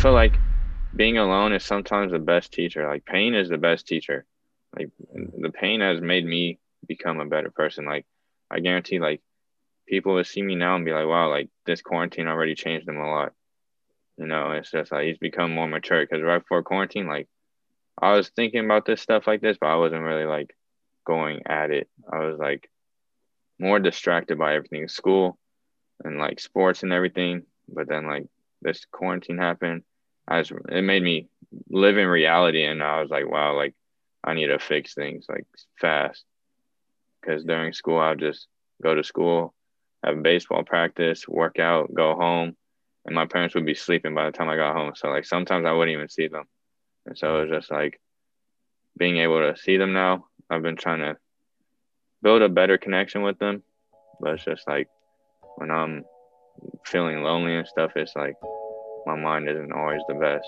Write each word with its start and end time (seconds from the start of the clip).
feel 0.00 0.14
like 0.14 0.40
being 0.96 1.18
alone 1.18 1.52
is 1.52 1.64
sometimes 1.64 2.12
the 2.12 2.18
best 2.18 2.52
teacher. 2.52 2.86
Like 2.88 3.04
pain 3.04 3.34
is 3.34 3.48
the 3.50 3.58
best 3.58 3.86
teacher. 3.86 4.26
Like 4.76 4.90
the 5.38 5.50
pain 5.50 5.80
has 5.80 6.00
made 6.00 6.24
me 6.26 6.58
become 6.88 7.20
a 7.20 7.26
better 7.26 7.50
person. 7.50 7.86
Like 7.86 8.06
I 8.50 8.60
guarantee, 8.60 9.00
like 9.00 9.22
people 9.88 10.14
will 10.14 10.24
see 10.24 10.42
me 10.42 10.56
now 10.56 10.76
and 10.76 10.84
be 10.84 10.92
like, 10.92 11.06
"Wow, 11.06 11.30
like 11.30 11.50
this 11.66 11.82
quarantine 11.82 12.28
already 12.28 12.54
changed 12.54 12.88
him 12.88 12.98
a 12.98 13.10
lot." 13.10 13.32
You 14.18 14.26
know, 14.26 14.52
it's 14.52 14.70
just 14.70 14.92
like 14.92 15.06
he's 15.06 15.18
become 15.18 15.52
more 15.54 15.68
mature. 15.68 16.02
Because 16.06 16.22
right 16.22 16.40
before 16.40 16.62
quarantine, 16.62 17.08
like 17.08 17.28
I 18.00 18.14
was 18.14 18.30
thinking 18.30 18.64
about 18.64 18.86
this 18.86 19.02
stuff 19.02 19.26
like 19.26 19.40
this, 19.42 19.58
but 19.60 19.68
I 19.68 19.76
wasn't 19.76 20.02
really 20.02 20.26
like 20.26 20.56
going 21.06 21.42
at 21.46 21.70
it. 21.70 21.88
I 22.12 22.20
was 22.20 22.38
like 22.38 22.70
more 23.58 23.78
distracted 23.80 24.38
by 24.38 24.54
everything, 24.54 24.88
school 24.88 25.38
and 26.04 26.18
like 26.18 26.40
sports 26.40 26.82
and 26.82 26.92
everything. 26.92 27.44
But 27.68 27.88
then 27.88 28.06
like 28.06 28.26
this 28.62 28.86
quarantine 28.92 29.38
happened, 29.38 29.84
I 30.26 30.38
was, 30.38 30.52
it 30.68 30.82
made 30.82 31.02
me 31.02 31.28
live 31.68 31.98
in 31.98 32.06
reality, 32.06 32.64
and 32.64 32.82
I 32.82 33.00
was 33.00 33.10
like, 33.10 33.28
wow, 33.28 33.56
like 33.56 33.74
I 34.22 34.34
need 34.34 34.46
to 34.46 34.58
fix 34.58 34.94
things 34.94 35.26
like 35.28 35.46
fast. 35.80 36.24
Because 37.20 37.44
during 37.44 37.72
school, 37.72 37.98
I'll 37.98 38.16
just 38.16 38.46
go 38.82 38.94
to 38.94 39.04
school, 39.04 39.54
have 40.04 40.22
baseball 40.22 40.62
practice, 40.62 41.28
work 41.28 41.58
out, 41.58 41.92
go 41.92 42.14
home, 42.14 42.56
and 43.04 43.14
my 43.14 43.26
parents 43.26 43.54
would 43.54 43.66
be 43.66 43.74
sleeping 43.74 44.14
by 44.14 44.26
the 44.26 44.32
time 44.32 44.48
I 44.48 44.56
got 44.56 44.76
home. 44.76 44.92
So 44.94 45.08
like 45.08 45.24
sometimes 45.24 45.66
I 45.66 45.72
wouldn't 45.72 45.94
even 45.94 46.08
see 46.08 46.28
them, 46.28 46.44
and 47.06 47.18
so 47.18 47.38
it 47.38 47.48
was 47.48 47.60
just 47.60 47.70
like 47.70 48.00
being 48.96 49.18
able 49.18 49.40
to 49.40 49.56
see 49.60 49.76
them 49.76 49.92
now. 49.92 50.26
I've 50.48 50.62
been 50.62 50.76
trying 50.76 51.00
to 51.00 51.16
build 52.22 52.42
a 52.42 52.48
better 52.48 52.78
connection 52.78 53.22
with 53.22 53.38
them, 53.38 53.62
but 54.20 54.34
it's 54.34 54.44
just 54.44 54.66
like 54.66 54.88
when 55.56 55.70
I'm 55.70 56.04
feeling 56.84 57.22
lonely 57.22 57.54
and 57.56 57.66
stuff, 57.66 57.92
it's 57.96 58.16
like 58.16 58.34
my 59.06 59.16
mind 59.16 59.48
isn't 59.48 59.72
always 59.72 60.00
the 60.08 60.14
best. 60.14 60.46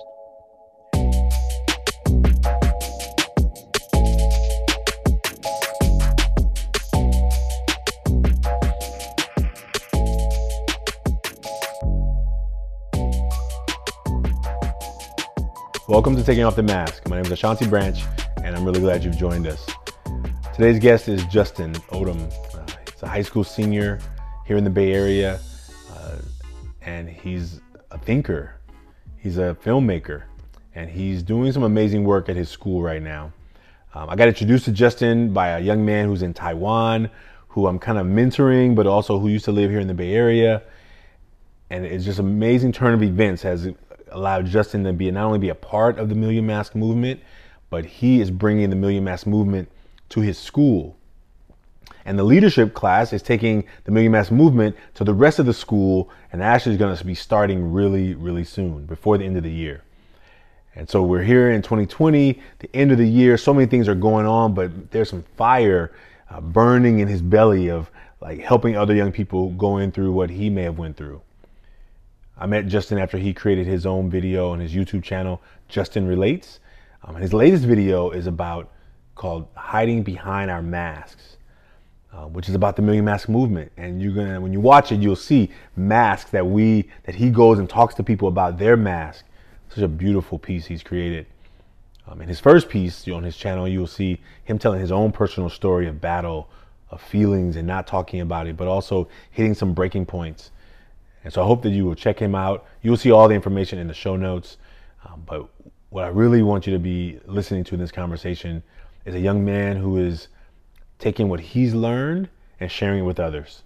Welcome 15.88 16.16
to 16.16 16.24
Taking 16.24 16.44
Off 16.44 16.56
the 16.56 16.62
Mask. 16.62 17.06
My 17.08 17.16
name 17.16 17.26
is 17.26 17.32
Ashanti 17.32 17.66
Branch, 17.66 17.98
and 18.42 18.56
I'm 18.56 18.64
really 18.64 18.80
glad 18.80 19.04
you've 19.04 19.18
joined 19.18 19.46
us. 19.46 19.66
Today's 20.54 20.78
guest 20.78 21.08
is 21.08 21.24
Justin 21.26 21.74
Odom. 21.90 22.32
Uh, 22.54 22.64
he's 22.90 23.02
a 23.02 23.08
high 23.08 23.22
school 23.22 23.44
senior 23.44 23.98
here 24.46 24.56
in 24.56 24.64
the 24.64 24.70
Bay 24.70 24.92
Area, 24.92 25.38
uh, 25.94 26.16
and 26.82 27.08
he's 27.08 27.60
a 27.92 27.98
thinker. 27.98 28.56
He's 29.18 29.38
a 29.38 29.56
filmmaker, 29.62 30.22
and 30.74 30.90
he's 30.90 31.22
doing 31.22 31.52
some 31.52 31.62
amazing 31.62 32.04
work 32.04 32.28
at 32.28 32.36
his 32.36 32.48
school 32.48 32.82
right 32.82 33.02
now. 33.02 33.32
Um, 33.94 34.08
I 34.08 34.16
got 34.16 34.28
introduced 34.28 34.64
to 34.64 34.72
Justin 34.72 35.32
by 35.32 35.48
a 35.48 35.60
young 35.60 35.84
man 35.84 36.06
who's 36.06 36.22
in 36.22 36.32
Taiwan, 36.32 37.10
who 37.48 37.66
I'm 37.66 37.78
kind 37.78 37.98
of 37.98 38.06
mentoring, 38.06 38.74
but 38.74 38.86
also 38.86 39.18
who 39.18 39.28
used 39.28 39.44
to 39.44 39.52
live 39.52 39.70
here 39.70 39.80
in 39.80 39.86
the 39.86 39.94
Bay 39.94 40.14
Area. 40.14 40.62
And 41.68 41.84
it's 41.84 42.04
just 42.04 42.18
amazing 42.18 42.72
turn 42.72 42.94
of 42.94 43.02
events 43.02 43.42
has 43.42 43.68
allowed 44.10 44.46
Justin 44.46 44.84
to 44.84 44.92
be 44.92 45.10
not 45.10 45.26
only 45.26 45.38
be 45.38 45.50
a 45.50 45.54
part 45.54 45.98
of 45.98 46.08
the 46.08 46.14
Million 46.14 46.46
Mask 46.46 46.74
movement, 46.74 47.20
but 47.68 47.84
he 47.84 48.20
is 48.20 48.30
bringing 48.30 48.70
the 48.70 48.76
Million 48.76 49.04
Mask 49.04 49.26
movement 49.26 49.70
to 50.10 50.20
his 50.20 50.38
school. 50.38 50.96
And 52.04 52.18
the 52.18 52.24
leadership 52.24 52.74
class 52.74 53.12
is 53.12 53.22
taking 53.22 53.64
the 53.84 53.92
Million 53.92 54.12
Mask 54.12 54.32
movement 54.32 54.76
to 54.94 55.04
the 55.04 55.14
rest 55.14 55.38
of 55.38 55.46
the 55.46 55.54
school, 55.54 56.10
and 56.32 56.42
is 56.42 56.76
going 56.76 56.96
to 56.96 57.04
be 57.04 57.14
starting 57.14 57.72
really, 57.72 58.14
really 58.14 58.44
soon, 58.44 58.86
before 58.86 59.18
the 59.18 59.24
end 59.24 59.36
of 59.36 59.42
the 59.42 59.52
year. 59.52 59.82
And 60.74 60.88
so 60.88 61.02
we're 61.02 61.22
here 61.22 61.50
in 61.50 61.62
2020, 61.62 62.40
the 62.60 62.70
end 62.74 62.92
of 62.92 62.98
the 62.98 63.08
year. 63.08 63.36
So 63.36 63.52
many 63.52 63.66
things 63.66 63.88
are 63.88 63.94
going 63.94 64.26
on, 64.26 64.54
but 64.54 64.90
there's 64.90 65.10
some 65.10 65.24
fire 65.36 65.92
uh, 66.30 66.40
burning 66.40 67.00
in 67.00 67.08
his 67.08 67.20
belly 67.20 67.68
of 67.70 67.90
like 68.20 68.40
helping 68.40 68.76
other 68.76 68.94
young 68.94 69.12
people 69.12 69.50
going 69.50 69.92
through 69.92 70.12
what 70.12 70.30
he 70.30 70.48
may 70.48 70.62
have 70.62 70.78
went 70.78 70.96
through. 70.96 71.20
I 72.38 72.46
met 72.46 72.66
Justin 72.66 72.98
after 72.98 73.18
he 73.18 73.34
created 73.34 73.66
his 73.66 73.84
own 73.84 74.10
video 74.10 74.50
on 74.50 74.60
his 74.60 74.72
YouTube 74.72 75.02
channel, 75.02 75.42
Justin 75.68 76.06
Relates. 76.06 76.60
Um, 77.04 77.16
his 77.16 77.34
latest 77.34 77.64
video 77.64 78.10
is 78.10 78.26
about 78.26 78.70
called 79.14 79.48
"Hiding 79.54 80.02
Behind 80.02 80.50
Our 80.50 80.62
Masks," 80.62 81.31
uh, 82.12 82.26
which 82.26 82.48
is 82.48 82.54
about 82.54 82.76
the 82.76 82.82
Million 82.82 83.04
Mask 83.04 83.28
movement. 83.28 83.72
And 83.76 84.02
you're 84.02 84.12
gonna, 84.12 84.40
when 84.40 84.52
you 84.52 84.60
watch 84.60 84.92
it, 84.92 85.00
you'll 85.00 85.16
see 85.16 85.50
masks 85.76 86.30
that 86.30 86.46
we 86.46 86.88
that 87.04 87.14
he 87.14 87.30
goes 87.30 87.58
and 87.58 87.68
talks 87.68 87.94
to 87.96 88.02
people 88.02 88.28
about 88.28 88.58
their 88.58 88.76
mask. 88.76 89.24
Such 89.70 89.84
a 89.84 89.88
beautiful 89.88 90.38
piece 90.38 90.66
he's 90.66 90.82
created. 90.82 91.26
Um, 92.06 92.20
in 92.20 92.28
his 92.28 92.40
first 92.40 92.68
piece 92.68 93.06
on 93.08 93.22
his 93.22 93.36
channel, 93.36 93.68
you'll 93.68 93.86
see 93.86 94.20
him 94.44 94.58
telling 94.58 94.80
his 94.80 94.92
own 94.92 95.12
personal 95.12 95.48
story 95.48 95.86
of 95.86 96.00
battle, 96.00 96.48
of 96.90 97.00
feelings, 97.00 97.56
and 97.56 97.66
not 97.66 97.86
talking 97.86 98.20
about 98.20 98.46
it, 98.46 98.56
but 98.56 98.68
also 98.68 99.08
hitting 99.30 99.54
some 99.54 99.72
breaking 99.72 100.04
points 100.04 100.50
and 101.24 101.32
so 101.32 101.42
I 101.42 101.46
hope 101.46 101.62
that 101.62 101.70
you 101.70 101.84
will 101.84 101.94
check 101.94 102.18
him 102.18 102.34
out. 102.34 102.66
You'll 102.82 102.96
see 102.96 103.10
all 103.10 103.28
the 103.28 103.34
information 103.34 103.78
in 103.78 103.86
the 103.86 103.94
show 103.94 104.16
notes. 104.16 104.58
Um, 105.06 105.22
but 105.24 105.48
what 105.90 106.04
I 106.04 106.08
really 106.08 106.42
want 106.42 106.66
you 106.66 106.72
to 106.72 106.78
be 106.78 107.20
listening 107.26 107.64
to 107.64 107.74
in 107.74 107.80
this 107.80 107.92
conversation 107.92 108.62
is 109.04 109.14
a 109.14 109.20
young 109.20 109.44
man 109.44 109.76
who 109.76 109.98
is 109.98 110.28
taking 111.02 111.28
what 111.28 111.40
he's 111.40 111.74
learned 111.74 112.30
and 112.60 112.70
sharing 112.70 113.00
it 113.00 113.02
with 113.02 113.18
others. 113.18 113.64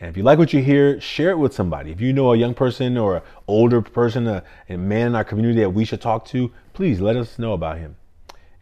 And 0.00 0.10
if 0.10 0.16
you 0.16 0.24
like 0.24 0.38
what 0.38 0.52
you 0.52 0.60
hear, 0.62 1.00
share 1.00 1.30
it 1.30 1.38
with 1.38 1.54
somebody. 1.54 1.92
If 1.92 2.00
you 2.00 2.12
know 2.12 2.32
a 2.32 2.36
young 2.36 2.54
person 2.54 2.98
or 2.98 3.18
an 3.18 3.22
older 3.46 3.80
person, 3.80 4.26
a, 4.26 4.42
a 4.68 4.76
man 4.76 5.06
in 5.08 5.14
our 5.14 5.24
community 5.24 5.60
that 5.60 5.70
we 5.70 5.84
should 5.84 6.00
talk 6.00 6.24
to, 6.26 6.50
please 6.72 7.00
let 7.00 7.16
us 7.16 7.38
know 7.38 7.52
about 7.52 7.78
him. 7.78 7.94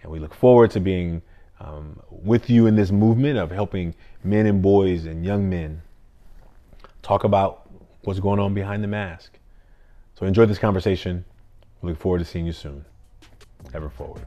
And 0.02 0.12
we 0.12 0.18
look 0.18 0.34
forward 0.34 0.70
to 0.72 0.80
being 0.80 1.22
um, 1.62 2.00
with 2.10 2.50
you 2.50 2.66
in 2.66 2.74
this 2.74 2.90
movement 2.90 3.38
of 3.38 3.50
helping 3.50 3.94
men 4.24 4.46
and 4.46 4.60
boys 4.60 5.06
and 5.06 5.24
young 5.24 5.48
men 5.48 5.80
talk 7.02 7.22
about 7.24 7.70
what's 8.02 8.18
going 8.18 8.40
on 8.40 8.52
behind 8.52 8.82
the 8.82 8.88
mask. 8.88 9.38
So 10.18 10.26
enjoy 10.26 10.46
this 10.46 10.58
conversation. 10.58 11.24
We 11.80 11.90
look 11.90 12.00
forward 12.00 12.18
to 12.18 12.24
seeing 12.24 12.46
you 12.46 12.52
soon. 12.52 12.84
Ever 13.74 13.88
forward. 13.88 14.26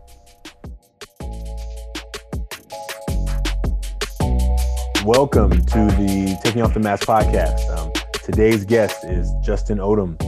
Welcome 5.04 5.52
to 5.52 5.86
the 5.98 6.40
Taking 6.44 6.62
Off 6.62 6.74
the 6.74 6.80
Mask 6.80 7.06
podcast. 7.06 7.70
Um, 7.78 7.92
today's 8.14 8.64
guest 8.66 9.04
is 9.04 9.32
Justin 9.44 9.80
Odom. 9.80 10.20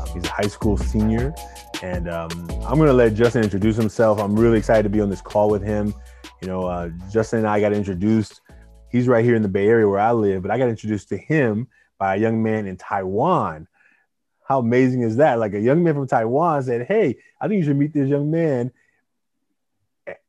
Um, 0.00 0.14
he's 0.14 0.24
a 0.24 0.28
high 0.28 0.48
school 0.48 0.76
senior, 0.78 1.34
and 1.82 2.08
um, 2.08 2.30
I'm 2.66 2.76
going 2.76 2.88
to 2.88 2.94
let 2.94 3.14
Justin 3.14 3.44
introduce 3.44 3.76
himself. 3.76 4.18
I'm 4.18 4.34
really 4.34 4.58
excited 4.58 4.82
to 4.84 4.88
be 4.88 5.00
on 5.00 5.10
this 5.10 5.20
call 5.20 5.50
with 5.50 5.62
him. 5.62 5.94
You 6.40 6.48
know, 6.48 6.66
uh, 6.66 6.90
Justin 7.10 7.40
and 7.40 7.48
I 7.48 7.60
got 7.60 7.72
introduced. 7.72 8.40
He's 8.90 9.08
right 9.08 9.24
here 9.24 9.34
in 9.34 9.42
the 9.42 9.48
Bay 9.48 9.66
Area 9.66 9.88
where 9.88 10.00
I 10.00 10.12
live, 10.12 10.42
but 10.42 10.50
I 10.50 10.58
got 10.58 10.68
introduced 10.68 11.08
to 11.08 11.16
him 11.16 11.68
by 11.98 12.16
a 12.16 12.18
young 12.18 12.42
man 12.42 12.66
in 12.66 12.76
Taiwan. 12.76 13.66
How 14.46 14.58
amazing 14.58 15.02
is 15.02 15.16
that? 15.16 15.38
Like 15.38 15.54
a 15.54 15.60
young 15.60 15.82
man 15.82 15.94
from 15.94 16.06
Taiwan 16.06 16.62
said, 16.62 16.86
"Hey, 16.86 17.18
I 17.40 17.48
think 17.48 17.58
you 17.58 17.64
should 17.64 17.76
meet 17.76 17.94
this 17.94 18.08
young 18.08 18.30
man," 18.30 18.72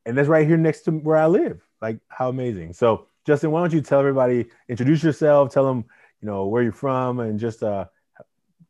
and 0.06 0.16
that's 0.16 0.28
right 0.28 0.46
here 0.46 0.56
next 0.56 0.82
to 0.82 0.92
where 0.92 1.16
I 1.16 1.26
live. 1.26 1.60
Like, 1.82 2.00
how 2.08 2.28
amazing! 2.28 2.72
So 2.72 3.06
Justin, 3.26 3.50
why 3.50 3.60
don't 3.60 3.72
you 3.72 3.82
tell 3.82 4.00
everybody, 4.00 4.46
introduce 4.68 5.02
yourself, 5.02 5.52
tell 5.52 5.66
them, 5.66 5.84
you 6.22 6.26
know, 6.26 6.46
where 6.46 6.62
you're 6.62 6.72
from, 6.72 7.20
and 7.20 7.38
just 7.38 7.62
uh, 7.62 7.86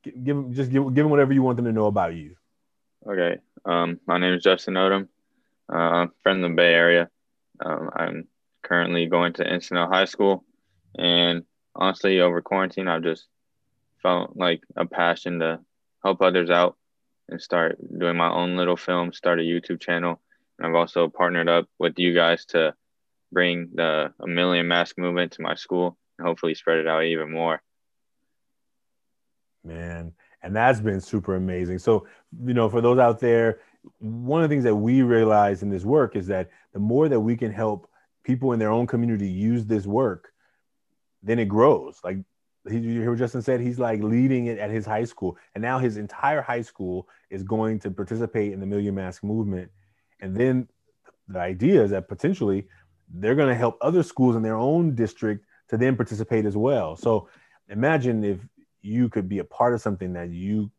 give 0.02 0.36
them 0.36 0.52
just 0.52 0.70
give, 0.70 0.82
give 0.86 1.04
them 1.04 1.10
whatever 1.10 1.32
you 1.32 1.42
want 1.42 1.56
them 1.56 1.66
to 1.66 1.72
know 1.72 1.86
about 1.86 2.14
you. 2.14 2.36
Okay. 3.06 3.38
Um, 3.64 4.00
my 4.06 4.18
name 4.18 4.34
is 4.34 4.42
Justin 4.42 4.74
Odom. 4.74 5.08
Uh, 5.68 6.06
from 6.22 6.42
the 6.42 6.48
Bay 6.48 6.72
Area. 6.72 7.10
Um, 7.60 7.90
I'm 7.94 8.28
currently 8.62 9.06
going 9.06 9.32
to 9.34 9.44
Encinal 9.44 9.88
High 9.88 10.04
School, 10.04 10.44
and 10.98 11.44
honestly, 11.74 12.20
over 12.20 12.40
quarantine, 12.42 12.88
I've 12.88 13.02
just 13.02 13.26
felt 14.02 14.36
like 14.36 14.62
a 14.76 14.86
passion 14.86 15.40
to 15.40 15.60
help 16.04 16.22
others 16.22 16.50
out 16.50 16.76
and 17.28 17.40
start 17.40 17.78
doing 17.98 18.16
my 18.16 18.30
own 18.30 18.56
little 18.56 18.76
film, 18.76 19.12
start 19.12 19.40
a 19.40 19.42
YouTube 19.42 19.80
channel. 19.80 20.20
And 20.58 20.66
I've 20.66 20.74
also 20.74 21.08
partnered 21.08 21.48
up 21.48 21.66
with 21.78 21.98
you 21.98 22.14
guys 22.14 22.44
to 22.46 22.74
bring 23.32 23.70
the 23.74 24.12
a 24.20 24.26
million 24.26 24.68
mask 24.68 24.96
movement 24.98 25.32
to 25.32 25.42
my 25.42 25.54
school 25.54 25.98
and 26.18 26.26
hopefully 26.26 26.54
spread 26.54 26.78
it 26.78 26.86
out 26.86 27.04
even 27.04 27.32
more. 27.32 27.60
Man, 29.64 30.12
and 30.42 30.54
that's 30.54 30.80
been 30.80 31.00
super 31.00 31.34
amazing. 31.34 31.80
So, 31.80 32.06
you 32.44 32.54
know, 32.54 32.68
for 32.68 32.80
those 32.80 32.98
out 32.98 33.18
there, 33.18 33.60
one 33.98 34.42
of 34.42 34.48
the 34.48 34.54
things 34.54 34.64
that 34.64 34.74
we 34.74 35.02
realize 35.02 35.62
in 35.62 35.70
this 35.70 35.84
work 35.84 36.14
is 36.16 36.28
that 36.28 36.50
the 36.76 36.80
more 36.80 37.08
that 37.08 37.18
we 37.18 37.38
can 37.38 37.50
help 37.50 37.88
people 38.22 38.52
in 38.52 38.58
their 38.58 38.70
own 38.70 38.86
community 38.86 39.26
use 39.26 39.64
this 39.64 39.86
work, 39.86 40.34
then 41.22 41.38
it 41.38 41.46
grows. 41.46 41.98
Like 42.04 42.18
he, 42.68 42.76
you 42.76 43.00
hear 43.00 43.08
what 43.08 43.18
Justin 43.18 43.40
said? 43.40 43.60
He's 43.60 43.78
like 43.78 44.02
leading 44.02 44.48
it 44.48 44.58
at 44.58 44.68
his 44.68 44.84
high 44.84 45.04
school, 45.04 45.38
and 45.54 45.62
now 45.62 45.78
his 45.78 45.96
entire 45.96 46.42
high 46.42 46.60
school 46.60 47.08
is 47.30 47.42
going 47.42 47.78
to 47.78 47.90
participate 47.90 48.52
in 48.52 48.60
the 48.60 48.66
Million 48.66 48.94
Mask 48.94 49.24
movement. 49.24 49.70
And 50.20 50.36
then 50.36 50.68
the 51.28 51.38
idea 51.38 51.82
is 51.82 51.92
that 51.92 52.08
potentially 52.08 52.68
they're 53.08 53.34
going 53.34 53.48
to 53.48 53.54
help 53.54 53.78
other 53.80 54.02
schools 54.02 54.36
in 54.36 54.42
their 54.42 54.58
own 54.58 54.94
district 54.94 55.46
to 55.70 55.78
then 55.78 55.96
participate 55.96 56.44
as 56.44 56.58
well. 56.58 56.94
So 56.94 57.30
imagine 57.70 58.22
if 58.22 58.40
you 58.82 59.08
could 59.08 59.30
be 59.30 59.38
a 59.38 59.44
part 59.44 59.72
of 59.72 59.80
something 59.80 60.12
that 60.12 60.28
you 60.28 60.70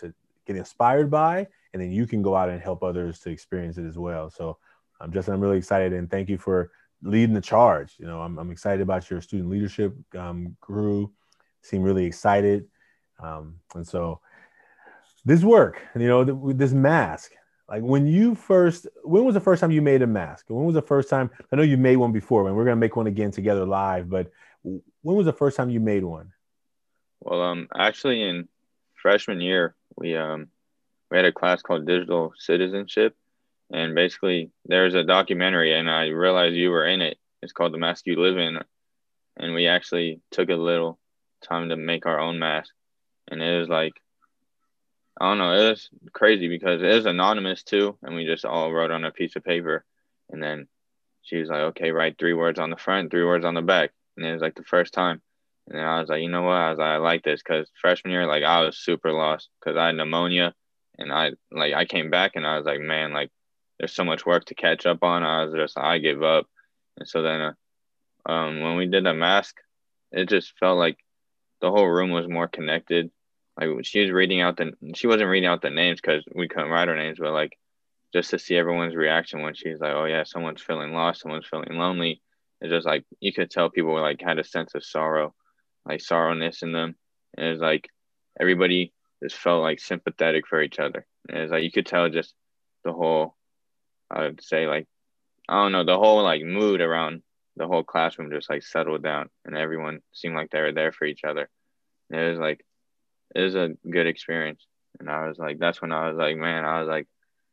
to 0.00 0.12
get 0.46 0.56
inspired 0.56 1.10
by, 1.10 1.46
and 1.72 1.80
then 1.80 1.92
you 1.92 2.06
can 2.06 2.20
go 2.20 2.36
out 2.36 2.50
and 2.50 2.60
help 2.60 2.82
others 2.82 3.20
to 3.20 3.30
experience 3.30 3.78
it 3.78 3.86
as 3.86 3.96
well. 3.96 4.28
So 4.28 4.58
um, 5.00 5.12
Justin, 5.12 5.34
I'm 5.34 5.40
really 5.40 5.58
excited, 5.58 5.92
and 5.92 6.10
thank 6.10 6.28
you 6.28 6.38
for 6.38 6.70
leading 7.02 7.34
the 7.34 7.40
charge. 7.40 7.94
You 7.98 8.06
know, 8.06 8.20
I'm, 8.20 8.38
I'm 8.38 8.50
excited 8.50 8.80
about 8.80 9.10
your 9.10 9.20
student 9.20 9.50
leadership 9.50 9.94
um, 10.16 10.56
crew. 10.60 11.12
Seem 11.62 11.82
really 11.82 12.04
excited, 12.04 12.66
um, 13.22 13.56
and 13.74 13.86
so 13.86 14.20
this 15.24 15.42
work, 15.42 15.82
you 15.96 16.06
know, 16.06 16.52
this 16.52 16.72
mask. 16.72 17.32
Like 17.68 17.82
when 17.82 18.06
you 18.06 18.36
first, 18.36 18.86
when 19.02 19.24
was 19.24 19.34
the 19.34 19.40
first 19.40 19.60
time 19.60 19.72
you 19.72 19.82
made 19.82 20.02
a 20.02 20.06
mask? 20.06 20.46
When 20.48 20.64
was 20.64 20.74
the 20.74 20.82
first 20.82 21.10
time? 21.10 21.30
I 21.52 21.56
know 21.56 21.62
you 21.62 21.76
made 21.76 21.96
one 21.96 22.12
before, 22.12 22.46
and 22.46 22.56
we're 22.56 22.64
gonna 22.64 22.76
make 22.76 22.94
one 22.94 23.08
again 23.08 23.32
together 23.32 23.66
live. 23.66 24.08
But 24.08 24.30
when 24.62 24.82
was 25.02 25.26
the 25.26 25.32
first 25.32 25.56
time 25.56 25.70
you 25.70 25.80
made 25.80 26.04
one? 26.04 26.32
Well, 27.20 27.42
um, 27.42 27.68
actually, 27.76 28.22
in 28.22 28.48
freshman 28.94 29.40
year, 29.40 29.74
we 29.96 30.16
um, 30.16 30.48
we 31.10 31.16
had 31.16 31.26
a 31.26 31.32
class 31.32 31.60
called 31.62 31.86
digital 31.86 32.32
citizenship, 32.38 33.16
and 33.70 33.94
basically 33.94 34.50
there's 34.64 34.94
a 34.94 35.04
documentary, 35.04 35.78
and 35.78 35.90
I 35.90 36.06
realized 36.06 36.54
you 36.54 36.70
were 36.70 36.86
in 36.86 37.02
it. 37.02 37.18
It's 37.42 37.52
called 37.52 37.72
The 37.72 37.78
Mask 37.78 38.06
You 38.06 38.16
Live 38.16 38.38
In, 38.38 38.58
and 39.36 39.54
we 39.54 39.66
actually 39.66 40.20
took 40.30 40.48
a 40.48 40.54
little 40.54 40.98
time 41.42 41.68
to 41.68 41.76
make 41.76 42.06
our 42.06 42.18
own 42.18 42.38
mask, 42.38 42.72
and 43.28 43.42
it 43.42 43.58
was 43.58 43.68
like 43.68 43.94
I 45.18 45.30
don't 45.30 45.38
know, 45.38 45.52
it 45.52 45.70
was 45.70 45.88
crazy 46.12 46.48
because 46.48 46.82
it 46.82 46.94
was 46.94 47.06
anonymous 47.06 47.62
too, 47.62 47.96
and 48.02 48.14
we 48.14 48.26
just 48.26 48.44
all 48.44 48.72
wrote 48.72 48.90
on 48.90 49.04
a 49.04 49.10
piece 49.10 49.34
of 49.36 49.44
paper, 49.44 49.84
and 50.30 50.42
then 50.42 50.68
she 51.22 51.36
was 51.38 51.48
like, 51.48 51.60
"Okay, 51.60 51.90
write 51.90 52.18
three 52.18 52.34
words 52.34 52.58
on 52.58 52.70
the 52.70 52.76
front, 52.76 53.10
three 53.10 53.24
words 53.24 53.44
on 53.44 53.54
the 53.54 53.62
back," 53.62 53.92
and 54.16 54.26
it 54.26 54.32
was 54.32 54.42
like 54.42 54.54
the 54.54 54.64
first 54.64 54.92
time, 54.92 55.22
and 55.68 55.80
I 55.80 56.00
was 56.00 56.08
like, 56.08 56.22
you 56.22 56.28
know 56.28 56.42
what, 56.42 56.52
I 56.52 56.70
was 56.70 56.78
like, 56.78 56.86
I 56.86 56.96
like 56.98 57.22
this. 57.24 57.42
Because 57.42 57.68
freshman 57.80 58.12
year, 58.12 58.26
like 58.26 58.44
I 58.44 58.60
was 58.60 58.78
super 58.78 59.12
lost 59.12 59.48
because 59.60 59.76
I 59.76 59.86
had 59.86 59.96
pneumonia, 59.96 60.54
and 60.98 61.12
I 61.12 61.32
like 61.50 61.74
I 61.74 61.84
came 61.84 62.10
back 62.10 62.32
and 62.34 62.46
I 62.46 62.56
was 62.56 62.66
like, 62.66 62.80
man, 62.80 63.12
like 63.12 63.30
there's 63.78 63.94
so 63.94 64.04
much 64.04 64.26
work 64.26 64.44
to 64.46 64.54
catch 64.54 64.86
up 64.86 65.02
on. 65.02 65.22
I 65.22 65.44
was 65.44 65.54
just 65.54 65.78
I 65.78 65.98
give 65.98 66.22
up, 66.22 66.46
and 66.98 67.08
so 67.08 67.22
then, 67.22 67.40
uh, 67.40 67.52
um, 68.30 68.60
when 68.60 68.76
we 68.76 68.86
did 68.86 69.04
the 69.04 69.14
mask, 69.14 69.56
it 70.12 70.28
just 70.28 70.52
felt 70.58 70.78
like 70.78 70.98
the 71.60 71.70
whole 71.70 71.86
room 71.86 72.10
was 72.10 72.28
more 72.28 72.48
connected 72.48 73.10
like 73.58 73.70
she 73.84 74.00
was 74.00 74.10
reading 74.10 74.40
out 74.40 74.56
the 74.56 74.72
she 74.94 75.06
wasn't 75.06 75.30
reading 75.30 75.48
out 75.48 75.62
the 75.62 75.70
names 75.70 76.00
because 76.00 76.24
we 76.34 76.48
couldn't 76.48 76.70
write 76.70 76.88
our 76.88 76.96
names, 76.96 77.18
but 77.18 77.32
like 77.32 77.58
just 78.12 78.30
to 78.30 78.38
see 78.38 78.56
everyone's 78.56 78.94
reaction 78.94 79.42
when 79.42 79.54
she's 79.54 79.80
like, 79.80 79.94
"Oh 79.94 80.04
yeah, 80.04 80.24
someone's 80.24 80.62
feeling 80.62 80.92
lost, 80.92 81.22
someone's 81.22 81.46
feeling 81.46 81.78
lonely." 81.78 82.20
It's 82.60 82.70
just 82.70 82.86
like 82.86 83.04
you 83.20 83.32
could 83.32 83.50
tell 83.50 83.70
people 83.70 83.92
were 83.92 84.00
like 84.00 84.20
had 84.20 84.38
a 84.38 84.44
sense 84.44 84.74
of 84.74 84.84
sorrow, 84.84 85.34
like 85.86 86.00
sorrowness 86.00 86.62
in 86.62 86.72
them, 86.72 86.96
and 87.36 87.46
it's 87.46 87.60
like 87.60 87.88
everybody 88.38 88.92
just 89.22 89.36
felt 89.36 89.62
like 89.62 89.80
sympathetic 89.80 90.46
for 90.46 90.62
each 90.62 90.78
other. 90.78 91.06
And 91.28 91.38
it's 91.38 91.52
like 91.52 91.62
you 91.62 91.72
could 91.72 91.86
tell 91.86 92.08
just 92.10 92.34
the 92.84 92.92
whole, 92.92 93.36
I 94.10 94.22
would 94.22 94.42
say 94.42 94.66
like, 94.66 94.86
I 95.48 95.62
don't 95.62 95.72
know, 95.72 95.84
the 95.84 95.98
whole 95.98 96.22
like 96.22 96.42
mood 96.42 96.80
around 96.80 97.22
the 97.56 97.66
whole 97.66 97.84
classroom 97.84 98.30
just 98.30 98.50
like 98.50 98.62
settled 98.62 99.02
down, 99.02 99.30
and 99.44 99.56
everyone 99.56 100.00
seemed 100.12 100.34
like 100.34 100.50
they 100.50 100.60
were 100.60 100.72
there 100.72 100.92
for 100.92 101.04
each 101.04 101.24
other. 101.24 101.48
And 102.10 102.20
it 102.20 102.30
was 102.30 102.38
like 102.38 102.64
it 103.34 103.40
was 103.40 103.54
a 103.54 103.70
good 103.88 104.06
experience. 104.06 104.66
And 104.98 105.10
I 105.10 105.28
was 105.28 105.38
like, 105.38 105.58
that's 105.58 105.82
when 105.82 105.92
I 105.92 106.08
was 106.08 106.16
like, 106.16 106.36
man, 106.36 106.64
I 106.64 106.80
was 106.80 106.88
like, 106.88 107.06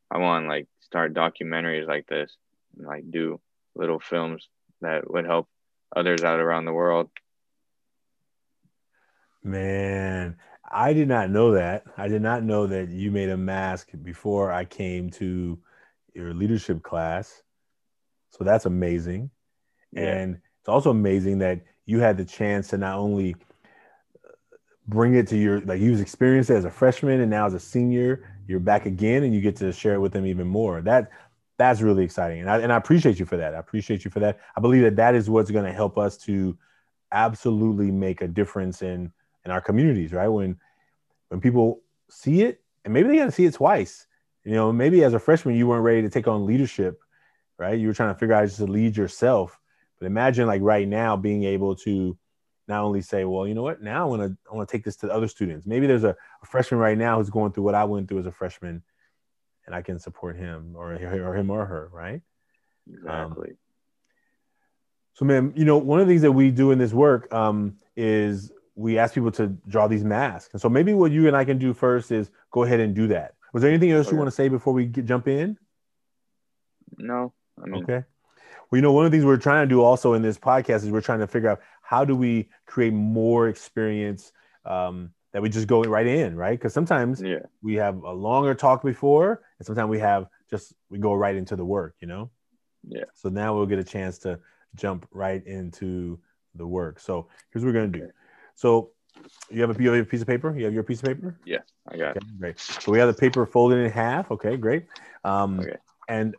I 0.10 0.18
want 0.18 0.48
like 0.48 0.68
start 0.80 1.14
documentaries 1.14 1.88
like 1.88 2.08
this 2.08 2.36
and 2.78 2.88
like 2.88 3.10
do 3.10 3.40
little 3.76 4.00
films 4.00 4.48
that 4.82 5.10
would 5.10 5.26
help 5.26 5.48
others 5.96 6.24
out 6.24 6.40
around 6.40 6.66
the 6.66 6.74
world. 6.74 7.10
Man, 9.44 10.38
I 10.70 10.94
did 10.94 11.08
not 11.08 11.30
know 11.30 11.54
that. 11.54 11.84
I 11.98 12.08
did 12.08 12.22
not 12.22 12.44
know 12.44 12.68
that 12.68 12.90
you 12.90 13.12
made 13.12 13.30
a 13.30 13.38
mask 13.38 13.90
before 14.04 14.52
I 14.52 14.66
came 14.66 15.10
to 15.12 15.60
your 16.14 16.34
leadership 16.34 16.84
class. 16.84 17.44
So 18.32 18.44
that's 18.44 18.66
amazing. 18.66 19.30
Yeah. 19.92 20.04
And 20.04 20.36
it's 20.60 20.70
also 20.70 20.90
amazing 20.90 21.40
that 21.40 21.62
you 21.86 22.00
had 22.00 22.18
the 22.18 22.26
chance 22.26 22.70
to 22.70 22.78
not 22.78 22.98
only 22.98 23.36
uh, 24.26 24.30
bring 24.88 25.16
it 25.16 25.28
to 25.28 25.38
your 25.38 25.62
like 25.62 25.82
you 25.82 25.92
was 25.92 26.02
experienced 26.02 26.50
as 26.50 26.66
a 26.66 26.72
freshman 26.72 27.22
and 27.22 27.30
now 27.30 27.46
as 27.46 27.54
a 27.54 27.60
senior 27.60 28.30
you're 28.48 28.60
back 28.60 28.86
again 28.86 29.24
and 29.24 29.34
you 29.34 29.42
get 29.42 29.56
to 29.58 29.72
share 29.72 29.94
it 29.94 30.00
with 30.00 30.14
them 30.14 30.26
even 30.26 30.48
more 30.48 30.82
that 30.82 31.12
that's 31.58 31.82
really 31.82 32.04
exciting 32.04 32.42
and 32.42 32.50
I, 32.50 32.60
and 32.60 32.72
I 32.72 32.78
appreciate 32.78 33.20
you 33.20 33.26
for 33.26 33.38
that 33.38 33.54
i 33.54 33.60
appreciate 33.60 34.06
you 34.06 34.12
for 34.12 34.20
that 34.22 34.40
i 34.56 34.62
believe 34.62 34.84
that 34.84 34.96
that 34.96 35.16
is 35.16 35.30
what's 35.30 35.52
going 35.52 35.66
to 35.66 35.74
help 35.74 35.98
us 35.98 36.18
to 36.20 36.58
absolutely 37.12 37.92
make 37.92 38.22
a 38.22 38.28
difference 38.28 38.82
in 38.82 39.12
in 39.46 39.52
our 39.52 39.62
communities 39.62 40.14
right 40.14 40.28
when 40.28 40.58
when 41.30 41.42
people 41.42 41.82
see 42.10 42.44
it 42.44 42.62
and 42.86 42.94
maybe 42.94 43.10
they 43.10 43.18
got 43.18 43.26
to 43.26 43.32
see 43.32 43.46
it 43.46 43.54
twice 43.54 44.08
you 44.44 44.54
know 44.54 44.72
maybe 44.72 45.04
as 45.04 45.14
a 45.14 45.20
freshman 45.20 45.56
you 45.56 45.68
weren't 45.68 45.84
ready 45.84 46.02
to 46.02 46.10
take 46.10 46.28
on 46.28 46.46
leadership 46.46 47.00
right 47.58 47.80
you 47.80 47.88
were 47.88 47.94
trying 47.94 48.14
to 48.14 48.20
figure 48.20 48.36
out 48.36 48.46
just 48.46 48.58
to 48.58 48.66
lead 48.66 48.96
yourself 48.96 49.60
but 50.00 50.08
imagine 50.08 50.48
like 50.48 50.62
right 50.62 50.88
now 50.88 51.16
being 51.16 51.44
able 51.44 51.76
to 51.76 52.18
not 52.68 52.84
only 52.84 53.02
say, 53.02 53.26
well, 53.26 53.48
you 53.48 53.54
know 53.54 53.64
what, 53.64 53.82
now 53.82 54.04
I 54.04 54.06
want 54.06 54.22
to 54.22 54.38
I 54.50 54.56
want 54.56 54.68
to 54.68 54.72
take 54.72 54.86
this 54.86 54.96
to 54.98 55.08
the 55.08 55.14
other 55.14 55.28
students. 55.28 55.66
Maybe 55.66 55.88
there's 55.88 56.04
a, 56.04 56.16
a, 56.42 56.46
freshman 56.46 56.80
right 56.80 56.98
now 56.98 57.18
who's 57.18 57.30
going 57.30 57.52
through 57.52 57.64
what 57.64 57.76
I 57.76 57.84
went 57.84 58.08
through 58.08 58.20
as 58.20 58.26
a 58.26 58.32
freshman, 58.32 58.84
and 59.66 59.76
I 59.76 59.82
can 59.82 60.00
support 60.00 60.38
him 60.38 60.74
or 60.76 60.94
or 60.94 61.36
him 61.36 61.50
or 61.50 61.66
her, 61.66 61.90
right? 61.92 62.22
Exactly. 62.92 63.50
Um, 63.50 63.58
so, 65.14 65.26
man, 65.26 65.54
you 65.56 65.66
know, 65.66 65.78
one 65.78 66.00
of 66.00 66.08
the 66.08 66.12
things 66.12 66.24
that 66.24 66.32
we 66.32 66.52
do 66.52 66.72
in 66.72 66.80
this 66.80 66.94
work 66.94 67.32
um, 67.34 67.76
is 67.96 68.52
we 68.76 68.98
ask 68.98 69.14
people 69.14 69.32
to 69.34 69.48
draw 69.68 69.88
these 69.88 70.04
masks. 70.04 70.50
And 70.54 70.62
so 70.62 70.70
maybe 70.70 70.94
what 70.94 71.12
you 71.12 71.28
and 71.28 71.38
I 71.38 71.46
can 71.46 71.60
do 71.60 71.74
first 71.74 72.12
is 72.12 72.32
go 72.50 72.64
ahead 72.64 72.80
and 72.80 72.96
do 72.96 73.08
that. 73.08 73.36
Was 73.54 73.62
there 73.62 73.72
anything 73.72 73.92
else 73.92 74.08
okay. 74.08 74.16
you 74.16 74.18
want 74.18 74.28
to 74.28 74.36
say 74.36 74.50
before 74.50 74.74
we 74.74 74.86
get, 74.86 75.06
jump 75.06 75.28
in? 75.28 75.58
No. 76.98 77.34
I 77.62 77.68
mean, 77.68 77.84
okay. 77.84 78.04
Well, 78.70 78.78
you 78.78 78.82
know, 78.82 78.92
one 78.92 79.06
of 79.06 79.12
the 79.12 79.18
things 79.18 79.26
we're 79.26 79.38
trying 79.38 79.68
to 79.68 79.74
do 79.74 79.84
also 79.84 80.14
in 80.14 80.24
this 80.24 80.38
podcast 80.38 80.78
is 80.78 80.90
we're 80.90 81.02
trying 81.02 81.20
to 81.20 81.28
figure 81.28 81.50
out 81.50 81.62
how 81.82 82.04
do 82.04 82.16
we 82.16 82.50
create 82.66 82.94
more 82.94 83.48
experience 83.48 84.32
um, 84.66 85.12
that 85.32 85.42
we 85.42 85.50
just 85.50 85.68
go 85.68 85.84
right 85.84 86.08
in, 86.08 86.36
right? 86.36 86.58
Because 86.58 86.74
sometimes 86.74 87.22
yeah. 87.22 87.40
we 87.62 87.76
have 87.76 88.02
a 88.04 88.12
longer 88.12 88.56
talk 88.56 88.84
before, 88.84 89.44
and 89.60 89.66
sometimes 89.66 89.90
we 89.90 90.00
have 90.00 90.28
just 90.50 90.74
we 90.90 90.98
go 90.98 91.14
right 91.14 91.36
into 91.36 91.56
the 91.56 91.66
work, 91.66 91.96
you 92.00 92.08
know. 92.08 92.32
Yeah. 92.88 93.04
So 93.14 93.30
now 93.30 93.56
we'll 93.56 93.68
get 93.68 93.80
a 93.80 93.84
chance 93.84 94.18
to 94.20 94.40
jump 94.76 95.08
right 95.12 95.46
into 95.46 96.20
the 96.56 96.66
work. 96.66 97.00
So 97.00 97.28
here's 97.52 97.64
what 97.64 97.74
we're 97.74 97.80
gonna 97.80 98.00
do. 98.00 98.10
So 98.56 98.93
you 99.50 99.62
have 99.62 99.78
a 99.78 99.84
you 99.84 99.92
have 99.92 100.02
a 100.02 100.06
piece 100.06 100.22
of 100.22 100.28
paper. 100.28 100.58
You 100.58 100.64
have 100.66 100.74
your 100.74 100.84
piece 100.84 101.00
of 101.00 101.06
paper. 101.06 101.38
Yeah, 101.46 101.60
I 101.88 101.98
got 101.98 102.18
okay, 102.18 102.26
it. 102.26 102.40
Great. 102.40 102.60
So 102.60 102.92
we 102.92 103.00
have 103.00 103.08
the 103.08 103.20
paper 103.20 103.46
folded 103.46 103.78
in 103.80 103.90
half. 103.92 104.32
Okay, 104.32 104.58
great. 104.58 104.88
Um, 105.24 105.60
okay. 105.60 105.76
And 106.08 106.36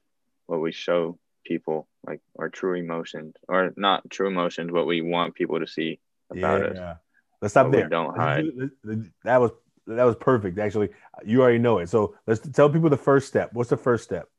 what 0.48 0.62
we 0.62 0.72
show 0.72 1.17
people, 1.46 1.88
like 2.05 2.22
our 2.38 2.50
true 2.50 2.74
emotions, 2.74 3.36
or 3.48 3.74
not 3.77 4.10
true 4.10 4.27
emotions, 4.27 4.72
what 4.72 4.88
we 4.88 5.01
want 5.01 5.36
people 5.36 5.60
to 5.60 5.67
see 5.67 6.00
about 6.32 6.62
yeah. 6.62 6.82
us. 6.82 6.98
Let's 7.41 7.53
stop 7.53 7.72
there. 7.72 7.88
Don't 7.89 8.15
hide. 8.15 8.46
That 9.24 9.41
was 9.41 9.51
that 9.88 10.03
was 10.03 10.15
perfect. 10.15 10.58
Actually, 10.58 10.89
you 11.24 11.41
already 11.41 11.60
know 11.60 11.79
it. 11.79 11.89
So 11.89 12.15
let's 12.25 12.39
tell 12.39 12.70
people 12.70 12.89
the 12.89 12.98
first 12.98 13.27
step. 13.27 13.51
What's 13.53 13.70
the 13.70 13.77
first 13.77 14.03
step? 14.03 14.29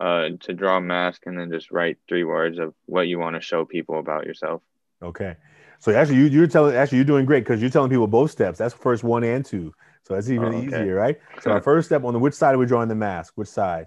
Uh, 0.00 0.30
to 0.40 0.52
draw 0.52 0.78
a 0.78 0.80
mask 0.80 1.22
and 1.26 1.38
then 1.38 1.50
just 1.50 1.70
write 1.70 1.98
three 2.08 2.24
words 2.24 2.58
of 2.58 2.74
what 2.86 3.06
you 3.06 3.18
want 3.18 3.36
to 3.36 3.40
show 3.40 3.64
people 3.64 4.00
about 4.00 4.26
yourself. 4.26 4.62
Okay. 5.00 5.36
So 5.78 5.94
actually, 5.94 6.16
you, 6.16 6.24
you're 6.26 6.46
telling 6.48 6.74
actually 6.74 6.98
you're 6.98 7.04
doing 7.04 7.26
great 7.26 7.44
because 7.44 7.60
you're 7.60 7.70
telling 7.70 7.90
people 7.90 8.08
both 8.08 8.30
steps. 8.30 8.58
That's 8.58 8.74
first 8.74 9.04
one 9.04 9.22
and 9.22 9.44
two. 9.44 9.72
So 10.02 10.14
that's 10.14 10.28
even 10.28 10.46
oh, 10.46 10.56
okay. 10.58 10.66
easier, 10.66 10.94
right? 10.94 11.18
So 11.40 11.52
our 11.52 11.60
first 11.60 11.88
step 11.88 12.04
on 12.04 12.12
the 12.12 12.18
which 12.18 12.34
side 12.34 12.54
are 12.54 12.58
we 12.58 12.66
drawing 12.66 12.88
the 12.88 12.94
mask? 12.94 13.34
Which 13.36 13.48
side? 13.48 13.86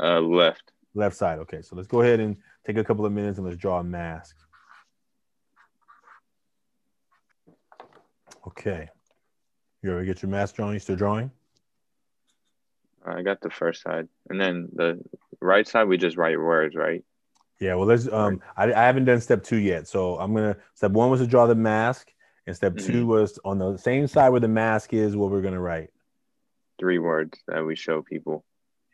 Uh, 0.00 0.20
left. 0.20 0.72
Left 0.94 1.16
side. 1.16 1.38
Okay. 1.40 1.62
So 1.62 1.76
let's 1.76 1.88
go 1.88 2.02
ahead 2.02 2.20
and 2.20 2.36
take 2.66 2.76
a 2.76 2.84
couple 2.84 3.04
of 3.06 3.12
minutes 3.12 3.38
and 3.38 3.46
let's 3.46 3.58
draw 3.58 3.80
a 3.80 3.84
mask. 3.84 4.36
Okay. 8.46 8.88
You 9.82 9.90
already 9.90 10.06
get 10.06 10.22
your 10.22 10.30
mask 10.30 10.56
drawn? 10.56 10.72
You 10.72 10.80
still 10.80 10.96
drawing? 10.96 11.30
I 13.04 13.22
got 13.22 13.40
the 13.40 13.50
first 13.50 13.82
side, 13.82 14.08
and 14.28 14.40
then 14.40 14.68
the 14.72 15.00
right 15.40 15.66
side 15.66 15.84
we 15.84 15.96
just 15.96 16.16
write 16.16 16.38
words, 16.38 16.74
right? 16.74 17.04
Yeah. 17.60 17.74
Well, 17.74 17.86
let's. 17.86 18.10
Um, 18.10 18.40
I, 18.56 18.72
I 18.72 18.86
haven't 18.86 19.04
done 19.04 19.20
step 19.20 19.44
two 19.44 19.56
yet, 19.56 19.86
so 19.86 20.18
I'm 20.18 20.34
gonna. 20.34 20.56
Step 20.74 20.90
one 20.92 21.10
was 21.10 21.20
to 21.20 21.26
draw 21.26 21.46
the 21.46 21.54
mask, 21.54 22.10
and 22.46 22.54
step 22.54 22.74
mm-hmm. 22.74 22.92
two 22.92 23.06
was 23.06 23.38
on 23.44 23.58
the 23.58 23.76
same 23.78 24.06
side 24.06 24.30
where 24.30 24.40
the 24.40 24.48
mask 24.48 24.92
is. 24.92 25.16
What 25.16 25.30
we're 25.30 25.42
gonna 25.42 25.60
write. 25.60 25.90
Three 26.78 26.98
words 26.98 27.38
that 27.46 27.64
we 27.64 27.76
show 27.76 28.02
people. 28.02 28.44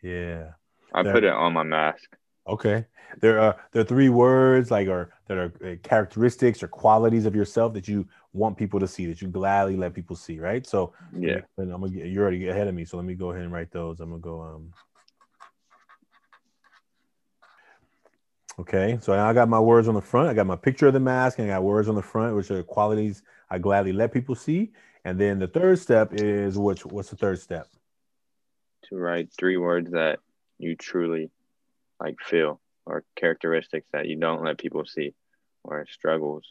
Yeah. 0.02 0.52
I 0.94 1.02
put 1.02 1.24
it 1.24 1.32
on 1.32 1.52
my 1.52 1.64
mask. 1.64 2.16
Okay. 2.46 2.86
There 3.20 3.40
are 3.40 3.56
there 3.72 3.82
are 3.82 3.86
three 3.86 4.08
words 4.08 4.70
like 4.70 4.88
or 4.88 5.12
that 5.28 5.38
are 5.38 5.52
uh, 5.64 5.76
characteristics 5.82 6.62
or 6.62 6.68
qualities 6.68 7.26
of 7.26 7.34
yourself 7.34 7.72
that 7.74 7.88
you 7.88 8.06
want 8.32 8.56
people 8.56 8.80
to 8.80 8.88
see 8.88 9.06
that 9.06 9.22
you 9.22 9.28
gladly 9.28 9.76
let 9.76 9.94
people 9.94 10.16
see, 10.16 10.40
right? 10.40 10.66
So 10.66 10.92
yeah, 11.16 11.40
and 11.58 11.72
I'm 11.72 11.80
gonna 11.80 11.92
get 11.92 12.06
you're 12.06 12.22
already 12.22 12.48
ahead 12.48 12.66
of 12.66 12.74
me, 12.74 12.84
so 12.84 12.96
let 12.96 13.06
me 13.06 13.14
go 13.14 13.30
ahead 13.30 13.44
and 13.44 13.52
write 13.52 13.70
those. 13.70 14.00
I'm 14.00 14.10
gonna 14.10 14.20
go 14.20 14.42
um. 14.42 14.72
Okay, 18.58 18.98
so 19.00 19.12
I 19.12 19.32
got 19.32 19.48
my 19.48 19.58
words 19.58 19.88
on 19.88 19.94
the 19.94 20.00
front. 20.00 20.28
I 20.28 20.34
got 20.34 20.46
my 20.46 20.56
picture 20.56 20.86
of 20.86 20.92
the 20.92 21.00
mask, 21.00 21.38
and 21.38 21.50
I 21.50 21.54
got 21.54 21.64
words 21.64 21.88
on 21.88 21.96
the 21.96 22.02
front, 22.02 22.36
which 22.36 22.50
are 22.50 22.62
qualities 22.62 23.22
I 23.50 23.58
gladly 23.58 23.92
let 23.92 24.12
people 24.12 24.34
see. 24.34 24.72
And 25.04 25.18
then 25.20 25.38
the 25.38 25.48
third 25.48 25.78
step 25.78 26.12
is 26.12 26.56
which? 26.56 26.86
What's 26.86 27.10
the 27.10 27.16
third 27.16 27.40
step? 27.40 27.66
To 28.90 28.96
write 28.96 29.30
three 29.32 29.56
words 29.56 29.90
that 29.92 30.20
you 30.64 30.76
truly 30.76 31.30
like 32.00 32.16
feel 32.20 32.60
or 32.86 33.04
characteristics 33.16 33.86
that 33.92 34.06
you 34.06 34.16
don't 34.16 34.42
let 34.42 34.58
people 34.58 34.84
see 34.84 35.14
or 35.62 35.86
struggles. 35.90 36.44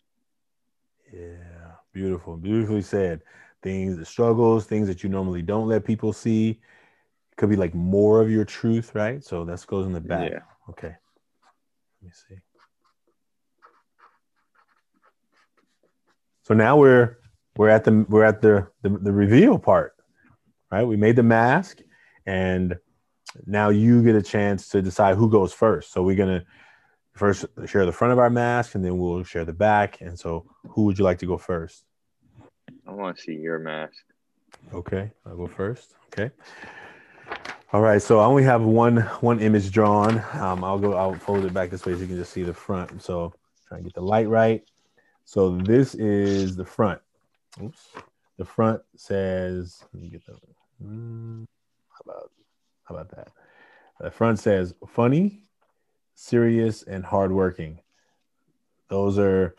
Yeah, 1.12 1.74
beautiful, 1.92 2.38
beautifully 2.38 2.82
said. 2.82 3.22
Things, 3.62 3.98
the 3.98 4.06
struggles, 4.06 4.66
things 4.66 4.88
that 4.88 5.04
you 5.04 5.10
normally 5.10 5.42
don't 5.42 5.68
let 5.68 5.86
people 5.86 6.12
see. 6.12 6.50
It 7.32 7.38
could 7.38 7.50
be 7.50 7.56
like 7.56 7.74
more 7.74 8.22
of 8.22 8.30
your 8.30 8.46
truth, 8.46 8.94
right? 8.96 9.24
So 9.24 9.46
that 9.46 9.66
goes 9.68 9.86
in 9.86 9.94
the 9.94 10.02
back. 10.02 10.32
Yeah. 10.32 10.40
Okay. 10.70 10.96
Let 12.02 12.04
me 12.04 12.12
see. 12.12 12.36
So 16.44 16.54
now 16.54 16.78
we're 16.78 17.18
we're 17.56 17.70
at 17.70 17.84
the 17.84 18.06
we're 18.10 18.26
at 18.26 18.42
the, 18.42 18.68
the 18.82 18.90
the 18.90 19.12
reveal 19.12 19.58
part, 19.58 19.96
right? 20.72 20.84
We 20.84 20.98
made 20.98 21.16
the 21.16 21.24
mask, 21.24 21.80
and 22.26 22.76
now 23.46 23.70
you 23.70 24.04
get 24.04 24.16
a 24.16 24.22
chance 24.22 24.68
to 24.70 24.82
decide 24.82 25.16
who 25.16 25.30
goes 25.30 25.54
first. 25.54 25.92
So 25.92 26.04
we're 26.04 26.16
gonna 26.16 26.46
first 27.14 27.46
share 27.66 27.86
the 27.86 27.92
front 27.92 28.12
of 28.12 28.20
our 28.20 28.30
mask, 28.30 28.76
and 28.76 28.84
then 28.84 28.98
we'll 28.98 29.24
share 29.24 29.46
the 29.46 29.54
back. 29.54 30.02
And 30.02 30.18
so, 30.18 30.46
who 30.68 30.84
would 30.84 30.98
you 30.98 31.04
like 31.04 31.20
to 31.20 31.26
go 31.26 31.38
first? 31.38 31.86
I 32.88 32.92
want 32.92 33.18
to 33.18 33.24
see 33.24 33.34
your 33.34 33.60
mask. 33.60 34.04
Okay, 34.74 35.12
I'll 35.26 35.38
go 35.38 35.48
first. 35.48 35.96
Okay. 36.08 36.32
All 37.72 37.82
right, 37.82 38.02
so 38.02 38.20
I 38.20 38.26
only 38.26 38.44
have 38.44 38.62
one 38.62 38.98
one 39.22 39.40
image 39.40 39.72
drawn. 39.72 40.24
Um, 40.34 40.64
I'll 40.64 40.80
go. 40.80 40.94
I'll 40.94 41.16
fold 41.16 41.46
it 41.46 41.54
back 41.54 41.70
this 41.70 41.86
way 41.86 41.94
so 41.94 42.00
you 42.00 42.08
can 42.08 42.18
just 42.18 42.34
see 42.34 42.44
the 42.44 42.54
front. 42.54 43.02
So 43.02 43.34
try 43.68 43.78
and 43.78 43.86
get 43.86 43.96
the 43.96 44.02
light 44.02 44.28
right. 44.28 44.64
So 45.26 45.58
this 45.58 45.96
is 45.96 46.56
the 46.56 46.66
front. 46.66 47.02
Oops. 47.62 47.88
The 48.38 48.46
front 48.46 48.82
says. 48.96 49.84
Let 49.94 50.04
me 50.04 50.10
get 50.10 50.26
that. 50.26 50.36
Hmm, 50.82 51.46
how 51.90 52.12
about 52.12 52.32
how 52.84 52.96
about 52.96 53.10
that? 53.16 53.30
The 54.00 54.12
front 54.12 54.40
says 54.40 54.74
funny, 54.88 55.44
serious, 56.16 56.84
and 56.84 57.06
hardworking. 57.06 57.80
Those 58.90 59.18
are 59.18 59.56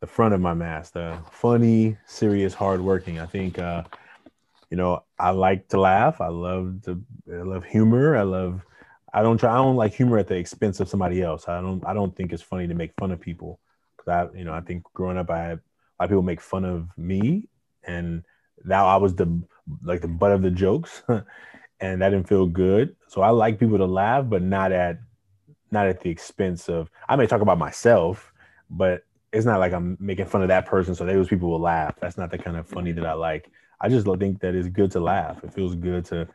the 0.00 0.06
front 0.06 0.34
of 0.34 0.40
my 0.40 0.54
mask. 0.54 0.94
The 0.94 1.18
funny, 1.30 1.96
serious, 2.06 2.54
hardworking. 2.54 3.18
I 3.18 3.26
think, 3.26 3.58
uh, 3.58 3.84
you 4.70 4.76
know, 4.76 5.04
I 5.18 5.30
like 5.30 5.68
to 5.68 5.80
laugh. 5.80 6.20
I 6.20 6.28
love 6.28 6.82
to. 6.84 7.02
I 7.32 7.42
love 7.42 7.64
humor. 7.64 8.16
I 8.16 8.22
love. 8.22 8.62
I 9.12 9.22
don't 9.22 9.38
try. 9.38 9.52
I 9.52 9.58
don't 9.58 9.76
like 9.76 9.94
humor 9.94 10.18
at 10.18 10.26
the 10.26 10.36
expense 10.36 10.80
of 10.80 10.88
somebody 10.88 11.22
else. 11.22 11.48
I 11.48 11.60
don't. 11.60 11.84
I 11.86 11.94
don't 11.94 12.14
think 12.16 12.32
it's 12.32 12.42
funny 12.42 12.66
to 12.66 12.74
make 12.74 12.92
fun 12.98 13.12
of 13.12 13.20
people. 13.20 13.60
Cause 13.98 14.08
I, 14.08 14.36
you 14.36 14.44
know, 14.44 14.52
I 14.52 14.60
think 14.60 14.82
growing 14.92 15.16
up, 15.16 15.30
I 15.30 15.38
had 15.38 15.58
a 15.58 15.62
lot 16.00 16.04
of 16.04 16.08
people 16.10 16.22
make 16.22 16.40
fun 16.40 16.64
of 16.64 16.88
me, 16.98 17.48
and 17.84 18.24
now 18.64 18.86
I 18.86 18.96
was 18.96 19.14
the 19.14 19.42
like 19.82 20.00
the 20.00 20.08
butt 20.08 20.32
of 20.32 20.42
the 20.42 20.50
jokes. 20.50 21.02
and 21.84 22.00
that 22.00 22.08
didn't 22.08 22.28
feel 22.28 22.46
good. 22.46 22.96
So 23.08 23.20
I 23.20 23.28
like 23.28 23.58
people 23.60 23.76
to 23.76 23.84
laugh, 23.84 24.24
but 24.26 24.42
not 24.42 24.72
at 24.72 24.98
not 25.70 25.86
at 25.86 26.00
the 26.00 26.08
expense 26.08 26.68
of 26.68 26.90
I 27.08 27.16
may 27.16 27.26
talk 27.26 27.42
about 27.42 27.58
myself, 27.58 28.32
but 28.70 29.02
it's 29.32 29.44
not 29.44 29.60
like 29.60 29.72
I'm 29.72 29.96
making 30.00 30.26
fun 30.26 30.42
of 30.42 30.48
that 30.48 30.66
person 30.66 30.94
so 30.94 31.04
those 31.04 31.28
people 31.28 31.50
will 31.50 31.60
laugh. 31.60 31.96
That's 32.00 32.16
not 32.16 32.30
the 32.30 32.38
kind 32.38 32.56
of 32.56 32.66
funny 32.66 32.92
that 32.92 33.04
I 33.04 33.12
like. 33.12 33.50
I 33.80 33.88
just 33.88 34.06
think 34.18 34.40
that 34.40 34.54
it's 34.54 34.68
good 34.68 34.92
to 34.92 35.00
laugh. 35.00 35.44
It 35.44 35.52
feels 35.52 35.74
good 35.74 36.04
to 36.06 36.26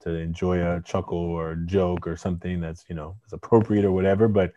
to 0.00 0.10
enjoy 0.10 0.60
a 0.60 0.82
chuckle 0.82 1.18
or 1.18 1.52
a 1.52 1.66
joke 1.66 2.06
or 2.06 2.16
something 2.16 2.60
that's 2.60 2.84
you 2.88 2.94
know 2.94 3.16
is 3.26 3.32
appropriate 3.32 3.86
or 3.86 3.92
whatever. 3.92 4.28
But 4.28 4.52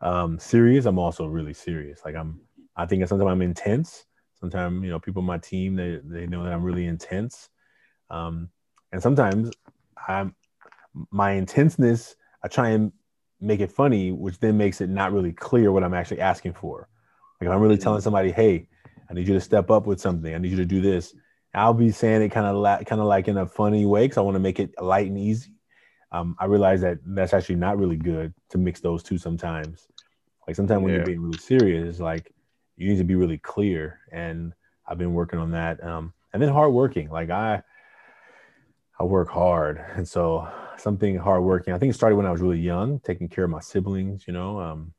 um, 0.00 0.38
serious, 0.38 0.86
I'm 0.86 0.98
also 0.98 1.26
really 1.26 1.54
serious. 1.54 2.00
Like 2.04 2.16
I'm, 2.16 2.40
I 2.76 2.86
think 2.86 3.06
sometimes 3.06 3.30
I'm 3.30 3.42
intense. 3.42 4.06
Sometimes 4.40 4.82
you 4.82 4.90
know 4.90 4.98
people 4.98 5.20
on 5.20 5.26
my 5.26 5.38
team 5.38 5.76
they 5.76 6.00
they 6.02 6.26
know 6.26 6.42
that 6.42 6.52
I'm 6.52 6.64
really 6.64 6.86
intense. 6.86 7.50
Um, 8.10 8.48
and 8.92 9.02
sometimes 9.02 9.50
I'm 10.08 10.34
my 11.10 11.32
intenseness, 11.32 12.16
I 12.42 12.48
try 12.48 12.70
and 12.70 12.92
make 13.40 13.60
it 13.60 13.72
funny, 13.72 14.12
which 14.12 14.38
then 14.40 14.56
makes 14.56 14.80
it 14.80 14.88
not 14.88 15.12
really 15.12 15.32
clear 15.32 15.72
what 15.72 15.84
I'm 15.84 15.94
actually 15.94 16.20
asking 16.20 16.54
for. 16.54 16.88
Like 17.40 17.48
if 17.48 17.54
I'm 17.54 17.60
really 17.60 17.76
telling 17.76 17.98
mm-hmm. 17.98 18.04
somebody, 18.04 18.32
hey, 18.32 18.68
I 19.10 19.14
need 19.14 19.28
you 19.28 19.34
to 19.34 19.40
step 19.40 19.70
up 19.70 19.86
with 19.86 20.00
something. 20.00 20.34
I 20.34 20.38
need 20.38 20.50
you 20.50 20.56
to 20.56 20.64
do 20.64 20.80
this. 20.80 21.14
I'll 21.54 21.74
be 21.74 21.90
saying 21.90 22.22
it 22.22 22.28
kind 22.30 22.46
of 22.46 22.56
la- 22.56 22.82
kind 22.82 23.00
of 23.00 23.06
like 23.06 23.28
in 23.28 23.38
a 23.38 23.46
funny 23.46 23.86
way 23.86 24.04
because 24.04 24.18
I 24.18 24.22
want 24.22 24.34
to 24.34 24.40
make 24.40 24.60
it 24.60 24.74
light 24.80 25.06
and 25.06 25.18
easy. 25.18 25.52
Um, 26.12 26.36
I 26.38 26.44
realize 26.44 26.82
that 26.82 26.98
that's 27.04 27.32
actually 27.32 27.56
not 27.56 27.78
really 27.78 27.96
good 27.96 28.34
to 28.50 28.58
mix 28.58 28.80
those 28.80 29.02
two 29.02 29.16
sometimes. 29.16 29.88
Like 30.46 30.54
sometimes 30.56 30.82
when 30.82 30.90
yeah. 30.90 30.98
you're 30.98 31.06
being 31.06 31.22
really 31.22 31.38
serious, 31.38 31.98
like 31.98 32.32
you 32.76 32.88
need 32.88 32.98
to 32.98 33.04
be 33.04 33.14
really 33.14 33.38
clear. 33.38 34.00
And 34.12 34.52
I've 34.86 34.98
been 34.98 35.14
working 35.14 35.38
on 35.38 35.50
that. 35.52 35.82
Um, 35.82 36.12
and 36.32 36.42
then 36.42 36.50
hardworking. 36.50 37.10
Like 37.10 37.30
I, 37.30 37.62
I 38.98 39.04
work 39.04 39.28
hard, 39.28 39.84
and 39.94 40.08
so 40.08 40.48
something 40.78 41.16
hardworking. 41.16 41.74
I 41.74 41.78
think 41.78 41.90
it 41.90 41.94
started 41.94 42.16
when 42.16 42.26
I 42.26 42.30
was 42.30 42.40
really 42.40 42.58
young, 42.58 43.00
taking 43.00 43.28
care 43.28 43.44
of 43.44 43.50
my 43.50 43.60
siblings. 43.60 44.26
You 44.26 44.32
know, 44.32 44.58
um, 44.58 44.92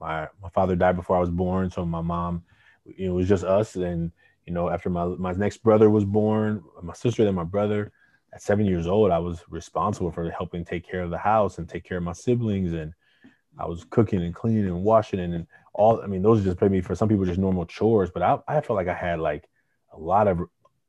my 0.00 0.28
my 0.42 0.48
father 0.50 0.76
died 0.76 0.96
before 0.96 1.16
I 1.16 1.20
was 1.20 1.30
born, 1.30 1.70
so 1.70 1.84
my 1.84 2.00
mom, 2.00 2.44
you 2.84 3.06
know, 3.06 3.14
it 3.14 3.16
was 3.16 3.28
just 3.28 3.44
us. 3.44 3.74
And 3.76 4.12
you 4.46 4.52
know, 4.52 4.70
after 4.70 4.88
my 4.88 5.06
my 5.06 5.32
next 5.32 5.62
brother 5.64 5.90
was 5.90 6.04
born, 6.04 6.62
my 6.82 6.94
sister, 6.94 7.24
then 7.24 7.34
my 7.34 7.44
brother. 7.44 7.92
At 8.32 8.42
seven 8.42 8.64
years 8.64 8.86
old, 8.86 9.10
I 9.10 9.18
was 9.18 9.42
responsible 9.48 10.12
for 10.12 10.30
helping 10.30 10.64
take 10.64 10.88
care 10.88 11.02
of 11.02 11.10
the 11.10 11.18
house 11.18 11.58
and 11.58 11.68
take 11.68 11.82
care 11.82 11.98
of 11.98 12.04
my 12.04 12.12
siblings, 12.12 12.72
and 12.72 12.94
I 13.58 13.66
was 13.66 13.82
cooking 13.90 14.22
and 14.22 14.32
cleaning 14.32 14.66
and 14.66 14.84
washing 14.84 15.18
and, 15.18 15.34
and 15.34 15.46
all. 15.74 16.00
I 16.00 16.06
mean, 16.06 16.22
those 16.22 16.44
just 16.44 16.60
maybe 16.60 16.80
for 16.80 16.94
some 16.94 17.08
people 17.08 17.24
just 17.24 17.40
normal 17.40 17.66
chores, 17.66 18.12
but 18.12 18.22
I 18.22 18.38
I 18.46 18.60
felt 18.60 18.76
like 18.76 18.86
I 18.86 18.94
had 18.94 19.18
like 19.18 19.48
a 19.92 19.98
lot 19.98 20.28
of 20.28 20.40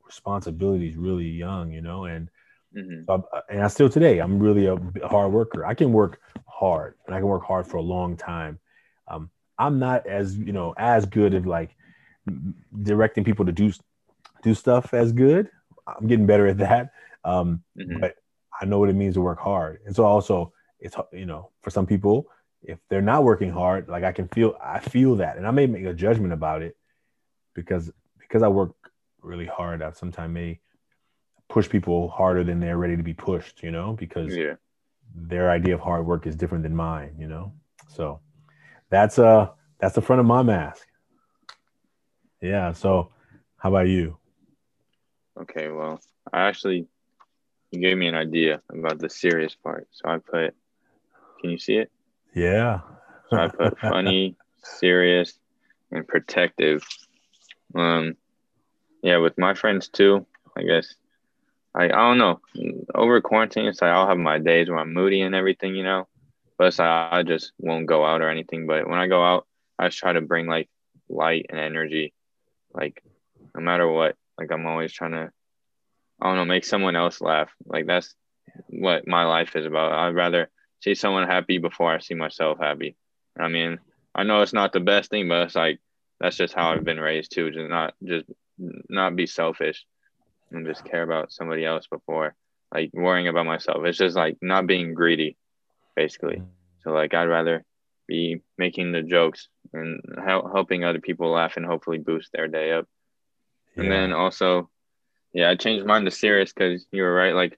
responsibilities 0.06 0.96
really 0.96 1.26
young, 1.26 1.72
you 1.72 1.82
know, 1.82 2.06
and 2.06 2.30
Mm-hmm. 2.78 3.04
So 3.08 3.28
and 3.50 3.64
I 3.64 3.68
still 3.68 3.90
today, 3.90 4.20
I'm 4.20 4.40
really 4.40 4.68
a 4.68 4.78
hard 5.08 5.32
worker. 5.32 5.66
I 5.66 5.74
can 5.74 5.92
work 5.92 6.22
hard 6.48 6.96
and 7.06 7.16
I 7.16 7.20
can 7.20 7.28
work 7.28 7.44
hard 7.44 7.68
for 7.68 7.78
a 7.78 7.82
long 7.82 8.16
time. 8.16 8.60
Um, 9.08 9.30
I'm 9.58 9.80
not 9.80 10.08
as, 10.08 10.38
you 10.38 10.54
know, 10.54 10.74
as 10.78 11.06
good 11.06 11.34
of 11.34 11.46
like 11.46 11.76
directing 12.84 13.24
people 13.24 13.46
to 13.46 13.52
do, 13.52 13.74
do 14.42 14.54
stuff 14.54 14.94
as 14.94 15.12
good. 15.12 15.50
I'm 15.88 16.08
getting 16.08 16.26
better 16.26 16.48
at 16.48 16.58
that. 16.60 16.92
Um, 17.24 17.64
mm-hmm. 17.78 18.00
but 18.00 18.16
I 18.60 18.66
know 18.66 18.80
what 18.80 18.90
it 18.90 18.96
means 18.96 19.16
to 19.16 19.22
work 19.22 19.40
hard. 19.40 19.80
And 19.86 19.96
so 19.96 20.06
also 20.06 20.54
it's, 20.80 20.96
you 21.12 21.26
know, 21.26 21.52
for 21.62 21.70
some 21.70 21.86
people, 21.86 22.28
if 22.64 22.80
they're 22.90 23.02
not 23.02 23.24
working 23.24 23.52
hard, 23.52 23.90
like 23.90 24.04
I 24.04 24.12
can 24.12 24.28
feel, 24.28 24.56
I 24.64 24.80
feel 24.80 25.16
that, 25.18 25.38
and 25.38 25.48
I 25.48 25.52
may 25.52 25.66
make 25.66 25.86
a 25.86 25.94
judgment 25.94 26.32
about 26.32 26.62
it 26.62 26.78
because, 27.54 27.92
because 28.20 28.44
I 28.44 28.48
work 28.48 28.76
really 29.22 29.46
hard. 29.48 29.82
I 29.82 29.92
sometimes 29.92 30.34
may 30.34 30.60
push 31.52 31.68
people 31.68 32.08
harder 32.08 32.46
than 32.46 32.62
they're 32.62 32.78
ready 32.78 32.96
to 32.96 33.04
be 33.04 33.14
pushed, 33.14 33.62
you 33.62 33.72
know, 33.72 33.92
because 33.92 34.34
yeah. 34.34 34.54
their 35.14 35.52
idea 35.52 35.74
of 35.74 35.82
hard 35.82 36.06
work 36.06 36.26
is 36.26 36.34
different 36.34 36.64
than 36.64 36.74
mine, 36.74 37.14
you 37.20 37.28
know. 37.28 37.52
So 37.90 38.22
that's 38.90 39.20
uh 39.20 39.50
that's 39.78 39.96
the 39.96 40.02
front 40.02 40.22
of 40.22 40.26
my 40.26 40.44
mask. 40.44 40.88
Yeah. 42.42 42.72
So 42.72 43.12
how 43.58 43.70
about 43.70 43.90
you? 43.90 44.18
Okay, 45.42 45.68
well, 45.68 46.00
I 46.32 46.48
actually 46.48 46.88
you 47.72 47.82
gave 47.82 47.98
me 47.98 48.08
an 48.08 48.16
idea 48.16 48.62
about 48.70 49.00
the 49.00 49.10
serious 49.10 49.54
part. 49.54 49.90
So 49.92 50.10
I 50.10 50.20
put 50.20 50.56
Can 51.42 51.50
you 51.50 51.58
see 51.58 51.76
it? 51.76 51.92
Yeah. 52.34 52.80
so 53.30 53.38
I 53.38 53.50
put 53.50 53.78
funny, 53.94 54.38
serious, 54.64 55.38
and 55.92 56.08
protective. 56.08 56.82
Um, 57.76 58.16
yeah, 59.04 59.18
with 59.18 59.38
my 59.38 59.54
friends 59.54 59.90
too. 59.90 60.26
I 60.56 60.64
guess. 60.64 60.96
I 61.76 61.86
I 61.86 61.88
don't 61.88 62.18
know. 62.18 62.42
Over 62.94 63.22
quarantine, 63.22 63.66
it's 63.66 63.82
like 63.82 63.92
I'll 63.92 64.08
have 64.08 64.18
my 64.18 64.40
days 64.40 64.70
where 64.70 64.80
I'm 64.80 64.94
moody 64.94 65.22
and 65.22 65.36
everything, 65.36 65.76
you 65.76 65.84
know. 65.84 66.08
But 66.58 66.68
it's 66.68 66.80
like 66.80 67.14
I 67.14 67.24
just 67.24 67.54
won't 67.58 67.88
go 67.88 68.06
out 68.06 68.22
or 68.22 68.30
anything. 68.30 68.68
But 68.68 68.88
when 68.88 69.00
I 69.00 69.08
go 69.08 69.24
out, 69.24 69.48
I 69.80 69.88
just 69.88 69.98
try 69.98 70.14
to 70.14 70.22
bring 70.22 70.48
like 70.48 70.70
light 71.10 71.48
and 71.50 71.60
energy, 71.60 72.14
like 72.74 73.04
no 73.56 73.62
matter 73.62 73.88
what. 73.88 74.16
Like 74.38 74.52
I'm 74.52 74.66
always 74.66 74.92
trying 74.92 75.12
to, 75.12 75.32
I 76.22 76.28
don't 76.28 76.36
know, 76.36 76.46
make 76.46 76.66
someone 76.66 76.96
else 76.96 77.22
laugh. 77.22 77.52
Like 77.66 77.86
that's 77.86 78.14
what 78.68 79.08
my 79.08 79.26
life 79.26 79.56
is 79.56 79.66
about. 79.66 79.94
I'd 79.94 80.16
rather 80.16 80.50
see 80.82 80.96
someone 80.96 81.28
happy 81.28 81.58
before 81.58 81.92
I 81.92 82.00
see 82.00 82.16
myself 82.16 82.58
happy. 82.60 82.96
I 83.40 83.48
mean, 83.48 83.80
I 84.14 84.24
know 84.24 84.42
it's 84.42 84.54
not 84.54 84.74
the 84.74 84.80
best 84.80 85.10
thing, 85.10 85.28
but 85.30 85.44
it's 85.44 85.56
like 85.56 85.80
that's 86.20 86.38
just 86.38 86.54
how 86.54 86.72
I've 86.72 86.84
been 86.84 87.00
raised 87.00 87.32
too. 87.32 87.52
Just 87.52 87.70
not 87.70 87.94
just 88.04 88.26
not 88.58 89.16
be 89.16 89.26
selfish 89.26 89.86
and 90.52 90.66
just 90.66 90.86
care 90.86 91.04
about 91.04 91.32
somebody 91.32 91.66
else 91.66 91.88
before 91.88 92.36
like 92.74 92.92
worrying 92.94 93.28
about 93.28 93.46
myself. 93.46 93.84
It's 93.86 93.98
just 93.98 94.16
like 94.16 94.38
not 94.42 94.68
being 94.68 94.94
greedy, 94.94 95.38
basically. 95.96 96.38
Mm-hmm. 96.38 96.46
So 96.84 96.92
like 96.92 97.14
I'd 97.14 97.26
rather 97.26 97.64
be 98.08 98.42
making 98.58 98.92
the 98.92 99.04
jokes 99.04 99.48
and 99.74 100.02
help, 100.24 100.52
helping 100.54 100.84
other 100.84 101.00
people 101.00 101.30
laugh 101.32 101.58
and 101.58 101.66
hopefully 101.66 101.98
boost 101.98 102.32
their 102.32 102.48
day 102.48 102.72
up. 102.72 102.88
Yeah. 103.76 103.84
And 103.84 103.92
then 103.92 104.14
also, 104.14 104.70
yeah, 105.34 105.50
I 105.50 105.56
changed 105.56 105.86
mine 105.86 106.06
to 106.06 106.12
serious 106.12 106.52
because 106.54 106.86
you 106.92 107.04
were 107.04 107.14
right. 107.14 107.36
Like 107.36 107.58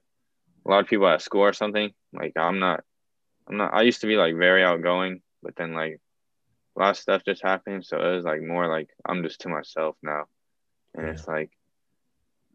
a 0.66 0.70
lot 0.70 0.80
of 0.80 0.86
people 0.86 1.08
at 1.08 1.22
school 1.22 1.42
or 1.42 1.52
something. 1.52 1.92
Like 2.12 2.32
I'm 2.36 2.58
not, 2.58 2.84
I'm 3.48 3.56
not. 3.56 3.74
I 3.74 3.82
used 3.82 4.00
to 4.02 4.06
be 4.06 4.16
like 4.16 4.36
very 4.36 4.64
outgoing, 4.64 5.22
but 5.42 5.56
then 5.56 5.74
like 5.74 6.00
a 6.76 6.80
lot 6.80 6.90
of 6.90 6.96
stuff 6.96 7.24
just 7.24 7.42
happened, 7.42 7.84
so 7.84 7.98
it 7.98 8.16
was 8.16 8.24
like 8.24 8.42
more 8.42 8.68
like 8.68 8.88
I'm 9.04 9.22
just 9.22 9.40
to 9.42 9.48
myself 9.48 9.96
now, 10.02 10.24
and 10.94 11.06
yeah. 11.06 11.12
it's 11.12 11.28
like 11.28 11.50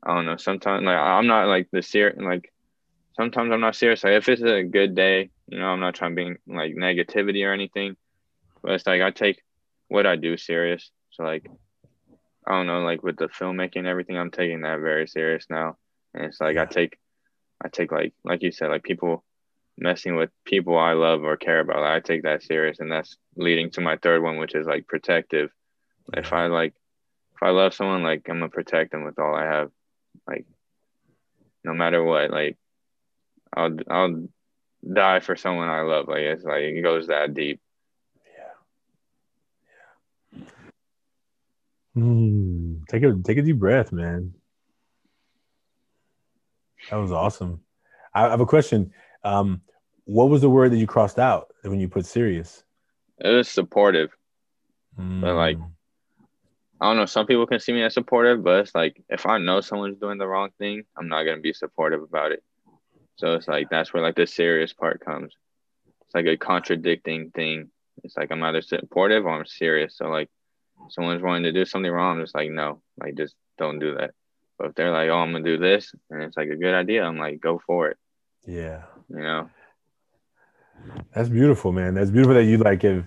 I 0.03 0.15
don't 0.15 0.25
know. 0.25 0.37
Sometimes 0.37 0.85
like 0.85 0.97
I'm 0.97 1.27
not 1.27 1.47
like 1.47 1.67
the 1.71 1.81
serious 1.81 2.17
like 2.19 2.51
sometimes 3.15 3.51
I'm 3.51 3.61
not 3.61 3.75
serious. 3.75 4.03
Like 4.03 4.13
if 4.13 4.29
it's 4.29 4.41
a 4.41 4.63
good 4.63 4.95
day, 4.95 5.29
you 5.47 5.59
know, 5.59 5.67
I'm 5.67 5.79
not 5.79 5.95
trying 5.95 6.15
to 6.15 6.23
be 6.23 6.53
like 6.53 6.73
negativity 6.75 7.45
or 7.45 7.53
anything, 7.53 7.95
but 8.61 8.73
it's 8.73 8.87
like 8.87 9.01
I 9.01 9.11
take 9.11 9.41
what 9.87 10.05
I 10.05 10.15
do 10.15 10.37
serious. 10.37 10.89
So 11.11 11.23
like 11.23 11.49
I 12.47 12.51
don't 12.53 12.67
know, 12.67 12.81
like 12.81 13.03
with 13.03 13.17
the 13.17 13.27
filmmaking 13.27 13.77
and 13.77 13.87
everything, 13.87 14.17
I'm 14.17 14.31
taking 14.31 14.61
that 14.61 14.79
very 14.79 15.07
serious 15.07 15.45
now, 15.49 15.77
and 16.13 16.25
it's 16.25 16.39
like. 16.41 16.57
I 16.57 16.65
take 16.65 16.97
I 17.63 17.67
take 17.67 17.91
like 17.91 18.13
like 18.23 18.41
you 18.41 18.51
said, 18.51 18.69
like 18.69 18.83
people 18.83 19.23
messing 19.77 20.15
with 20.15 20.29
people 20.45 20.77
I 20.77 20.93
love 20.93 21.23
or 21.23 21.37
care 21.37 21.59
about. 21.59 21.81
Like, 21.81 21.91
I 21.91 21.99
take 21.99 22.23
that 22.23 22.43
serious, 22.43 22.79
and 22.79 22.91
that's 22.91 23.17
leading 23.35 23.69
to 23.71 23.81
my 23.81 23.97
third 23.97 24.21
one, 24.21 24.37
which 24.37 24.55
is 24.55 24.67
like 24.67 24.87
protective. 24.87 25.51
If 26.13 26.33
I 26.33 26.47
like, 26.47 26.73
if 27.35 27.43
I 27.43 27.49
love 27.49 27.73
someone, 27.73 28.03
like 28.03 28.27
I'm 28.29 28.39
gonna 28.39 28.49
protect 28.49 28.91
them 28.91 29.03
with 29.03 29.19
all 29.19 29.35
I 29.35 29.45
have, 29.45 29.71
like 30.29 30.45
no 31.63 31.73
matter 31.73 32.03
what. 32.03 32.31
Like 32.31 32.57
I'll 33.53 33.75
I'll 33.89 34.27
die 34.91 35.19
for 35.19 35.35
someone 35.35 35.69
I 35.69 35.81
love. 35.81 36.07
Like 36.07 36.21
it's 36.21 36.43
like 36.43 36.61
it 36.61 36.81
goes 36.81 37.07
that 37.07 37.33
deep. 37.33 37.59
Yeah. 40.33 40.41
Yeah. 41.95 42.01
Mm, 42.03 42.87
take 42.87 43.03
a 43.03 43.15
take 43.23 43.37
a 43.37 43.41
deep 43.41 43.57
breath, 43.57 43.91
man. 43.91 44.33
That 46.89 46.97
was 46.97 47.11
awesome. 47.11 47.61
I 48.13 48.29
have 48.29 48.41
a 48.41 48.45
question. 48.45 48.91
Um, 49.23 49.61
what 50.05 50.29
was 50.29 50.41
the 50.41 50.49
word 50.49 50.71
that 50.71 50.77
you 50.77 50.87
crossed 50.87 51.19
out 51.19 51.51
when 51.61 51.79
you 51.79 51.87
put 51.87 52.05
serious? 52.05 52.63
It 53.19 53.29
was 53.29 53.49
supportive. 53.49 54.09
Mm. 54.97 55.21
But 55.21 55.35
like 55.35 55.57
I 56.81 56.85
don't 56.87 56.97
know, 56.97 57.05
some 57.05 57.25
people 57.25 57.45
can 57.45 57.59
see 57.59 57.73
me 57.73 57.83
as 57.83 57.93
supportive, 57.93 58.43
but 58.43 58.61
it's 58.61 58.75
like 58.75 59.01
if 59.09 59.25
I 59.25 59.37
know 59.37 59.61
someone's 59.61 59.99
doing 59.99 60.17
the 60.17 60.27
wrong 60.27 60.49
thing, 60.57 60.83
I'm 60.97 61.09
not 61.09 61.23
gonna 61.23 61.41
be 61.41 61.53
supportive 61.53 62.01
about 62.01 62.31
it. 62.31 62.43
So 63.17 63.33
it's 63.33 63.47
like 63.47 63.69
that's 63.69 63.93
where 63.93 64.01
like 64.01 64.15
the 64.15 64.25
serious 64.25 64.71
part 64.71 65.03
comes. 65.03 65.33
It's 66.05 66.15
like 66.15 66.25
a 66.25 66.37
contradicting 66.37 67.31
thing. 67.31 67.69
It's 68.03 68.15
like 68.15 68.31
I'm 68.31 68.41
either 68.43 68.61
supportive 68.61 69.25
or 69.25 69.31
I'm 69.31 69.45
serious. 69.45 69.97
So 69.97 70.07
like 70.07 70.29
someone's 70.89 71.21
wanting 71.21 71.43
to 71.43 71.51
do 71.51 71.65
something 71.65 71.91
wrong, 71.91 72.17
I'm 72.17 72.23
just 72.23 72.35
like 72.35 72.49
no, 72.49 72.81
like 72.99 73.15
just 73.15 73.35
don't 73.57 73.79
do 73.79 73.95
that. 73.95 74.11
But 74.57 74.67
if 74.67 74.75
they're 74.75 74.91
like, 74.91 75.09
oh, 75.09 75.17
I'm 75.17 75.31
gonna 75.31 75.43
do 75.43 75.57
this, 75.57 75.93
and 76.09 76.23
it's 76.23 76.37
like 76.37 76.49
a 76.49 76.55
good 76.55 76.73
idea, 76.73 77.03
I'm 77.03 77.17
like, 77.17 77.41
go 77.41 77.61
for 77.65 77.89
it. 77.89 77.97
Yeah. 78.45 78.83
You 79.09 79.19
know. 79.19 79.49
That's 81.13 81.29
beautiful, 81.29 81.71
man. 81.71 81.93
That's 81.93 82.09
beautiful 82.09 82.35
that 82.35 82.45
you 82.45 82.57
like 82.57 82.83
have. 82.83 83.05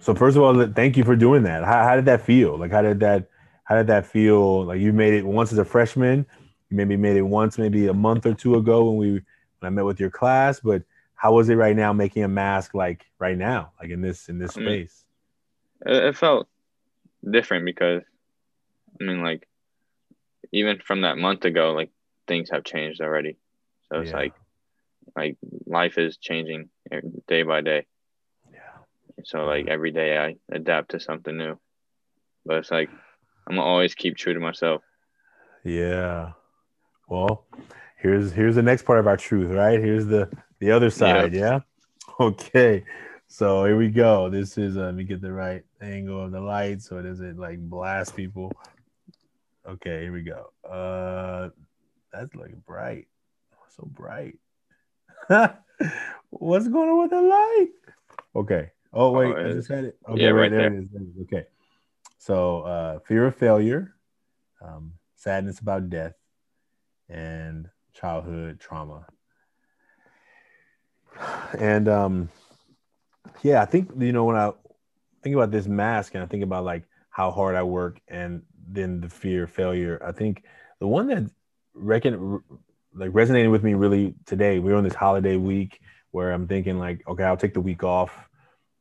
So 0.00 0.14
first 0.14 0.36
of 0.36 0.42
all, 0.42 0.66
thank 0.68 0.96
you 0.96 1.04
for 1.04 1.14
doing 1.14 1.42
that. 1.44 1.62
How, 1.62 1.84
how 1.84 1.94
did 1.94 2.06
that 2.06 2.22
feel? 2.22 2.58
Like, 2.58 2.72
how 2.72 2.82
did 2.82 3.00
that, 3.00 3.28
how 3.64 3.76
did 3.76 3.86
that 3.88 4.06
feel? 4.06 4.64
Like 4.64 4.80
you 4.80 4.92
made 4.92 5.14
it 5.14 5.24
once 5.24 5.52
as 5.52 5.58
a 5.58 5.64
freshman. 5.64 6.26
You 6.70 6.76
maybe 6.76 6.96
made 6.96 7.16
it 7.16 7.22
once, 7.22 7.58
maybe 7.58 7.86
a 7.86 7.94
month 7.94 8.24
or 8.26 8.34
two 8.34 8.54
ago 8.54 8.90
when 8.90 8.96
we 8.96 9.12
when 9.12 9.22
I 9.62 9.70
met 9.70 9.84
with 9.84 10.00
your 10.00 10.10
class. 10.10 10.60
But 10.60 10.82
how 11.14 11.34
was 11.34 11.50
it 11.50 11.56
right 11.56 11.76
now 11.76 11.92
making 11.92 12.24
a 12.24 12.28
mask? 12.28 12.74
Like 12.74 13.06
right 13.18 13.36
now, 13.36 13.72
like 13.80 13.90
in 13.90 14.00
this 14.00 14.28
in 14.28 14.38
this 14.38 14.56
I 14.56 14.60
mean, 14.60 14.68
space. 14.68 15.04
It 15.84 16.16
felt 16.16 16.48
different 17.28 17.64
because, 17.64 18.02
I 19.00 19.04
mean, 19.04 19.22
like 19.22 19.46
even 20.52 20.78
from 20.78 21.02
that 21.02 21.18
month 21.18 21.44
ago, 21.44 21.72
like 21.72 21.90
things 22.26 22.50
have 22.50 22.64
changed 22.64 23.00
already. 23.00 23.36
So 23.88 24.00
it's 24.00 24.10
yeah. 24.10 24.16
like, 24.16 24.34
like 25.16 25.36
life 25.66 25.98
is 25.98 26.16
changing 26.16 26.70
eh, 26.90 27.00
day 27.28 27.42
by 27.42 27.60
day. 27.60 27.86
So 29.24 29.44
like 29.44 29.68
every 29.68 29.90
day 29.90 30.16
I 30.16 30.36
adapt 30.54 30.92
to 30.92 31.00
something 31.00 31.36
new, 31.36 31.58
but 32.44 32.58
it's 32.58 32.70
like 32.70 32.90
I'm 33.46 33.56
gonna 33.56 33.66
always 33.66 33.94
keep 33.94 34.16
true 34.16 34.34
to 34.34 34.40
myself. 34.40 34.82
Yeah. 35.64 36.32
Well, 37.08 37.46
here's 37.98 38.32
here's 38.32 38.54
the 38.54 38.62
next 38.62 38.84
part 38.84 38.98
of 38.98 39.06
our 39.06 39.16
truth, 39.16 39.52
right? 39.52 39.78
Here's 39.80 40.06
the 40.06 40.30
the 40.58 40.70
other 40.70 40.90
side. 40.90 41.34
Yep. 41.34 41.40
Yeah. 41.40 41.60
Okay. 42.18 42.84
So 43.28 43.64
here 43.64 43.78
we 43.78 43.88
go. 43.88 44.28
This 44.28 44.58
is 44.58 44.76
uh, 44.76 44.80
let 44.80 44.94
me 44.94 45.04
get 45.04 45.22
the 45.22 45.32
right 45.32 45.62
angle 45.80 46.24
of 46.24 46.32
the 46.32 46.40
light 46.40 46.82
so 46.82 46.98
it 46.98 47.04
doesn't 47.04 47.38
like 47.38 47.58
blast 47.60 48.14
people. 48.14 48.52
Okay, 49.66 50.02
here 50.02 50.12
we 50.12 50.22
go. 50.22 50.50
Uh, 50.68 51.48
that's 52.12 52.34
looking 52.34 52.62
bright. 52.66 53.06
So 53.76 53.88
bright. 53.90 54.36
What's 56.30 56.68
going 56.68 56.90
on 56.90 57.00
with 57.02 57.10
the 57.10 57.22
light? 57.22 57.68
Okay. 58.34 58.70
Oh 58.92 59.12
wait, 59.12 59.34
oh, 59.36 59.50
I 59.50 59.52
just 59.52 59.68
had 59.68 59.84
it. 59.84 59.98
Okay, 60.08 60.22
yeah, 60.22 60.28
right, 60.28 60.42
right 60.42 60.50
there. 60.50 60.70
there. 60.70 60.78
It 60.78 60.84
is. 60.84 61.22
Okay. 61.22 61.44
So 62.18 62.62
uh, 62.62 62.98
fear 63.00 63.26
of 63.26 63.36
failure, 63.36 63.94
um, 64.60 64.92
sadness 65.14 65.60
about 65.60 65.88
death, 65.88 66.14
and 67.08 67.68
childhood 67.92 68.60
trauma. 68.60 69.06
And 71.58 71.88
um, 71.88 72.28
yeah, 73.42 73.62
I 73.62 73.64
think 73.64 73.90
you 73.98 74.12
know 74.12 74.24
when 74.24 74.36
I 74.36 74.52
think 75.22 75.34
about 75.34 75.50
this 75.50 75.66
mask 75.66 76.14
and 76.14 76.22
I 76.22 76.26
think 76.26 76.42
about 76.42 76.64
like 76.64 76.84
how 77.10 77.30
hard 77.30 77.54
I 77.54 77.62
work 77.62 78.00
and 78.08 78.42
then 78.68 79.00
the 79.00 79.08
fear 79.08 79.44
of 79.44 79.50
failure. 79.50 80.00
I 80.04 80.12
think 80.12 80.44
the 80.78 80.86
one 80.86 81.08
that 81.08 81.30
reckon 81.74 82.40
like 82.94 83.10
resonated 83.10 83.50
with 83.50 83.62
me 83.62 83.74
really 83.74 84.14
today. 84.26 84.58
We 84.58 84.72
are 84.72 84.76
on 84.76 84.84
this 84.84 84.94
holiday 84.94 85.36
week 85.36 85.80
where 86.10 86.32
I'm 86.32 86.48
thinking 86.48 86.78
like, 86.78 87.06
okay, 87.06 87.24
I'll 87.24 87.36
take 87.36 87.54
the 87.54 87.60
week 87.60 87.84
off, 87.84 88.28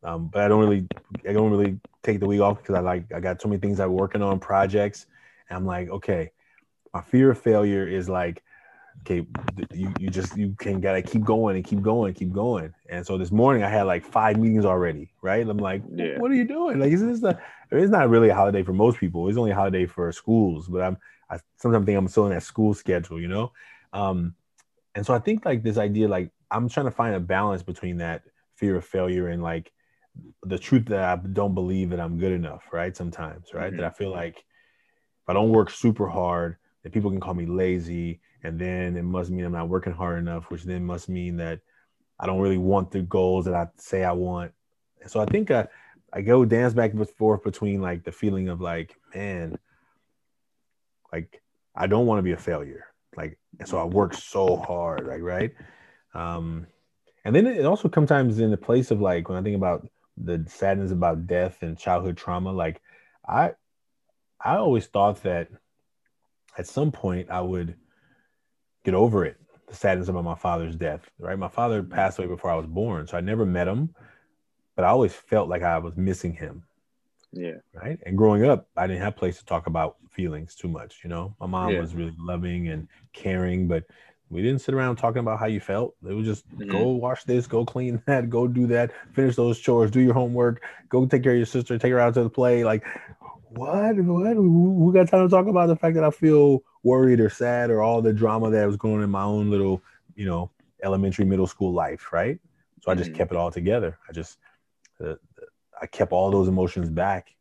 um, 0.03 0.27
but 0.27 0.43
I 0.43 0.47
don't 0.47 0.59
really, 0.59 0.87
I 1.27 1.33
don't 1.33 1.51
really 1.51 1.79
take 2.03 2.19
the 2.19 2.27
week 2.27 2.41
off 2.41 2.59
because 2.59 2.75
I 2.75 2.79
like 2.79 3.11
I 3.13 3.19
got 3.19 3.41
so 3.41 3.49
many 3.49 3.59
things 3.59 3.79
I'm 3.79 3.93
working 3.93 4.21
on 4.21 4.39
projects, 4.39 5.07
and 5.49 5.57
I'm 5.57 5.65
like, 5.65 5.89
okay, 5.89 6.31
my 6.93 7.01
fear 7.01 7.31
of 7.31 7.39
failure 7.39 7.87
is 7.87 8.07
like, 8.07 8.43
okay, 9.01 9.27
you 9.73 9.93
you 9.99 10.09
just 10.09 10.37
you 10.37 10.55
can 10.57 10.79
gotta 10.79 11.01
keep 11.01 11.23
going 11.23 11.55
and 11.55 11.65
keep 11.65 11.81
going, 11.81 12.13
keep 12.13 12.31
going. 12.31 12.73
And 12.89 13.05
so 13.05 13.17
this 13.17 13.31
morning 13.31 13.63
I 13.63 13.69
had 13.69 13.83
like 13.83 14.05
five 14.05 14.37
meetings 14.37 14.65
already, 14.65 15.11
right? 15.21 15.47
I'm 15.47 15.57
like, 15.57 15.83
yeah. 15.93 16.17
what 16.17 16.31
are 16.31 16.35
you 16.35 16.45
doing? 16.45 16.79
Like, 16.79 16.91
is 16.91 17.01
this 17.01 17.19
the 17.19 17.37
it's 17.71 17.91
not 17.91 18.09
really 18.09 18.29
a 18.29 18.35
holiday 18.35 18.63
for 18.63 18.73
most 18.73 18.99
people. 18.99 19.27
It's 19.27 19.37
only 19.37 19.51
a 19.51 19.55
holiday 19.55 19.85
for 19.85 20.11
schools, 20.11 20.67
but 20.67 20.81
I'm 20.81 20.97
I 21.29 21.39
sometimes 21.57 21.85
think 21.85 21.97
I'm 21.97 22.07
still 22.07 22.25
in 22.25 22.31
that 22.31 22.43
school 22.43 22.73
schedule, 22.73 23.19
you 23.21 23.27
know. 23.27 23.51
Um, 23.93 24.35
and 24.95 25.05
so 25.05 25.13
I 25.13 25.19
think 25.19 25.45
like 25.45 25.63
this 25.63 25.77
idea, 25.77 26.07
like 26.07 26.31
I'm 26.49 26.69
trying 26.69 26.87
to 26.87 26.91
find 26.91 27.15
a 27.15 27.19
balance 27.19 27.63
between 27.63 27.97
that 27.97 28.23
fear 28.55 28.75
of 28.75 28.85
failure 28.85 29.27
and 29.27 29.43
like 29.43 29.71
the 30.43 30.59
truth 30.59 30.85
that 30.85 31.03
I 31.03 31.15
don't 31.27 31.53
believe 31.53 31.89
that 31.91 31.99
I'm 31.99 32.17
good 32.17 32.31
enough, 32.31 32.63
right? 32.71 32.95
Sometimes, 32.95 33.53
right? 33.53 33.67
Mm-hmm. 33.67 33.77
That 33.77 33.85
I 33.85 33.89
feel 33.89 34.11
like 34.11 34.37
if 34.37 35.29
I 35.29 35.33
don't 35.33 35.51
work 35.51 35.69
super 35.69 36.07
hard, 36.07 36.57
that 36.83 36.93
people 36.93 37.11
can 37.11 37.19
call 37.19 37.33
me 37.33 37.45
lazy, 37.45 38.21
and 38.43 38.57
then 38.59 38.95
it 38.95 39.03
must 39.03 39.29
mean 39.29 39.45
I'm 39.45 39.51
not 39.51 39.69
working 39.69 39.93
hard 39.93 40.19
enough, 40.19 40.49
which 40.49 40.63
then 40.63 40.85
must 40.85 41.09
mean 41.09 41.37
that 41.37 41.59
I 42.19 42.25
don't 42.25 42.39
really 42.39 42.57
want 42.57 42.91
the 42.91 43.01
goals 43.01 43.45
that 43.45 43.53
I 43.53 43.67
say 43.77 44.03
I 44.03 44.11
want. 44.11 44.51
And 45.01 45.09
so 45.09 45.19
I 45.19 45.25
think 45.25 45.51
I, 45.51 45.67
I 46.11 46.21
go 46.21 46.45
dance 46.45 46.73
back 46.73 46.93
and 46.93 47.09
forth 47.09 47.43
between 47.43 47.81
like 47.81 48.03
the 48.03 48.11
feeling 48.11 48.49
of 48.49 48.61
like, 48.61 48.95
man, 49.13 49.57
like 51.13 51.41
I 51.75 51.87
don't 51.87 52.05
want 52.05 52.19
to 52.19 52.23
be 52.23 52.31
a 52.31 52.37
failure. 52.37 52.85
Like, 53.15 53.37
and 53.59 53.67
so 53.67 53.77
I 53.77 53.83
work 53.83 54.13
so 54.13 54.57
hard, 54.57 55.07
like, 55.07 55.21
right? 55.21 55.51
Um, 56.13 56.67
and 57.25 57.35
then 57.35 57.45
it 57.47 57.65
also 57.65 57.89
sometimes 57.93 58.39
in 58.39 58.51
the 58.51 58.57
place 58.57 58.91
of 58.91 59.01
like 59.01 59.29
when 59.29 59.37
I 59.37 59.41
think 59.41 59.55
about 59.55 59.87
the 60.19 60.45
sadness 60.47 60.91
about 60.91 61.27
death 61.27 61.61
and 61.61 61.77
childhood 61.77 62.17
trauma, 62.17 62.51
like 62.51 62.81
I 63.27 63.53
I 64.43 64.57
always 64.57 64.87
thought 64.87 65.23
that 65.23 65.49
at 66.57 66.67
some 66.67 66.91
point 66.91 67.29
I 67.29 67.41
would 67.41 67.75
get 68.83 68.93
over 68.93 69.25
it, 69.25 69.37
the 69.67 69.75
sadness 69.75 70.09
about 70.09 70.23
my 70.23 70.35
father's 70.35 70.75
death. 70.75 71.09
Right, 71.19 71.37
my 71.37 71.47
father 71.47 71.81
mm-hmm. 71.81 71.93
passed 71.93 72.19
away 72.19 72.27
before 72.27 72.51
I 72.51 72.55
was 72.55 72.67
born, 72.67 73.07
so 73.07 73.17
I 73.17 73.21
never 73.21 73.45
met 73.45 73.67
him, 73.67 73.95
but 74.75 74.85
I 74.85 74.89
always 74.89 75.13
felt 75.13 75.49
like 75.49 75.63
I 75.63 75.77
was 75.79 75.95
missing 75.97 76.33
him. 76.33 76.63
Yeah. 77.31 77.57
Right. 77.73 77.99
And 78.05 78.17
growing 78.17 78.43
up, 78.45 78.67
I 78.75 78.87
didn't 78.87 79.03
have 79.03 79.15
place 79.15 79.37
to 79.37 79.45
talk 79.45 79.67
about 79.67 79.97
feelings 80.09 80.55
too 80.55 80.67
much. 80.67 81.01
You 81.03 81.09
know, 81.09 81.35
my 81.39 81.45
mom 81.45 81.71
Yeah. 81.71 81.79
was 81.79 81.93
really 81.93 82.15
loving 82.17 82.69
and 82.69 82.87
caring, 83.13 83.67
but 83.67 83.85
we 84.29 84.41
didn't 84.41 84.61
sit 84.61 84.75
around 84.75 84.97
talking 84.97 85.19
about 85.19 85.39
how 85.39 85.47
you 85.47 85.59
felt. 85.59 85.95
It 86.07 86.13
was 86.13 86.25
just 86.25 86.45
Mhm. 86.59 86.67
go 86.69 86.89
wash 86.89 87.23
this, 87.25 87.47
go 87.47 87.65
clean 87.65 88.01
that, 88.07 88.29
go 88.29 88.47
do 88.47 88.67
that, 88.67 88.91
finish 89.13 89.35
those 89.35 89.59
chores, 89.59 89.91
do 89.91 89.99
your 90.01 90.13
homework, 90.13 90.63
go 90.89 91.05
take 91.05 91.23
care 91.23 91.31
of 91.33 91.37
your 91.37 91.45
sister, 91.45 91.77
take 91.77 91.91
her 91.91 91.99
out 91.99 92.13
to 92.15 92.23
the 92.23 92.29
play. 92.29 92.63
Like, 92.63 92.85
what? 93.49 93.95
What? 93.95 94.35
Who 94.35 94.77
who 94.79 94.93
got 94.93 95.07
time 95.09 95.27
to 95.27 95.35
talk 95.35 95.47
about 95.47 95.67
the 95.67 95.75
fact 95.75 95.95
that 95.95 96.03
I 96.03 96.11
feel 96.11 96.61
worried 96.83 97.19
or 97.19 97.29
sad 97.29 97.69
or 97.71 97.81
all 97.81 98.01
the 98.01 98.13
drama 98.13 98.51
that 98.51 98.65
was 98.65 98.77
going 98.77 98.97
on 98.97 99.03
in 99.03 99.09
my 99.09 99.23
own 99.23 99.49
little, 99.49 99.81
you 100.15 100.25
know, 100.25 100.51
elementary, 100.83 101.25
middle 101.25 101.47
school 101.47 101.73
life, 101.73 102.13
right? 102.13 102.39
So 102.81 102.91
I 102.91 102.95
just 102.95 103.11
Mhm. 103.11 103.13
kept 103.13 103.31
it 103.31 103.37
all 103.37 103.51
together. 103.51 103.97
I 104.07 104.13
just, 104.13 104.37
uh, 105.03 105.15
I 105.81 105.87
kept 105.87 106.11
all 106.11 106.31
those 106.31 106.47
emotions 106.47 106.89
back. 106.89 107.35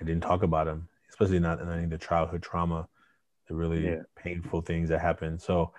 I 0.00 0.04
didn't 0.04 0.22
talk 0.22 0.42
about 0.42 0.66
them, 0.66 0.88
especially 1.10 1.38
not 1.40 1.60
in 1.60 1.70
any 1.70 1.84
of 1.84 1.90
the 1.90 1.98
childhood 1.98 2.42
trauma, 2.42 2.88
the 3.48 3.54
really 3.54 3.84
Yeah. 3.84 4.02
painful 4.16 4.62
things 4.62 4.88
that 4.88 5.00
happened. 5.00 5.40
So, 5.42 5.72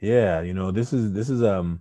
yeah, 0.00 0.40
you 0.42 0.54
know, 0.54 0.70
this 0.70 0.92
is 0.92 1.12
this 1.12 1.30
is 1.30 1.42
um 1.42 1.80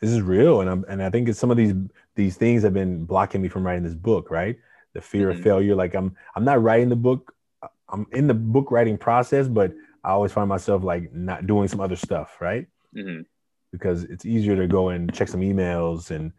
this 0.00 0.10
is 0.10 0.22
real, 0.22 0.60
and 0.60 0.70
I'm 0.70 0.84
and 0.88 1.02
I 1.02 1.10
think 1.10 1.28
it's 1.28 1.38
some 1.38 1.50
of 1.50 1.56
these 1.56 1.74
these 2.16 2.36
things 2.36 2.62
have 2.62 2.74
been 2.74 3.04
blocking 3.04 3.42
me 3.42 3.48
from 3.48 3.66
writing 3.66 3.84
this 3.84 3.94
book, 3.94 4.30
right? 4.30 4.56
The 4.94 5.00
fear 5.00 5.28
Mhm. 5.28 5.36
of 5.36 5.42
failure. 5.42 5.74
Like 5.74 5.94
I'm 5.94 6.14
I'm 6.34 6.44
not 6.44 6.62
writing 6.62 6.88
the 6.88 6.96
book. 6.96 7.34
I'm 7.88 8.06
in 8.12 8.26
the 8.26 8.34
book 8.34 8.70
writing 8.70 8.96
process, 8.96 9.48
but 9.48 9.72
I 10.04 10.10
always 10.10 10.32
find 10.32 10.48
myself 10.48 10.82
like 10.84 11.12
not 11.12 11.46
doing 11.46 11.68
some 11.68 11.80
other 11.80 11.96
stuff, 11.96 12.40
right? 12.40 12.66
hmm 12.94 13.20
because 13.72 14.02
it's 14.02 14.26
easier 14.26 14.56
to 14.56 14.66
go 14.66 14.88
and 14.88 15.14
check 15.14 15.28
some 15.28 15.42
emails 15.42 16.10
and 16.10 16.32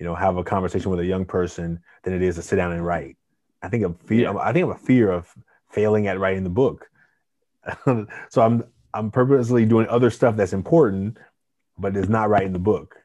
you 0.00 0.04
know 0.04 0.16
have 0.16 0.36
a 0.36 0.42
conversation 0.42 0.90
with 0.90 0.98
a 0.98 1.06
young 1.06 1.24
person 1.24 1.78
than 2.02 2.12
it 2.12 2.22
is 2.22 2.34
to 2.34 2.42
sit 2.42 2.56
down 2.56 2.72
and 2.72 2.84
write. 2.84 3.16
I 3.62 3.68
think 3.68 3.84
I'm 3.84 3.94
fear. 3.94 4.22
Yeah. 4.22 4.36
I 4.38 4.52
think 4.52 4.64
I'm 4.64 4.72
a 4.72 4.78
fear 4.78 5.12
of 5.12 5.32
failing 5.70 6.08
at 6.08 6.18
writing 6.18 6.42
the 6.42 6.50
book. 6.50 6.90
so 8.30 8.42
I'm 8.42 8.64
I'm 8.94 9.10
purposely 9.10 9.64
doing 9.64 9.88
other 9.88 10.10
stuff 10.10 10.36
that's 10.36 10.52
important, 10.52 11.18
but 11.78 11.96
it's 11.96 12.08
not 12.08 12.28
writing 12.28 12.52
the 12.52 12.58
book. 12.58 12.96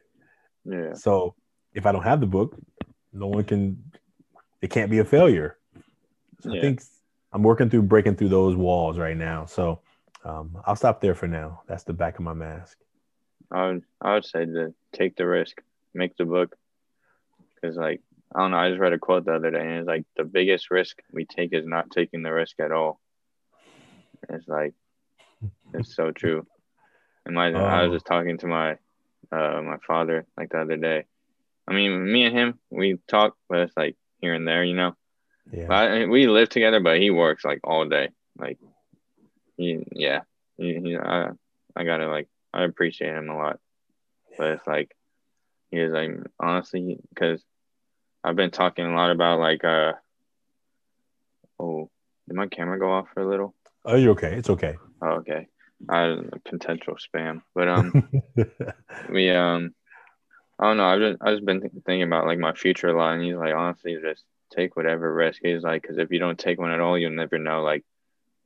Yeah. 0.65 0.93
So 0.93 1.36
if 1.73 1.86
I 1.86 1.91
don't 1.91 2.04
have 2.04 2.19
the 2.19 2.28
book, 2.28 2.58
no 3.13 3.28
one 3.28 3.43
can. 3.43 3.84
It 4.62 4.69
can't 4.69 4.89
be 4.89 5.00
a 5.00 5.06
failure. 5.06 5.58
So 6.41 6.56
I 6.56 6.60
think 6.60 6.82
I'm 7.32 7.43
working 7.43 7.69
through 7.69 7.84
breaking 7.84 8.15
through 8.15 8.30
those 8.30 8.56
walls 8.56 8.97
right 8.97 9.15
now. 9.15 9.45
So 9.45 9.82
um, 10.26 10.58
I'll 10.65 10.76
stop 10.76 11.00
there 11.00 11.15
for 11.15 11.28
now. 11.28 11.62
That's 11.67 11.84
the 11.84 11.93
back 11.93 12.17
of 12.17 12.26
my 12.26 12.34
mask. 12.34 12.78
I 13.52 13.67
would 13.67 13.84
I 14.02 14.13
would 14.15 14.26
say 14.26 14.45
to 14.45 14.73
take 14.93 15.15
the 15.15 15.26
risk, 15.26 15.62
make 15.93 16.17
the 16.17 16.26
book, 16.26 16.56
because 17.56 17.78
like 17.78 18.02
I 18.36 18.41
don't 18.41 18.52
know. 18.52 18.58
I 18.58 18.69
just 18.69 18.80
read 18.80 18.93
a 18.93 19.00
quote 19.00 19.26
the 19.26 19.36
other 19.36 19.52
day, 19.52 19.62
and 19.62 19.80
it's 19.80 19.88
like 19.88 20.06
the 20.17 20.26
biggest 20.26 20.69
risk 20.69 20.97
we 21.12 21.26
take 21.26 21.54
is 21.54 21.65
not 21.65 21.91
taking 21.91 22.23
the 22.23 22.34
risk 22.34 22.60
at 22.60 22.71
all. 22.71 23.00
It's 24.30 24.47
like 24.47 24.73
it's 25.73 25.95
so 25.95 26.12
true. 26.12 26.45
And 27.25 27.36
my 27.36 27.47
I 27.47 27.82
was 27.84 27.89
Oh. 27.89 27.93
just 27.95 28.06
talking 28.06 28.38
to 28.39 28.47
my 28.47 28.77
uh 29.32 29.62
my 29.62 29.77
father 29.86 30.25
like 30.38 30.49
the 30.49 30.60
other 30.62 30.77
day. 30.77 31.06
I 31.67 31.73
mean, 31.73 32.12
me 32.12 32.23
and 32.23 32.36
him 32.36 32.60
we 32.69 32.97
talk, 33.08 33.36
but 33.49 33.60
it's 33.60 33.75
like 33.77 33.95
here 34.21 34.34
and 34.34 34.47
there, 34.47 34.63
you 34.63 34.73
know. 34.75 34.95
Yeah. 35.51 35.67
I, 35.71 36.06
we 36.06 36.27
live 36.27 36.49
together, 36.49 36.80
but 36.80 36.99
he 36.99 37.10
works 37.10 37.43
like 37.45 37.60
all 37.63 37.88
day. 37.88 38.10
Like, 38.38 38.58
he, 39.58 39.84
yeah, 39.91 40.21
he, 40.58 40.80
he, 40.80 40.97
I, 40.97 41.30
I 41.75 41.84
gotta 41.84 42.08
like, 42.08 42.27
I 42.53 42.63
appreciate 42.63 43.13
him 43.13 43.30
a 43.30 43.38
lot. 43.38 43.60
But 44.38 44.51
it's 44.51 44.67
like, 44.67 44.95
he 45.71 45.77
is 45.80 45.91
like, 45.91 46.12
honestly, 46.39 46.99
because 47.10 47.41
I've 48.23 48.36
been 48.36 48.51
talking 48.51 48.86
a 48.86 48.95
lot 48.95 49.12
about 49.12 49.39
like, 49.39 49.63
uh, 49.63 49.93
oh, 51.60 51.89
did 52.27 52.36
my 52.36 52.47
camera 52.47 52.80
go 52.80 52.91
off 52.91 53.08
for 53.13 53.21
a 53.21 53.27
little? 53.27 53.56
Oh, 53.86 53.95
you're 53.95 54.12
okay. 54.12 54.34
It's 54.36 54.49
okay. 54.49 54.75
Oh, 55.01 55.15
okay. 55.21 55.47
I 55.89 56.07
don't 56.07 56.31
know, 56.31 56.39
potential 56.49 56.95
spam, 56.95 57.41
but 57.53 57.67
um, 57.67 58.09
we 59.11 59.29
um, 59.29 59.73
I 60.59 60.65
don't 60.65 60.77
know. 60.77 60.85
I've 60.85 60.99
just 60.99 61.21
I 61.21 61.31
just 61.33 61.45
been 61.45 61.61
th- 61.61 61.71
thinking 61.85 62.03
about 62.03 62.25
like 62.25 62.39
my 62.39 62.53
future 62.53 62.89
a 62.89 62.97
lot, 62.97 63.13
and 63.13 63.23
he's 63.23 63.35
like, 63.35 63.53
honestly, 63.53 63.97
just 64.01 64.23
take 64.55 64.75
whatever 64.75 65.13
risk. 65.13 65.41
He's 65.43 65.63
like, 65.63 65.81
because 65.81 65.97
if 65.97 66.11
you 66.11 66.19
don't 66.19 66.39
take 66.39 66.59
one 66.59 66.71
at 66.71 66.79
all, 66.79 66.97
you'll 66.97 67.11
never 67.11 67.37
know. 67.37 67.61
Like, 67.61 67.83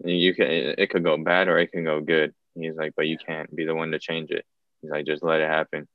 you 0.03 0.33
can 0.33 0.47
it, 0.47 0.75
it 0.79 0.89
could 0.89 1.03
go 1.03 1.17
bad 1.17 1.47
or 1.47 1.57
it 1.57 1.71
can 1.71 1.83
go 1.83 2.01
good. 2.01 2.33
He's 2.55 2.75
like, 2.75 2.93
but 2.95 3.07
you 3.07 3.17
can't 3.17 3.53
be 3.55 3.65
the 3.65 3.75
one 3.75 3.91
to 3.91 3.99
change 3.99 4.31
it. 4.31 4.45
He's 4.81 4.91
like, 4.91 5.05
just 5.05 5.23
let 5.23 5.39
it 5.39 5.49
happen. 5.49 5.87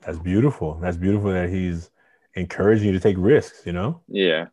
That's 0.00 0.18
beautiful. 0.18 0.74
That's 0.74 0.96
beautiful 0.96 1.32
that 1.32 1.50
he's 1.50 1.90
encouraging 2.34 2.86
you 2.86 2.92
to 2.92 3.00
take 3.00 3.16
risks, 3.18 3.66
you 3.66 3.72
know? 3.72 4.02
Yeah, 4.08 4.46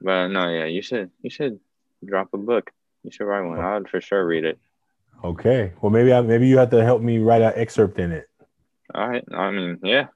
but 0.00 0.28
no, 0.28 0.48
yeah, 0.48 0.66
you 0.66 0.82
should 0.82 1.10
you 1.20 1.30
should 1.30 1.58
drop 2.06 2.28
a 2.32 2.38
book. 2.38 2.70
You 3.02 3.10
should 3.10 3.24
write 3.24 3.46
one. 3.46 3.60
I 3.60 3.78
would 3.78 3.88
for 3.88 4.00
sure 4.00 4.26
read 4.26 4.44
it. 4.44 4.58
Okay. 5.22 5.72
Well, 5.80 5.90
maybe 5.90 6.12
I, 6.12 6.20
maybe 6.20 6.46
you 6.46 6.58
have 6.58 6.70
to 6.70 6.84
help 6.84 7.02
me 7.02 7.18
write 7.18 7.42
an 7.42 7.52
excerpt 7.56 7.98
in 7.98 8.12
it. 8.12 8.28
All 8.94 9.08
right. 9.08 9.24
I 9.32 9.50
mean, 9.50 9.78
yeah. 9.82 10.06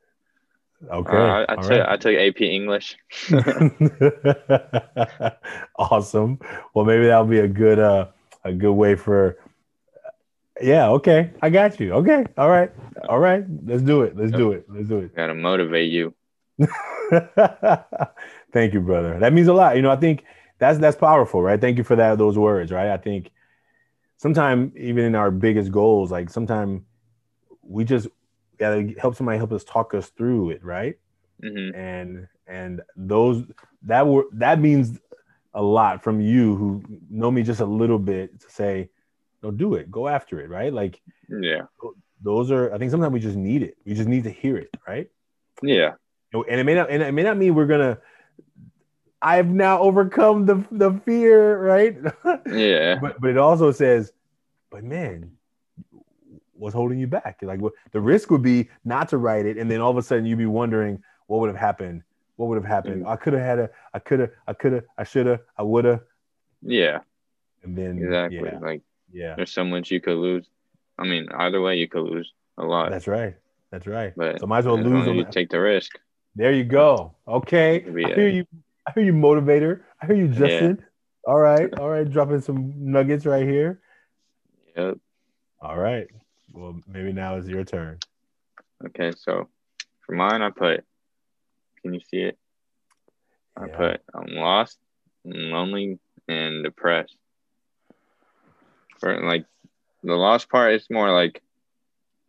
Okay. 0.91 1.17
Uh, 1.17 1.21
I, 1.21 1.47
I 1.49 1.57
took 1.57 1.71
right. 1.71 1.89
I 1.89 1.97
took 1.97 2.15
AP 2.15 2.41
English. 2.41 2.97
awesome. 5.79 6.39
Well, 6.75 6.85
maybe 6.85 7.07
that'll 7.07 7.25
be 7.25 7.41
a 7.41 7.49
good 7.49 7.79
uh 7.79 8.09
a 8.45 8.53
good 8.53 8.75
way 8.75 8.95
for 8.95 9.39
Yeah, 10.61 10.91
okay. 10.91 11.31
I 11.43 11.51
got 11.51 11.81
you. 11.81 11.93
Okay. 11.95 12.25
All 12.37 12.49
right. 12.49 12.71
All 13.09 13.19
right. 13.19 13.45
Let's 13.65 13.83
do 13.83 14.03
it. 14.03 14.17
Let's 14.17 14.33
do 14.33 14.53
it. 14.53 14.67
Let's 14.69 14.89
do 14.89 14.99
it. 14.99 15.17
Gotta 15.17 15.35
motivate 15.35 15.91
you. 15.91 16.15
Thank 18.53 18.75
you, 18.75 18.81
brother. 18.81 19.19
That 19.19 19.33
means 19.33 19.49
a 19.49 19.53
lot. 19.53 19.77
You 19.77 19.83
know, 19.83 19.91
I 19.91 19.97
think 19.97 20.25
that's 20.59 20.79
that's 20.79 20.97
powerful, 20.97 21.43
right? 21.43 21.61
Thank 21.61 21.79
you 21.79 21.85
for 21.85 21.97
that 21.97 22.19
those 22.19 22.39
words, 22.39 22.73
right? 22.73 22.91
I 22.91 22.97
think 22.97 23.31
sometimes 24.17 24.77
even 24.77 25.05
in 25.05 25.15
our 25.15 25.31
biggest 25.31 25.71
goals, 25.73 26.11
like 26.11 26.31
sometimes 26.31 26.83
we 27.63 27.85
just 27.85 28.09
gotta 28.59 28.95
help 28.99 29.15
somebody 29.15 29.39
help 29.39 29.53
us 29.53 29.65
talk 29.65 29.95
us 29.95 30.09
through 30.11 30.51
it, 30.51 30.65
right? 30.65 30.99
hmm 31.43 31.71
And 31.75 32.29
and 32.47 32.83
those 32.97 33.45
that 33.83 34.07
were 34.07 34.25
that 34.33 34.61
means 34.61 34.99
a 35.55 35.63
lot 35.63 36.03
from 36.03 36.21
you 36.21 36.57
who 36.57 36.83
know 37.11 37.31
me 37.31 37.43
just 37.43 37.61
a 37.61 37.67
little 37.67 37.99
bit 37.99 38.41
to 38.41 38.51
say, 38.51 38.91
no, 39.43 39.51
do 39.51 39.75
it, 39.75 39.91
go 39.91 40.09
after 40.09 40.41
it, 40.41 40.49
right? 40.51 40.73
Like 40.73 41.01
Yeah. 41.29 41.63
those 42.23 42.51
are 42.51 42.73
I 42.75 42.79
think 42.79 42.91
sometimes 42.91 43.13
we 43.13 43.21
just 43.21 43.37
need 43.37 43.63
it. 43.63 43.77
We 43.85 43.95
just 43.95 44.09
need 44.09 44.25
to 44.25 44.31
hear 44.31 44.57
it, 44.57 44.71
right? 44.87 45.09
Yeah. 45.63 45.93
and 46.33 46.61
it 46.61 46.65
may 46.65 46.75
not 46.75 46.91
and 46.91 47.03
it 47.03 47.13
may 47.13 47.23
not 47.23 47.37
mean 47.37 47.55
we're 47.55 47.67
gonna 47.67 47.99
i've 49.23 49.49
now 49.49 49.81
overcome 49.81 50.47
the 50.47 50.65
the 50.71 50.93
fear 51.05 51.59
right 51.61 51.97
Yeah. 52.47 52.99
but 53.01 53.21
but 53.21 53.31
it 53.31 53.39
also 53.39 53.73
says 53.73 54.13
but 54.71 54.85
man 54.85 55.33
what's 56.55 56.75
holding 56.75 56.99
you 56.99 57.07
back 57.07 57.39
like 57.43 57.61
what 57.61 57.73
the 57.93 58.01
risk 58.01 58.31
would 58.31 58.43
be 58.43 58.69
not 58.85 59.09
to 59.11 59.17
write 59.19 59.47
it 59.47 59.57
and 59.59 59.71
then 59.71 59.81
all 59.81 59.91
of 59.91 59.97
a 59.97 60.03
sudden 60.03 60.25
you'd 60.27 60.39
be 60.39 60.47
wondering 60.47 61.03
what 61.27 61.41
would 61.41 61.49
have 61.49 61.57
happened 61.57 62.03
what 62.37 62.47
would 62.49 62.57
have 62.57 62.65
happened 62.65 63.05
mm. 63.05 63.09
i 63.09 63.17
could 63.17 63.33
have 63.33 63.43
had 63.43 63.59
a 63.59 63.71
i 63.95 63.99
could 63.99 64.21
have 64.21 64.31
i 64.47 64.53
could 64.53 64.73
have 64.73 64.85
i 64.99 65.05
should 65.05 65.27
have 65.27 65.41
i 65.57 65.63
would 65.63 65.85
have 65.85 66.01
Yeah. 66.63 67.01
and 67.63 67.77
then 67.77 67.99
Exactly. 67.99 68.41
yeah 68.45 68.59
Like 68.59 68.83
yeah 69.13 69.35
there's 69.37 69.53
so 69.53 69.65
much 69.65 69.91
you 69.91 70.01
could 70.01 70.17
lose. 70.19 70.47
I 70.99 71.05
mean, 71.05 71.29
either 71.33 71.61
way, 71.61 71.77
you 71.77 71.87
could 71.89 72.03
lose 72.03 72.33
a 72.59 72.65
lot. 72.65 72.91
that's 72.91 73.07
right 73.07 73.37
that's 73.71 73.87
right 73.87 74.13
but 74.17 74.41
so 74.41 74.47
might 74.49 74.59
as 74.59 74.67
well 74.67 74.77
lose 74.79 75.07
you 75.07 75.25
take 75.31 75.49
the 75.51 75.61
risk. 75.61 75.93
There 76.35 76.53
you 76.53 76.65
go. 76.65 77.15
Okay. 77.27 77.85
I 77.87 78.15
hear 78.15 78.29
you. 78.29 78.47
I 78.89 78.93
hear 78.93 79.03
you, 79.03 79.13
motivator. 79.13 79.83
I 80.01 80.07
hear 80.07 80.17
you, 80.17 80.29
Justin. 80.29 80.83
All 81.27 81.39
right. 81.39 81.69
All 81.79 81.91
right. 81.91 82.09
Dropping 82.09 82.41
some 82.41 82.73
nuggets 82.75 83.27
right 83.27 83.47
here. 83.47 83.83
Yep. 84.75 84.97
All 85.61 85.77
right. 85.79 86.07
Well, 86.55 86.81
maybe 86.87 87.13
now 87.13 87.37
is 87.37 87.47
your 87.47 87.65
turn. 87.65 87.99
Okay. 88.87 89.13
So 89.15 89.51
for 90.07 90.15
mine, 90.15 90.41
I 90.41 90.49
put. 90.49 90.85
Can 91.83 91.93
you 91.93 92.01
see 92.01 92.23
it? 92.23 92.39
I 93.59 93.67
Yeah. 93.67 93.77
put. 93.77 94.01
I'm 94.15 94.35
lost, 94.35 94.79
lonely, 95.23 95.99
and 96.27 96.65
depressed. 96.65 97.17
For 99.01 99.21
like, 99.23 99.45
the 100.03 100.15
lost 100.15 100.49
part 100.49 100.73
is 100.73 100.89
more 100.89 101.13
like 101.13 101.43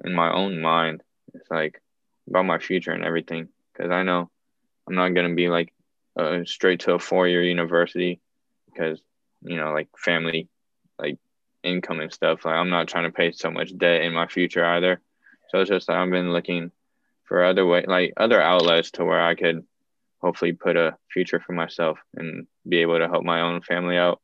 in 0.04 0.14
my 0.14 0.30
own 0.30 0.60
mind. 0.60 1.04
It's 1.34 1.50
like 1.50 1.82
about 2.28 2.46
my 2.46 2.60
future 2.60 2.92
and 2.92 3.06
everything. 3.06 3.48
Because 3.72 3.92
I 3.92 4.04
know 4.04 4.30
I'm 4.86 4.96
not 4.96 5.14
gonna 5.14 5.36
be 5.36 5.48
like 5.48 5.74
uh, 6.18 6.40
straight 6.46 6.82
to 6.82 6.94
a 6.94 7.00
four 7.00 7.28
year 7.28 7.44
university 7.44 8.20
because 8.66 9.02
you 9.42 9.58
know 9.58 9.72
like 9.72 9.90
family 9.98 10.50
like 10.98 11.18
income 11.64 12.00
and 12.00 12.14
stuff. 12.14 12.46
Like 12.46 12.56
I'm 12.56 12.70
not 12.70 12.88
trying 12.88 13.06
to 13.06 13.12
pay 13.16 13.32
so 13.32 13.52
much 13.52 13.76
debt 13.78 14.02
in 14.02 14.14
my 14.14 14.28
future 14.28 14.66
either. 14.66 15.02
So 15.50 15.62
it's 15.62 15.70
just 15.70 15.90
I've 15.90 16.10
been 16.10 16.32
looking 16.34 16.72
for 17.26 17.44
other 17.44 17.66
way, 17.66 17.86
like 17.88 18.14
other 18.18 18.42
outlets 18.42 18.92
to 18.92 19.06
where 19.06 19.22
I 19.22 19.36
could 19.36 19.66
hopefully 20.22 20.54
put 20.54 20.76
a 20.76 20.98
future 21.12 21.40
for 21.40 21.54
myself 21.54 22.00
and 22.16 22.48
be 22.68 22.78
able 22.78 23.00
to 23.00 23.08
help 23.08 23.24
my 23.24 23.42
own 23.42 23.62
family 23.62 23.98
out. 23.98 24.22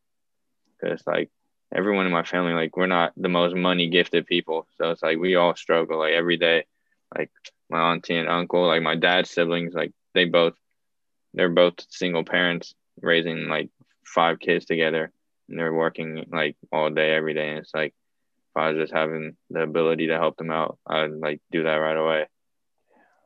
Cause 0.81 1.03
like 1.07 1.29
everyone 1.73 2.05
in 2.05 2.11
my 2.11 2.23
family, 2.23 2.53
like 2.53 2.75
we're 2.77 2.87
not 2.87 3.13
the 3.15 3.29
most 3.29 3.55
money 3.55 3.89
gifted 3.89 4.27
people. 4.27 4.67
So 4.77 4.91
it's 4.91 5.01
like 5.01 5.17
we 5.17 5.35
all 5.35 5.55
struggle 5.55 5.99
like 5.99 6.13
every 6.13 6.37
day. 6.37 6.65
Like 7.15 7.31
my 7.69 7.91
auntie 7.91 8.17
and 8.17 8.27
uncle, 8.27 8.67
like 8.67 8.81
my 8.81 8.95
dad's 8.95 9.29
siblings, 9.29 9.73
like 9.73 9.91
they 10.13 10.25
both, 10.25 10.53
they're 11.35 11.49
both 11.49 11.85
single 11.89 12.23
parents 12.23 12.73
raising 13.01 13.47
like 13.47 13.69
five 14.05 14.39
kids 14.39 14.65
together 14.65 15.11
and 15.49 15.59
they're 15.59 15.73
working 15.73 16.25
like 16.31 16.55
all 16.71 16.89
day, 16.89 17.13
every 17.13 17.33
day. 17.33 17.49
And 17.49 17.59
it's 17.59 17.73
like, 17.73 17.93
if 18.51 18.57
I 18.57 18.71
was 18.71 18.81
just 18.81 18.93
having 18.93 19.35
the 19.49 19.61
ability 19.61 20.07
to 20.07 20.17
help 20.17 20.37
them 20.37 20.49
out, 20.49 20.79
I'd 20.87 21.11
like 21.11 21.41
do 21.51 21.63
that 21.63 21.75
right 21.75 21.97
away. 21.97 22.25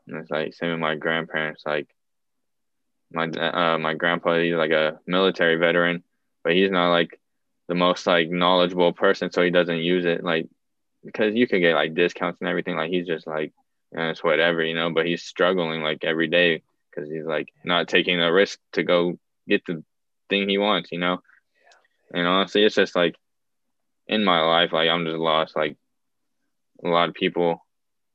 And 0.08 0.17
it's 0.17 0.32
like 0.32 0.54
same 0.56 0.72
with 0.72 0.80
my 0.80 0.95
grandparents. 0.95 1.63
Like 1.65 1.88
my 3.12 3.26
uh, 3.26 3.78
my 3.78 3.93
grandpa, 3.93 4.39
he's 4.39 4.56
like 4.56 4.72
a 4.72 5.00
military 5.06 5.56
veteran, 5.58 6.04
but 6.43 6.54
he's 6.54 6.72
not 6.72 6.89
like 6.89 7.19
the 7.67 7.76
most 7.76 8.08
like 8.08 8.32
knowledgeable 8.32 8.91
person, 8.91 9.32
so 9.32 9.43
he 9.43 9.52
doesn't 9.52 9.78
use 9.78 10.06
it 10.06 10.24
like 10.24 10.50
because 11.06 11.36
you 11.36 11.48
could 11.48 11.60
get 11.60 11.76
like 11.76 11.93
discounts 11.93 12.41
and 12.41 12.50
everything. 12.50 12.76
Like 12.76 12.89
he's 12.89 13.06
just 13.06 13.28
like, 13.28 13.54
and 13.91 14.10
it's 14.10 14.24
whatever, 14.24 14.63
you 14.63 14.74
know. 14.74 14.89
But 14.89 15.06
he's 15.06 15.22
struggling 15.22 15.84
like 15.84 16.04
every 16.04 16.28
day 16.28 16.63
because 16.89 17.10
he's 17.10 17.25
like 17.25 17.49
not 17.63 17.88
taking 17.88 18.19
the 18.19 18.32
risk 18.32 18.60
to 18.73 18.84
go 18.84 19.17
get 19.47 19.65
the 19.65 19.84
thing 20.30 20.47
he 20.47 20.58
wants, 20.58 20.91
you 20.91 20.99
know. 20.99 21.19
And 22.13 22.25
honestly, 22.25 22.63
it's 22.63 22.75
just 22.75 22.95
like 22.95 23.15
in 24.08 24.23
my 24.23 24.41
life, 24.41 24.73
like 24.73 24.89
I'm 24.89 25.06
just 25.06 25.17
lost. 25.17 25.56
Like 25.56 25.78
a 26.84 26.88
lot 26.88 27.10
of 27.10 27.15
people, 27.15 27.65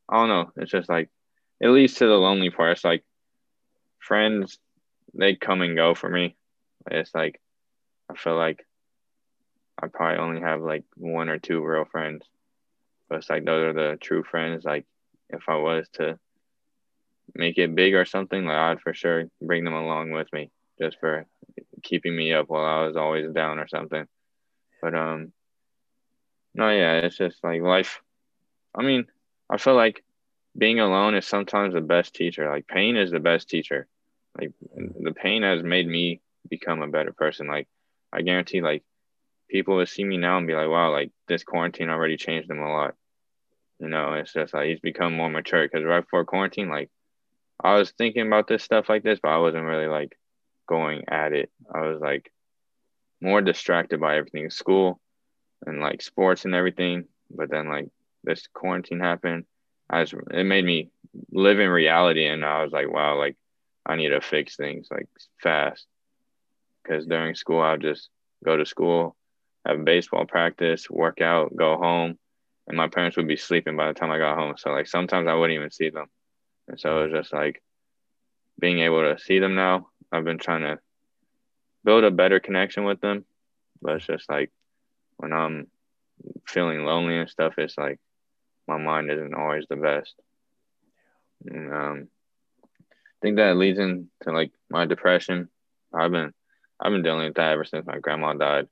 I 0.08 0.16
don't 0.16 0.28
know. 0.28 0.52
It's 0.56 0.70
just 0.70 0.88
like 0.88 1.10
it 1.60 1.68
leads 1.68 1.94
to 1.94 2.06
the 2.06 2.14
lonely 2.14 2.50
part. 2.50 2.72
It's 2.72 2.84
like 2.84 3.04
friends, 3.98 4.58
they 5.14 5.36
come 5.36 5.62
and 5.62 5.76
go 5.76 5.94
for 5.94 6.08
me. 6.08 6.36
It's 6.90 7.14
like 7.14 7.40
I 8.10 8.16
feel 8.16 8.36
like 8.36 8.66
I 9.80 9.88
probably 9.88 10.18
only 10.18 10.40
have 10.40 10.60
like 10.60 10.84
one 10.96 11.28
or 11.28 11.38
two 11.38 11.64
real 11.64 11.84
friends. 11.84 12.24
But 13.08 13.18
it's 13.18 13.30
like 13.30 13.44
those 13.44 13.64
are 13.64 13.72
the 13.72 13.96
true 14.00 14.24
friends. 14.24 14.64
Like 14.64 14.86
if 15.30 15.48
I 15.48 15.56
was 15.56 15.86
to 15.94 16.18
make 17.34 17.58
it 17.58 17.74
big 17.74 17.94
or 17.94 18.04
something, 18.04 18.44
like 18.44 18.56
I'd 18.56 18.80
for 18.80 18.94
sure 18.94 19.24
bring 19.40 19.64
them 19.64 19.74
along 19.74 20.10
with 20.10 20.32
me 20.32 20.50
just 20.80 20.98
for 21.00 21.26
keeping 21.82 22.16
me 22.16 22.32
up 22.32 22.48
while 22.48 22.64
I 22.64 22.86
was 22.86 22.96
always 22.96 23.30
down 23.32 23.58
or 23.58 23.68
something. 23.68 24.06
But 24.82 24.94
um 24.94 25.32
no 26.54 26.70
yeah, 26.70 26.98
it's 26.98 27.16
just 27.16 27.42
like 27.44 27.62
life 27.62 28.00
I 28.74 28.82
mean, 28.82 29.06
I 29.48 29.58
feel 29.58 29.76
like 29.76 30.04
being 30.56 30.80
alone 30.80 31.14
is 31.14 31.26
sometimes 31.26 31.74
the 31.74 31.80
best 31.80 32.14
teacher. 32.14 32.48
Like 32.48 32.66
pain 32.66 32.96
is 32.96 33.10
the 33.10 33.20
best 33.20 33.48
teacher. 33.48 33.86
Like 34.38 34.52
the 35.00 35.12
pain 35.12 35.42
has 35.42 35.62
made 35.62 35.86
me 35.86 36.20
become 36.48 36.82
a 36.82 36.88
better 36.88 37.12
person. 37.12 37.46
Like 37.46 37.68
I 38.12 38.22
guarantee 38.22 38.60
like 38.62 38.82
people 39.48 39.76
will 39.76 39.86
see 39.86 40.04
me 40.04 40.16
now 40.16 40.38
and 40.38 40.46
be 40.46 40.54
like, 40.54 40.68
wow, 40.68 40.90
like 40.90 41.12
this 41.28 41.44
quarantine 41.44 41.90
already 41.90 42.16
changed 42.16 42.50
him 42.50 42.60
a 42.60 42.72
lot. 42.72 42.94
You 43.78 43.88
know, 43.88 44.14
it's 44.14 44.32
just 44.32 44.54
like 44.54 44.68
he's 44.68 44.80
become 44.80 45.14
more 45.14 45.30
mature 45.30 45.66
because 45.68 45.84
right 45.84 46.00
before 46.00 46.24
quarantine, 46.24 46.68
like 46.68 46.90
I 47.62 47.76
was 47.76 47.92
thinking 47.92 48.26
about 48.26 48.48
this 48.48 48.62
stuff 48.62 48.88
like 48.88 49.02
this, 49.02 49.20
but 49.22 49.30
I 49.30 49.38
wasn't 49.38 49.64
really 49.64 49.86
like 49.86 50.18
going 50.66 51.04
at 51.08 51.32
it. 51.32 51.50
I 51.72 51.82
was 51.82 52.00
like 52.00 52.32
more 53.20 53.40
distracted 53.40 54.00
by 54.00 54.16
everything 54.16 54.50
school 54.50 55.00
and 55.64 55.80
like 55.80 56.02
sports 56.02 56.44
and 56.44 56.54
everything. 56.54 57.04
But 57.30 57.50
then 57.50 57.68
like 57.68 57.88
this 58.22 58.46
quarantine 58.52 59.00
happened. 59.00 59.44
I 59.88 60.00
was, 60.00 60.14
it 60.30 60.44
made 60.44 60.64
me 60.64 60.90
live 61.30 61.60
in 61.60 61.68
reality 61.68 62.26
and 62.26 62.44
I 62.44 62.62
was 62.62 62.72
like, 62.72 62.90
wow, 62.90 63.18
like 63.18 63.36
I 63.86 63.96
need 63.96 64.08
to 64.08 64.20
fix 64.20 64.56
things 64.56 64.88
like 64.90 65.08
fast. 65.42 65.86
Cause 66.86 67.06
during 67.06 67.34
school 67.34 67.60
I'll 67.60 67.78
just 67.78 68.10
go 68.44 68.56
to 68.56 68.66
school, 68.66 69.16
have 69.64 69.84
baseball 69.84 70.26
practice, 70.26 70.90
work 70.90 71.20
out, 71.20 71.56
go 71.56 71.76
home, 71.76 72.18
and 72.66 72.76
my 72.76 72.88
parents 72.88 73.16
would 73.16 73.28
be 73.28 73.36
sleeping 73.36 73.76
by 73.76 73.88
the 73.88 73.94
time 73.94 74.10
I 74.10 74.18
got 74.18 74.38
home. 74.38 74.54
So 74.56 74.70
like 74.70 74.86
sometimes 74.86 75.28
I 75.28 75.34
wouldn't 75.34 75.56
even 75.56 75.70
see 75.70 75.90
them. 75.90 76.08
And 76.68 76.78
so 76.78 77.00
it 77.00 77.02
was 77.04 77.22
just 77.22 77.32
like 77.32 77.62
being 78.58 78.80
able 78.80 79.02
to 79.02 79.18
see 79.22 79.38
them 79.38 79.54
now 79.54 79.88
I've 80.14 80.24
been 80.24 80.38
trying 80.38 80.62
to 80.62 80.78
build 81.84 82.04
a 82.04 82.10
better 82.10 82.38
connection 82.38 82.84
with 82.84 83.00
them, 83.00 83.24
but 83.82 83.96
it's 83.96 84.06
just 84.06 84.30
like 84.30 84.52
when 85.16 85.32
I'm 85.32 85.66
feeling 86.46 86.84
lonely 86.84 87.18
and 87.18 87.28
stuff, 87.28 87.54
it's 87.58 87.76
like 87.76 87.98
my 88.68 88.78
mind 88.78 89.10
isn't 89.10 89.34
always 89.34 89.66
the 89.68 89.76
best. 89.76 90.14
And 91.46 91.74
um, 91.74 92.08
I 92.62 93.18
think 93.22 93.36
that 93.36 93.56
leads 93.56 93.80
into 93.80 94.08
like 94.26 94.52
my 94.70 94.86
depression. 94.86 95.48
I've 95.92 96.12
been 96.12 96.32
I've 96.80 96.92
been 96.92 97.02
dealing 97.02 97.26
with 97.26 97.34
that 97.34 97.52
ever 97.52 97.64
since 97.64 97.86
my 97.86 97.98
grandma 97.98 98.34
died, 98.34 98.68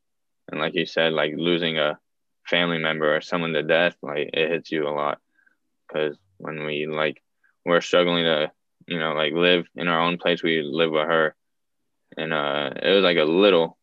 and 0.50 0.61
like 0.61 0.74
you 0.74 0.87
said, 0.87 1.12
like 1.12 1.35
losing 1.37 1.78
a 1.78 1.98
family 2.46 2.78
member 2.78 3.16
or 3.16 3.20
someone 3.20 3.52
to 3.52 3.62
death, 3.62 3.96
like 4.00 4.31
it 4.33 4.50
hits 4.50 4.70
you 4.70 4.87
a 4.87 4.90
lot 4.90 5.18
because 5.88 6.16
when 6.38 6.64
we 6.64 6.87
like 6.87 7.20
we're 7.64 7.81
struggling 7.81 8.25
to 8.25 8.51
you 8.87 8.98
know, 8.98 9.12
like 9.12 9.33
live 9.33 9.66
in 9.75 9.88
our 9.88 10.01
own 10.01 10.18
place. 10.18 10.42
We 10.42 10.62
live 10.62 10.90
with 10.90 11.07
her, 11.07 11.35
and 12.16 12.33
uh, 12.33 12.70
it 12.83 12.90
was 12.94 13.05
like 13.05 13.18
a 13.18 13.25
little, 13.25 13.79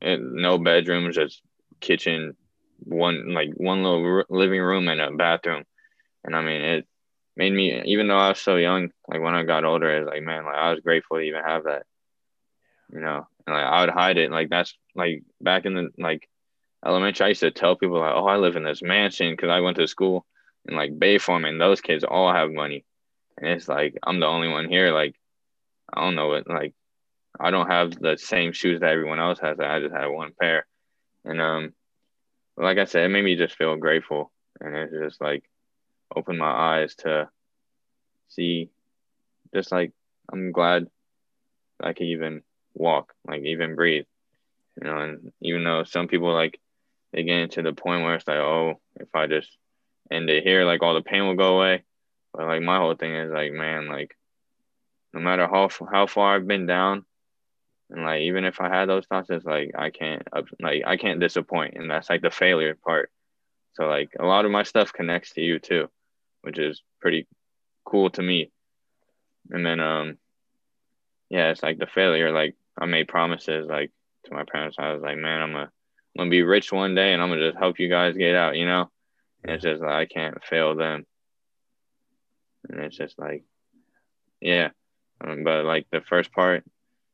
it, 0.00 0.20
no 0.20 0.58
bedrooms, 0.58 1.16
just 1.16 1.42
kitchen, 1.80 2.36
one 2.78 3.32
like 3.32 3.50
one 3.56 3.82
little 3.82 4.04
r- 4.04 4.26
living 4.28 4.60
room 4.60 4.88
and 4.88 5.00
a 5.00 5.10
bathroom, 5.10 5.64
and 6.24 6.34
I 6.34 6.42
mean 6.42 6.62
it 6.62 6.86
made 7.36 7.52
me 7.52 7.82
even 7.84 8.08
though 8.08 8.18
I 8.18 8.30
was 8.30 8.40
so 8.40 8.56
young, 8.56 8.90
like 9.08 9.20
when 9.20 9.34
I 9.34 9.44
got 9.44 9.64
older, 9.64 9.94
it 9.94 10.00
was 10.00 10.08
like 10.08 10.22
man, 10.22 10.44
like 10.44 10.56
I 10.56 10.70
was 10.70 10.80
grateful 10.80 11.18
to 11.18 11.22
even 11.22 11.42
have 11.44 11.64
that, 11.64 11.84
you 12.92 13.00
know, 13.00 13.26
and 13.46 13.56
like 13.56 13.64
I 13.64 13.80
would 13.82 13.90
hide 13.90 14.18
it, 14.18 14.30
like 14.30 14.48
that's 14.48 14.74
like 14.94 15.22
back 15.40 15.66
in 15.66 15.74
the 15.74 15.90
like 15.98 16.28
elementary, 16.84 17.26
I 17.26 17.28
used 17.28 17.40
to 17.40 17.50
tell 17.50 17.76
people 17.76 18.00
like, 18.00 18.14
oh, 18.14 18.26
I 18.26 18.36
live 18.36 18.56
in 18.56 18.64
this 18.64 18.82
mansion 18.82 19.32
because 19.32 19.50
I 19.50 19.60
went 19.60 19.76
to 19.76 19.86
school 19.86 20.24
in 20.66 20.74
like 20.74 20.98
Bay 20.98 21.18
Farm, 21.18 21.44
and 21.44 21.60
those 21.60 21.80
kids 21.80 22.04
all 22.04 22.32
have 22.32 22.50
money 22.50 22.84
and 23.40 23.50
it's 23.50 23.68
like 23.68 23.98
I'm 24.02 24.20
the 24.20 24.26
only 24.26 24.48
one 24.48 24.68
here. 24.68 24.92
Like 24.92 25.16
I 25.92 26.02
don't 26.02 26.14
know 26.14 26.28
what 26.28 26.48
like 26.48 26.74
I 27.38 27.50
don't 27.50 27.70
have 27.70 27.98
the 27.98 28.16
same 28.18 28.52
shoes 28.52 28.80
that 28.80 28.90
everyone 28.90 29.20
else 29.20 29.38
has. 29.40 29.58
I 29.58 29.80
just 29.80 29.94
had 29.94 30.06
one 30.06 30.32
pair, 30.38 30.66
and 31.24 31.40
um, 31.40 31.72
like 32.56 32.78
I 32.78 32.84
said, 32.84 33.04
it 33.04 33.08
made 33.08 33.24
me 33.24 33.36
just 33.36 33.56
feel 33.56 33.76
grateful, 33.76 34.30
and 34.60 34.74
it 34.74 34.90
just 35.02 35.20
like 35.20 35.44
opened 36.14 36.38
my 36.38 36.50
eyes 36.50 36.94
to 36.96 37.28
see, 38.28 38.70
just 39.54 39.72
like 39.72 39.92
I'm 40.32 40.52
glad 40.52 40.86
I 41.82 41.92
can 41.92 42.06
even 42.06 42.42
walk, 42.74 43.14
like 43.26 43.42
even 43.42 43.74
breathe, 43.74 44.06
you 44.80 44.86
know. 44.86 44.98
And 44.98 45.32
even 45.40 45.64
though 45.64 45.84
some 45.84 46.08
people 46.08 46.32
like 46.32 46.60
they 47.12 47.22
get 47.22 47.52
to 47.52 47.62
the 47.62 47.72
point 47.72 48.02
where 48.02 48.14
it's 48.14 48.28
like, 48.28 48.38
oh, 48.38 48.80
if 48.96 49.08
I 49.14 49.26
just 49.26 49.56
end 50.10 50.28
it 50.30 50.44
here, 50.44 50.64
like 50.64 50.82
all 50.82 50.94
the 50.94 51.02
pain 51.02 51.26
will 51.26 51.36
go 51.36 51.56
away. 51.56 51.84
But 52.32 52.46
like 52.46 52.62
my 52.62 52.78
whole 52.78 52.94
thing 52.94 53.14
is 53.14 53.32
like, 53.32 53.52
man, 53.52 53.88
like 53.88 54.16
no 55.12 55.20
matter 55.20 55.46
how 55.46 55.68
how 55.90 56.06
far 56.06 56.36
I've 56.36 56.46
been 56.46 56.66
down, 56.66 57.04
and 57.90 58.04
like 58.04 58.22
even 58.22 58.44
if 58.44 58.60
I 58.60 58.68
had 58.68 58.88
those 58.88 59.06
thoughts, 59.06 59.30
it's 59.30 59.44
like 59.44 59.72
I 59.76 59.90
can't 59.90 60.22
like 60.60 60.82
I 60.86 60.96
can't 60.96 61.20
disappoint, 61.20 61.74
and 61.74 61.90
that's 61.90 62.08
like 62.08 62.22
the 62.22 62.30
failure 62.30 62.74
part. 62.74 63.10
So 63.74 63.86
like 63.86 64.10
a 64.18 64.24
lot 64.24 64.44
of 64.44 64.50
my 64.50 64.62
stuff 64.62 64.92
connects 64.92 65.32
to 65.34 65.40
you 65.40 65.58
too, 65.58 65.88
which 66.42 66.58
is 66.58 66.82
pretty 67.00 67.26
cool 67.84 68.10
to 68.10 68.22
me. 68.22 68.50
And 69.50 69.66
then 69.66 69.80
um, 69.80 70.18
yeah, 71.28 71.50
it's 71.50 71.62
like 71.62 71.78
the 71.78 71.86
failure. 71.86 72.32
Like 72.32 72.54
I 72.78 72.86
made 72.86 73.08
promises 73.08 73.66
like 73.68 73.90
to 74.26 74.34
my 74.34 74.44
parents. 74.44 74.76
I 74.78 74.92
was 74.92 75.02
like, 75.02 75.18
man, 75.18 75.40
I'm 75.40 75.52
gonna 75.52 75.64
I'm 75.64 76.18
gonna 76.18 76.30
be 76.30 76.42
rich 76.42 76.72
one 76.72 76.94
day, 76.94 77.12
and 77.12 77.20
I'm 77.20 77.30
gonna 77.30 77.50
just 77.50 77.58
help 77.58 77.80
you 77.80 77.88
guys 77.88 78.16
get 78.16 78.36
out. 78.36 78.56
You 78.56 78.66
know, 78.66 78.90
and 79.42 79.52
it's 79.52 79.64
just 79.64 79.82
like 79.82 79.90
I 79.90 80.06
can't 80.06 80.44
fail 80.44 80.76
them 80.76 81.06
and 82.68 82.80
it's 82.80 82.96
just 82.96 83.18
like, 83.18 83.44
yeah. 84.40 84.70
Um, 85.22 85.44
but 85.44 85.64
like 85.64 85.86
the 85.90 86.00
first 86.00 86.32
part, 86.32 86.64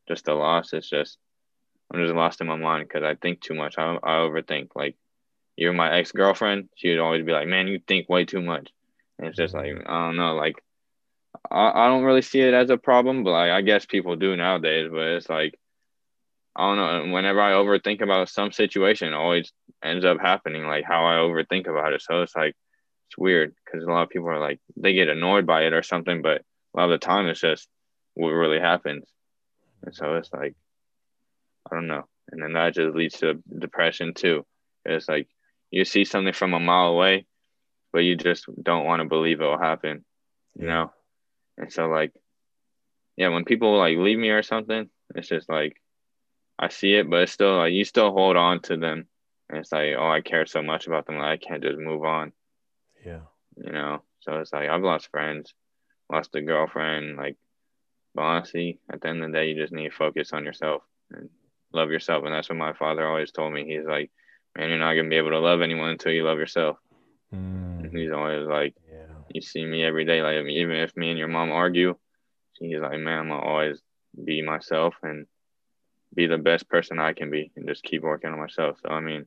just 0.09 0.25
the 0.25 0.35
loss, 0.35 0.73
it's 0.73 0.89
just 0.89 1.19
I'm 1.93 2.01
just 2.01 2.15
lost 2.15 2.41
in 2.41 2.47
my 2.47 2.57
mind 2.57 2.89
because 2.89 3.03
I 3.05 3.15
think 3.15 3.41
too 3.41 3.55
much. 3.55 3.79
I 3.79 3.97
I 4.03 4.13
overthink. 4.19 4.71
Like 4.75 4.97
you're 5.57 5.73
my 5.73 5.99
ex 5.99 6.13
girlfriend, 6.13 6.69
she 6.77 6.91
would 6.91 6.99
always 6.99 7.25
be 7.25 7.33
like, 7.33 7.49
"Man, 7.49 7.69
you 7.69 7.81
think 7.87 8.09
way 8.09 8.25
too 8.25 8.43
much," 8.43 8.71
and 9.19 9.29
it's 9.29 9.37
just 9.37 9.55
like 9.55 9.73
I 9.87 10.07
don't 10.07 10.17
know, 10.17 10.35
like. 10.35 10.57
I, 11.51 11.85
I 11.85 11.89
don't 11.89 12.05
really 12.05 12.23
see 12.23 12.41
it 12.41 12.55
as 12.55 12.71
a 12.71 12.79
problem, 12.79 13.23
but 13.23 13.31
like, 13.31 13.51
I 13.51 13.61
guess 13.61 13.87
people 13.87 14.17
do 14.17 14.35
nowadays. 14.37 14.89
But 14.91 15.07
it's 15.09 15.29
like 15.29 15.59
I 16.57 16.63
don't 16.75 16.77
know. 17.09 17.13
Whenever 17.15 17.41
I 17.41 17.53
overthink 17.53 18.01
about 18.01 18.31
some 18.31 18.51
situation, 18.51 19.09
it 19.09 19.15
always 19.15 19.53
ends 19.85 20.05
up 20.05 20.19
happening 20.21 20.67
like 20.67 20.85
how 20.85 21.05
I 21.05 21.17
overthink 21.17 21.69
about 21.69 21.93
it. 21.93 22.03
So 22.03 22.23
it's 22.23 22.35
like 22.35 22.55
it's 23.07 23.19
weird 23.19 23.55
because 23.65 23.85
a 23.85 23.91
lot 23.91 24.03
of 24.03 24.09
people 24.09 24.29
are 24.29 24.41
like 24.41 24.61
they 24.77 24.93
get 24.93 25.09
annoyed 25.09 25.47
by 25.47 25.63
it 25.63 25.73
or 25.73 25.83
something, 25.83 26.23
but 26.23 26.43
a 26.75 26.77
lot 26.77 26.91
of 26.91 27.01
the 27.01 27.07
time 27.07 27.27
it's 27.27 27.41
just 27.41 27.69
what 28.15 28.31
really 28.31 28.61
happens. 28.61 29.05
And 29.83 29.95
so 29.95 30.17
it's 30.17 30.33
like 30.33 30.55
I 31.71 31.75
don't 31.75 31.87
know. 31.87 32.07
And 32.31 32.43
then 32.43 32.55
that 32.55 32.75
just 32.75 32.97
leads 32.97 33.19
to 33.21 33.43
depression 33.59 34.15
too. 34.15 34.45
It's 34.85 35.09
like 35.09 35.29
you 35.71 35.85
see 35.85 36.05
something 36.05 36.33
from 36.33 36.55
a 36.55 36.61
mile 36.61 36.89
away, 36.89 37.27
but 37.93 38.01
you 38.01 38.17
just 38.17 38.47
don't 38.63 38.85
want 38.85 39.01
to 39.01 39.09
believe 39.09 39.41
it 39.41 39.45
will 39.45 39.59
happen, 39.59 40.05
you 40.59 40.67
know? 40.67 40.93
And 41.57 41.73
so 41.73 41.89
like, 41.89 42.13
yeah, 43.17 43.29
when 43.29 43.45
people 43.45 43.77
like 43.77 43.97
leave 43.97 44.19
me 44.19 44.31
or 44.31 44.43
something, 44.43 44.89
it's 45.15 45.29
just 45.29 45.49
like 45.49 45.81
I 46.59 46.69
see 46.69 46.95
it, 46.95 47.09
but 47.09 47.23
it's 47.23 47.33
still 47.33 47.57
like 47.59 47.73
you 47.73 47.85
still 47.85 48.13
hold 48.13 48.37
on 48.37 48.61
to 48.63 48.77
them. 48.77 49.07
And 49.49 49.59
it's 49.59 49.71
like, 49.71 49.95
oh, 49.97 50.11
I 50.11 50.23
care 50.23 50.47
so 50.47 50.63
much 50.63 50.87
about 50.87 51.07
them, 51.07 51.19
like 51.19 51.43
I 51.43 51.47
can't 51.47 51.63
just 51.63 51.79
move 51.79 52.05
on. 52.05 52.33
Yeah. 53.07 53.21
You 53.57 53.73
know, 53.73 54.03
so 54.21 54.41
it's 54.41 54.53
like 54.53 54.69
I've 54.69 54.83
lost 54.83 55.11
friends, 55.11 55.55
lost 56.13 56.35
a 56.35 56.43
girlfriend, 56.43 57.17
like 57.17 57.37
but 58.17 58.23
honestly, 58.23 58.81
at 58.91 59.03
the 59.03 59.09
end 59.09 59.23
of 59.23 59.31
the 59.31 59.39
day, 59.39 59.51
you 59.51 59.55
just 59.55 59.75
need 59.75 59.91
to 59.91 59.95
focus 59.95 60.33
on 60.33 60.45
yourself 60.45 60.83
and 61.13 61.29
love 61.75 61.91
yourself. 61.91 62.25
And 62.25 62.33
that's 62.33 62.49
what 62.49 62.57
my 62.57 62.73
father 62.73 63.07
always 63.07 63.31
told 63.31 63.53
me. 63.53 63.67
He's 63.67 63.87
like, 63.87 64.11
man, 64.57 64.71
you're 64.71 64.79
not 64.79 64.95
gonna 64.95 65.11
be 65.11 65.17
able 65.17 65.31
to 65.31 65.39
love 65.39 65.61
anyone 65.61 65.91
until 65.91 66.13
you 66.13 66.25
love 66.25 66.39
yourself. 66.39 66.79
Mm. 67.35 67.95
He's 67.95 68.11
always 68.11 68.47
like, 68.47 68.75
yeah. 68.91 69.15
you 69.29 69.43
see 69.43 69.67
me 69.67 69.85
every 69.85 70.07
day, 70.07 70.23
like 70.23 70.47
even 70.47 70.77
if 70.77 70.97
me 70.97 71.11
and 71.11 71.19
your 71.19 71.29
mom 71.29 71.53
argue, 71.53 71.95
he's 72.59 72.81
like, 72.81 72.99
man, 72.99 73.19
I'm 73.19 73.29
gonna 73.29 73.43
always 73.43 73.81
be 74.25 74.41
myself 74.41 74.95
and 75.03 75.27
be 76.15 76.27
the 76.27 76.39
best 76.39 76.71
person 76.71 76.99
I 76.99 77.13
can 77.13 77.31
be, 77.31 77.53
and 77.55 77.69
just 77.69 77.85
keep 77.85 78.03
working 78.03 78.31
on 78.31 78.41
myself. 78.41 78.79
So 78.83 78.89
I 78.89 79.01
mean, 79.01 79.27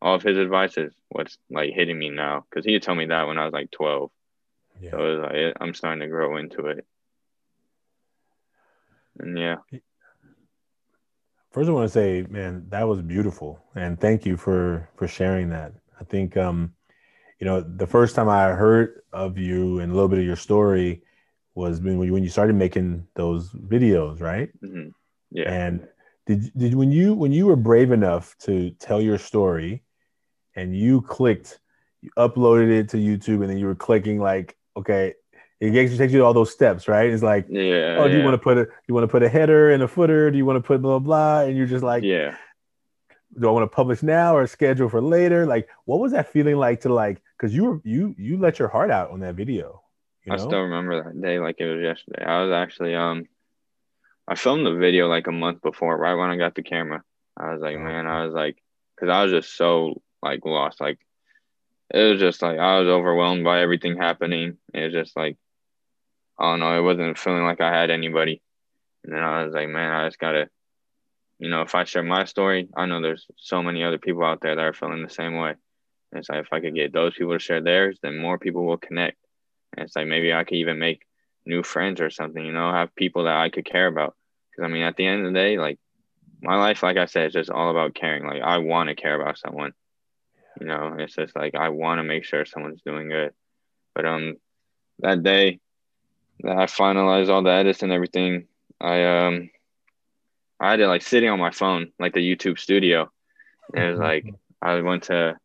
all 0.00 0.14
of 0.14 0.22
his 0.22 0.38
advice 0.38 0.76
is 0.76 0.92
what's 1.08 1.38
like 1.50 1.72
hitting 1.72 1.98
me 1.98 2.10
now, 2.10 2.44
because 2.48 2.64
he 2.64 2.78
told 2.78 2.98
me 2.98 3.06
that 3.06 3.26
when 3.26 3.38
I 3.38 3.44
was 3.44 3.52
like 3.52 3.70
12. 3.70 4.10
Yeah. 4.80 4.90
So 4.90 4.98
it 4.98 5.16
was 5.16 5.18
like, 5.18 5.56
I'm 5.60 5.74
starting 5.74 6.00
to 6.00 6.06
grow 6.06 6.36
into 6.36 6.66
it. 6.66 6.86
And 9.18 9.36
yeah. 9.36 9.56
First, 11.50 11.68
I 11.68 11.72
want 11.72 11.86
to 11.86 11.92
say, 11.92 12.26
man, 12.28 12.66
that 12.68 12.86
was 12.86 13.00
beautiful, 13.00 13.58
and 13.74 13.98
thank 13.98 14.26
you 14.26 14.36
for 14.36 14.88
for 14.96 15.08
sharing 15.08 15.48
that. 15.50 15.72
I 15.98 16.04
think, 16.04 16.36
um, 16.36 16.74
you 17.40 17.46
know, 17.46 17.60
the 17.62 17.86
first 17.86 18.14
time 18.14 18.28
I 18.28 18.48
heard 18.52 19.02
of 19.12 19.38
you 19.38 19.80
and 19.80 19.90
a 19.90 19.94
little 19.94 20.08
bit 20.08 20.20
of 20.20 20.24
your 20.24 20.36
story 20.36 21.02
was 21.54 21.80
when 21.80 22.00
you, 22.00 22.12
when 22.12 22.22
you 22.22 22.28
started 22.28 22.54
making 22.54 23.08
those 23.14 23.50
videos, 23.50 24.20
right? 24.20 24.50
Mm-hmm. 24.62 24.90
Yeah. 25.30 25.50
And 25.50 25.88
did 26.26 26.52
did 26.56 26.74
when 26.74 26.92
you 26.92 27.14
when 27.14 27.32
you 27.32 27.46
were 27.46 27.56
brave 27.56 27.90
enough 27.90 28.36
to 28.40 28.70
tell 28.72 29.00
your 29.00 29.18
story, 29.18 29.82
and 30.58 30.76
you 30.76 31.02
clicked, 31.02 31.60
you 32.02 32.10
uploaded 32.18 32.70
it 32.70 32.88
to 32.90 32.96
YouTube, 32.96 33.40
and 33.42 33.50
then 33.50 33.58
you 33.58 33.66
were 33.66 33.76
clicking 33.76 34.18
like, 34.18 34.56
okay, 34.76 35.14
it 35.60 35.70
takes, 35.70 35.96
takes 35.96 36.12
you 36.12 36.18
to 36.18 36.24
all 36.24 36.34
those 36.34 36.52
steps, 36.52 36.88
right? 36.88 37.10
It's 37.10 37.22
like, 37.22 37.46
yeah. 37.48 37.96
Oh, 37.98 38.08
do 38.08 38.16
you 38.16 38.24
want 38.24 38.34
to 38.34 38.38
put 38.38 38.58
a 38.58 38.66
you 38.86 38.94
want 38.94 39.04
to 39.04 39.08
put 39.08 39.22
a 39.22 39.28
header 39.28 39.70
and 39.70 39.82
a 39.82 39.88
footer? 39.88 40.30
Do 40.30 40.36
you 40.36 40.44
want 40.44 40.56
to 40.56 40.66
put 40.66 40.82
blah 40.82 40.98
blah? 40.98 41.42
And 41.42 41.56
you're 41.56 41.66
just 41.66 41.84
like, 41.84 42.02
yeah. 42.02 42.36
Do 43.38 43.46
I 43.46 43.50
want 43.52 43.70
to 43.70 43.74
publish 43.74 44.02
now 44.02 44.36
or 44.36 44.46
schedule 44.46 44.88
for 44.88 45.02
later? 45.02 45.46
Like, 45.46 45.68
what 45.84 46.00
was 46.00 46.12
that 46.12 46.32
feeling 46.32 46.56
like 46.56 46.80
to 46.82 46.92
like? 46.92 47.22
Because 47.36 47.54
you 47.54 47.64
were 47.64 47.80
you 47.84 48.14
you 48.18 48.38
let 48.38 48.58
your 48.58 48.68
heart 48.68 48.90
out 48.90 49.10
on 49.10 49.20
that 49.20 49.34
video. 49.34 49.82
You 50.24 50.30
know? 50.30 50.34
I 50.34 50.38
still 50.38 50.60
remember 50.60 51.04
that 51.04 51.20
day 51.20 51.38
like 51.38 51.56
it 51.58 51.66
was 51.66 51.82
yesterday. 51.82 52.24
I 52.24 52.42
was 52.42 52.52
actually 52.52 52.94
um, 52.94 53.26
I 54.26 54.34
filmed 54.34 54.66
the 54.66 54.74
video 54.74 55.08
like 55.08 55.26
a 55.26 55.32
month 55.32 55.62
before, 55.62 55.96
right 55.96 56.14
when 56.14 56.30
I 56.30 56.36
got 56.36 56.54
the 56.54 56.62
camera. 56.62 57.02
I 57.36 57.52
was 57.52 57.60
like, 57.60 57.76
oh, 57.76 57.80
man, 57.80 58.06
I 58.06 58.24
was 58.24 58.34
like, 58.34 58.60
because 58.94 59.12
I 59.12 59.22
was 59.22 59.32
just 59.32 59.56
so 59.56 60.02
like 60.22 60.44
lost, 60.44 60.80
like 60.80 60.98
it 61.90 62.02
was 62.02 62.20
just 62.20 62.42
like 62.42 62.58
I 62.58 62.78
was 62.78 62.88
overwhelmed 62.88 63.44
by 63.44 63.60
everything 63.60 63.96
happening. 63.96 64.58
It 64.74 64.84
was 64.84 64.92
just 64.92 65.16
like 65.16 65.36
I 66.38 66.50
don't 66.50 66.60
know, 66.60 66.78
it 66.78 66.82
wasn't 66.82 67.18
feeling 67.18 67.44
like 67.44 67.60
I 67.60 67.72
had 67.72 67.90
anybody. 67.90 68.40
And 69.04 69.12
then 69.12 69.22
I 69.22 69.44
was 69.44 69.54
like, 69.54 69.68
man, 69.68 69.92
I 69.92 70.06
just 70.06 70.18
gotta, 70.18 70.48
you 71.38 71.50
know, 71.50 71.62
if 71.62 71.74
I 71.74 71.84
share 71.84 72.02
my 72.02 72.24
story, 72.24 72.68
I 72.76 72.86
know 72.86 73.00
there's 73.00 73.26
so 73.36 73.62
many 73.62 73.82
other 73.82 73.98
people 73.98 74.24
out 74.24 74.40
there 74.40 74.54
that 74.54 74.64
are 74.64 74.72
feeling 74.72 75.02
the 75.02 75.10
same 75.10 75.36
way. 75.36 75.54
And 76.12 76.20
it's 76.20 76.28
like 76.28 76.44
if 76.44 76.52
I 76.52 76.60
could 76.60 76.74
get 76.74 76.92
those 76.92 77.14
people 77.14 77.32
to 77.32 77.38
share 77.38 77.60
theirs, 77.60 77.98
then 78.02 78.18
more 78.18 78.38
people 78.38 78.64
will 78.64 78.76
connect. 78.76 79.18
And 79.76 79.84
it's 79.84 79.96
like 79.96 80.06
maybe 80.06 80.32
I 80.32 80.44
could 80.44 80.56
even 80.56 80.78
make 80.78 81.02
new 81.44 81.62
friends 81.62 82.00
or 82.00 82.10
something, 82.10 82.44
you 82.44 82.52
know, 82.52 82.72
have 82.72 82.94
people 82.94 83.24
that 83.24 83.36
I 83.36 83.48
could 83.50 83.64
care 83.64 83.86
about. 83.86 84.14
Because 84.50 84.64
I 84.64 84.72
mean, 84.72 84.82
at 84.82 84.96
the 84.96 85.06
end 85.06 85.26
of 85.26 85.32
the 85.32 85.38
day, 85.38 85.58
like 85.58 85.78
my 86.40 86.56
life, 86.56 86.82
like 86.82 86.96
I 86.96 87.06
said, 87.06 87.26
is 87.26 87.32
just 87.32 87.50
all 87.50 87.70
about 87.70 87.94
caring. 87.94 88.26
Like 88.26 88.42
I 88.42 88.58
want 88.58 88.88
to 88.88 88.94
care 88.94 89.20
about 89.20 89.38
someone. 89.38 89.72
You 90.60 90.66
know, 90.66 90.96
it's 90.98 91.14
just 91.14 91.36
like 91.36 91.54
I 91.54 91.68
want 91.68 91.98
to 91.98 92.04
make 92.04 92.24
sure 92.24 92.44
someone's 92.44 92.82
doing 92.84 93.08
good. 93.08 93.32
But 93.94 94.04
um, 94.06 94.36
that 95.00 95.22
day, 95.22 95.60
that 96.40 96.56
I 96.56 96.66
finalized 96.66 97.28
all 97.28 97.42
the 97.42 97.50
edits 97.50 97.82
and 97.82 97.92
everything. 97.92 98.46
I 98.80 99.04
um 99.04 99.50
I 100.60 100.70
had 100.70 100.80
it 100.80 100.88
like 100.88 101.02
sitting 101.02 101.28
on 101.28 101.38
my 101.38 101.50
phone, 101.50 101.92
like 101.98 102.14
the 102.14 102.20
YouTube 102.20 102.58
studio. 102.58 103.10
And 103.74 103.84
it 103.84 103.90
was 103.90 104.00
like 104.00 104.24
I 104.62 104.80
went 104.80 105.04
to 105.04 105.36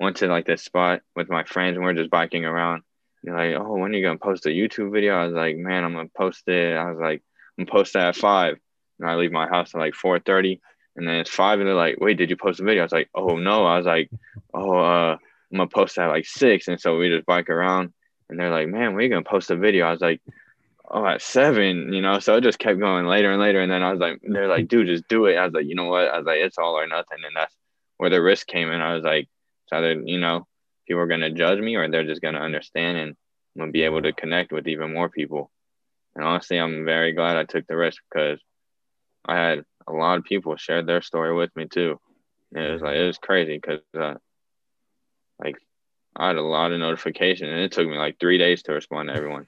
went 0.00 0.16
to 0.18 0.26
like 0.26 0.46
this 0.46 0.62
spot 0.62 1.02
with 1.14 1.28
my 1.28 1.44
friends 1.44 1.76
and 1.76 1.84
we 1.84 1.90
are 1.90 1.94
just 1.94 2.10
biking 2.10 2.44
around. 2.44 2.82
And 3.24 3.34
like, 3.34 3.54
Oh, 3.54 3.76
when 3.76 3.92
are 3.92 3.94
you 3.94 4.04
gonna 4.04 4.18
post 4.18 4.46
a 4.46 4.50
YouTube 4.50 4.92
video? 4.92 5.14
I 5.14 5.26
was 5.26 5.34
like, 5.34 5.56
Man, 5.56 5.84
I'm 5.84 5.94
gonna 5.94 6.08
post 6.16 6.48
it. 6.48 6.76
I 6.76 6.90
was 6.90 6.98
like, 6.98 7.22
I'm 7.58 7.64
gonna 7.64 7.72
post 7.72 7.96
it 7.96 8.00
at 8.00 8.16
five. 8.16 8.56
And 9.00 9.08
I 9.08 9.16
leave 9.16 9.32
my 9.32 9.48
house 9.48 9.74
at 9.74 9.80
like 9.80 9.94
four 9.94 10.18
thirty. 10.18 10.60
And 10.96 11.08
then 11.08 11.16
it's 11.16 11.30
five 11.30 11.58
and 11.58 11.68
they're 11.68 11.74
like, 11.74 11.98
Wait, 11.98 12.16
did 12.16 12.30
you 12.30 12.36
post 12.36 12.60
a 12.60 12.64
video? 12.64 12.82
I 12.82 12.84
was 12.84 12.92
like, 12.92 13.10
Oh 13.14 13.36
no. 13.36 13.66
I 13.66 13.76
was 13.76 13.86
like, 13.86 14.10
Oh, 14.52 14.76
uh, 14.76 15.16
I'm 15.52 15.58
gonna 15.58 15.68
post 15.68 15.98
at 15.98 16.08
like 16.08 16.26
six. 16.26 16.68
And 16.68 16.80
so 16.80 16.98
we 16.98 17.08
just 17.08 17.26
bike 17.26 17.50
around 17.50 17.92
and 18.28 18.38
they're 18.38 18.50
like, 18.50 18.68
man, 18.68 18.94
we're 18.94 19.08
gonna 19.08 19.22
post 19.22 19.50
a 19.50 19.56
video. 19.56 19.86
I 19.86 19.92
was 19.92 20.00
like, 20.00 20.20
oh, 20.90 21.06
at 21.06 21.22
seven, 21.22 21.92
you 21.92 22.00
know. 22.00 22.18
So 22.18 22.36
it 22.36 22.42
just 22.42 22.58
kept 22.58 22.80
going 22.80 23.06
later 23.06 23.32
and 23.32 23.40
later, 23.40 23.60
and 23.60 23.70
then 23.70 23.82
I 23.82 23.90
was 23.90 24.00
like, 24.00 24.20
they're 24.22 24.48
like, 24.48 24.68
dude, 24.68 24.86
just 24.86 25.08
do 25.08 25.26
it. 25.26 25.36
I 25.36 25.44
was 25.44 25.54
like, 25.54 25.66
you 25.66 25.74
know 25.74 25.88
what? 25.88 26.08
I 26.08 26.18
was 26.18 26.26
like, 26.26 26.38
it's 26.38 26.58
all 26.58 26.78
or 26.78 26.86
nothing, 26.86 27.18
and 27.24 27.36
that's 27.36 27.54
where 27.96 28.10
the 28.10 28.22
risk 28.22 28.46
came 28.46 28.70
in. 28.70 28.80
I 28.80 28.94
was 28.94 29.04
like, 29.04 29.28
it's 29.64 29.72
either 29.72 29.92
you 29.92 30.18
know, 30.18 30.46
people 30.86 31.02
are 31.02 31.06
gonna 31.06 31.30
judge 31.30 31.60
me 31.60 31.76
or 31.76 31.88
they're 31.88 32.04
just 32.04 32.22
gonna 32.22 32.40
understand, 32.40 32.98
and 32.98 33.10
I'm 33.10 33.60
gonna 33.60 33.72
be 33.72 33.82
able 33.82 34.02
to 34.02 34.12
connect 34.12 34.52
with 34.52 34.66
even 34.68 34.92
more 34.92 35.08
people. 35.08 35.50
And 36.14 36.24
honestly, 36.24 36.58
I'm 36.58 36.84
very 36.84 37.12
glad 37.12 37.36
I 37.36 37.44
took 37.44 37.66
the 37.66 37.76
risk 37.76 38.00
because 38.12 38.40
I 39.24 39.36
had 39.36 39.64
a 39.86 39.92
lot 39.92 40.18
of 40.18 40.24
people 40.24 40.56
shared 40.56 40.86
their 40.86 41.02
story 41.02 41.34
with 41.34 41.54
me 41.56 41.66
too. 41.66 42.00
And 42.54 42.64
it 42.64 42.72
was 42.72 42.82
like 42.82 42.96
it 42.96 43.06
was 43.06 43.18
crazy 43.18 43.58
because 43.58 43.80
uh, 43.98 44.14
like 45.42 45.56
I 46.16 46.28
had 46.28 46.36
a 46.36 46.42
lot 46.42 46.72
of 46.72 46.78
notification, 46.78 47.48
and 47.48 47.60
it 47.60 47.72
took 47.72 47.88
me 47.88 47.98
like 47.98 48.18
three 48.18 48.38
days 48.38 48.62
to 48.64 48.72
respond 48.72 49.08
to 49.08 49.16
everyone. 49.16 49.46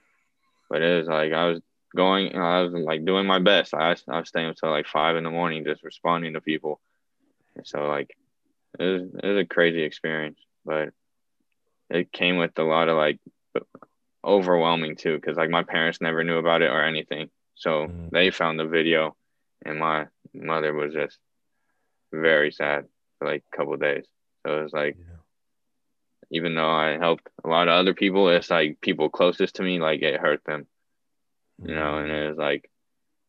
But 0.69 0.81
it 0.81 0.97
was 0.97 1.07
like 1.07 1.31
I 1.31 1.45
was 1.45 1.61
going, 1.95 2.35
I 2.35 2.61
was 2.61 2.73
like 2.73 3.05
doing 3.05 3.25
my 3.25 3.39
best. 3.39 3.73
I, 3.73 3.95
I 4.07 4.19
was 4.19 4.29
staying 4.29 4.49
until 4.49 4.69
like 4.69 4.87
five 4.87 5.15
in 5.15 5.23
the 5.23 5.31
morning, 5.31 5.63
just 5.63 5.83
responding 5.83 6.33
to 6.33 6.41
people. 6.41 6.81
And 7.55 7.65
so 7.65 7.87
like 7.87 8.15
it 8.77 8.83
was, 8.83 9.01
it 9.23 9.27
was 9.27 9.37
a 9.37 9.45
crazy 9.45 9.83
experience, 9.83 10.39
but 10.65 10.89
it 11.89 12.11
came 12.11 12.37
with 12.37 12.59
a 12.59 12.63
lot 12.63 12.89
of 12.89 12.97
like 12.97 13.19
overwhelming 14.23 14.97
too, 14.97 15.15
because 15.15 15.37
like 15.37 15.49
my 15.49 15.63
parents 15.63 16.01
never 16.01 16.23
knew 16.23 16.37
about 16.37 16.61
it 16.61 16.69
or 16.69 16.83
anything. 16.83 17.29
So 17.55 17.87
mm. 17.87 18.09
they 18.11 18.29
found 18.29 18.59
the 18.59 18.67
video, 18.67 19.15
and 19.65 19.79
my 19.79 20.07
mother 20.37 20.73
was 20.73 20.93
just 20.93 21.17
very 22.11 22.51
sad 22.51 22.85
for 23.19 23.27
like 23.27 23.43
a 23.51 23.57
couple 23.57 23.75
days. 23.77 24.05
So 24.45 24.59
it 24.59 24.63
was 24.63 24.73
like. 24.73 24.97
Yeah 24.97 25.17
even 26.29 26.55
though 26.55 26.69
I 26.69 26.97
helped 26.97 27.27
a 27.43 27.47
lot 27.47 27.67
of 27.67 27.73
other 27.73 27.93
people, 27.93 28.29
it's 28.29 28.49
like 28.49 28.81
people 28.81 29.09
closest 29.09 29.55
to 29.55 29.63
me, 29.63 29.79
like 29.79 30.01
it 30.01 30.19
hurt 30.19 30.43
them, 30.45 30.67
you 31.63 31.73
know, 31.73 31.93
mm. 31.93 32.03
and 32.03 32.11
it 32.11 32.29
was 32.29 32.37
like, 32.37 32.69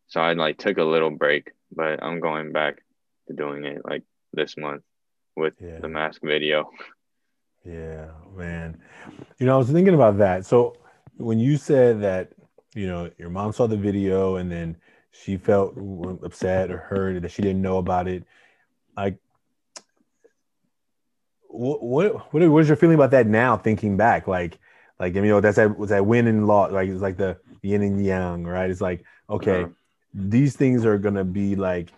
so 0.09 0.21
I 0.21 0.33
like 0.33 0.59
took 0.59 0.79
a 0.79 0.85
little 0.85 1.11
break, 1.11 1.53
but 1.71 2.03
I'm 2.03 2.21
going 2.21 2.53
back 2.53 2.83
to 3.29 3.35
doing 3.35 3.65
it 3.65 3.83
like 3.85 4.03
this 4.33 4.57
month 4.57 4.83
with 5.37 5.55
yeah. 5.61 5.79
the 5.81 5.89
mask 5.89 6.23
video. 6.23 6.71
Yeah, 7.65 8.09
man. 8.37 8.81
You 9.39 9.47
know, 9.47 9.55
I 9.55 9.59
was 9.59 9.71
thinking 9.71 9.95
about 9.95 10.19
that. 10.19 10.47
So 10.47 10.77
when 11.17 11.39
you 11.39 11.57
said 11.57 12.01
that, 12.03 12.33
you 12.75 12.87
know, 12.87 13.11
your 13.19 13.31
mom 13.31 13.53
saw 13.53 13.67
the 13.67 13.77
video 13.77 14.37
and 14.37 14.51
then 14.51 14.77
she 15.13 15.37
felt 15.37 15.75
upset 16.23 16.71
or 16.71 16.79
hurt 16.79 17.23
that 17.23 17.31
she 17.31 17.43
didn't 17.43 17.63
know 17.63 17.79
about 17.79 18.09
it, 18.09 18.25
like 18.97 19.19
what 21.49 21.83
what 22.33 22.33
what 22.33 22.63
is 22.63 22.69
your 22.69 22.77
feeling 22.77 22.95
about 22.95 23.11
that 23.11 23.27
now? 23.27 23.57
Thinking 23.57 23.97
back, 23.97 24.27
like 24.29 24.59
like 24.99 25.15
you 25.15 25.23
know 25.23 25.41
that's 25.41 25.57
that 25.57 25.79
was 25.79 25.91
that 25.91 26.07
win 26.07 26.27
and 26.27 26.47
loss, 26.47 26.73
like 26.73 26.89
it's 26.89 27.03
like 27.03 27.17
the 27.17 27.39
yin 27.63 27.83
and 27.83 28.05
yang, 28.05 28.45
right? 28.45 28.71
It's 28.71 28.81
like 28.81 29.05
okay, 29.29 29.63
uh-huh. 29.63 29.73
these 30.15 30.57
things 30.57 30.85
are 30.85 30.99
gonna 30.99 31.25
be 31.25 31.57
like 31.57 31.93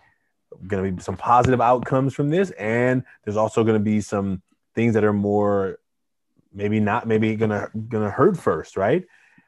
gonna 0.67 0.91
be 0.91 1.01
some 1.01 1.17
positive 1.17 1.61
outcomes 1.61 2.13
from 2.13 2.29
this, 2.29 2.51
and 2.51 3.03
there's 3.23 3.37
also 3.37 3.63
gonna 3.63 3.79
be 3.79 4.01
some 4.01 4.41
things 4.73 4.93
that 4.93 5.03
are 5.03 5.13
more 5.13 5.79
maybe 6.53 6.79
not 6.79 7.07
maybe 7.07 7.35
gonna 7.35 7.69
gonna 7.89 8.09
hurt 8.09 8.37
first, 8.37 8.77
right? 8.77 9.05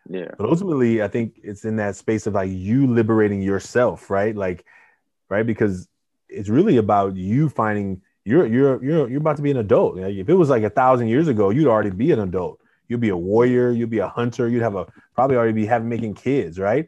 Yeah. 0.10 0.32
But 0.38 0.50
ultimately, 0.50 1.02
I 1.02 1.08
think 1.08 1.40
it's 1.44 1.64
in 1.66 1.78
that 1.78 1.96
space 1.96 2.28
of 2.28 2.34
like 2.34 2.50
you 2.52 2.88
liberating 2.88 3.42
yourself, 3.42 4.10
right? 4.10 4.36
Like, 4.36 4.66
right, 5.30 5.46
because 5.46 5.88
it's 6.30 6.50
really 6.50 6.78
about 6.78 7.16
you 7.16 7.50
finding 7.50 8.02
you're 8.26 8.46
you're 8.46 8.84
you're 8.84 9.10
you're 9.10 9.20
about 9.22 9.38
to 9.38 9.42
be 9.44 9.52
an 9.52 9.58
adult. 9.58 9.98
If 10.00 10.30
it 10.30 10.34
was 10.34 10.50
like 10.50 10.64
a 10.64 10.70
thousand 10.70 11.08
years 11.08 11.28
ago, 11.28 11.50
you'd 11.50 11.68
already 11.68 11.90
be 11.90 12.12
an 12.12 12.20
adult. 12.20 12.60
You'd 12.88 13.02
be 13.02 13.10
a 13.10 13.18
warrior. 13.18 13.72
You'd 13.72 13.90
be 13.90 14.00
a 14.00 14.08
hunter. 14.08 14.48
You'd 14.48 14.62
have 14.62 14.76
a 14.76 14.86
probably 15.16 15.36
already 15.38 15.54
be 15.54 15.66
having 15.66 15.90
making 15.90 16.16
kids, 16.16 16.60
right? 16.60 16.88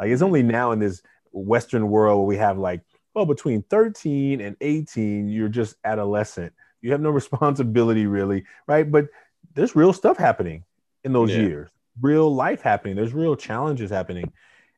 Like 0.00 0.10
it's 0.10 0.22
only 0.22 0.42
now 0.42 0.72
in 0.72 0.78
this 0.78 1.02
Western 1.32 1.88
world 1.88 2.18
where 2.18 2.26
we 2.26 2.36
have 2.36 2.58
like, 2.58 2.82
well, 3.14 3.26
between 3.26 3.62
13 3.62 4.40
and 4.40 4.56
18, 4.60 5.28
you're 5.28 5.48
just 5.48 5.76
adolescent. 5.84 6.52
you 6.82 6.92
have 6.92 7.00
no 7.00 7.10
responsibility 7.22 8.06
really, 8.06 8.44
right? 8.66 8.90
But 8.90 9.08
there's 9.54 9.74
real 9.76 9.92
stuff 9.92 10.16
happening 10.18 10.64
in 11.04 11.12
those 11.12 11.30
Yeah. 11.30 11.38
years, 11.42 11.70
real 12.00 12.34
life 12.34 12.62
happening. 12.62 12.96
There's 12.96 13.14
real 13.14 13.36
challenges 13.36 13.90
happening, 13.90 14.32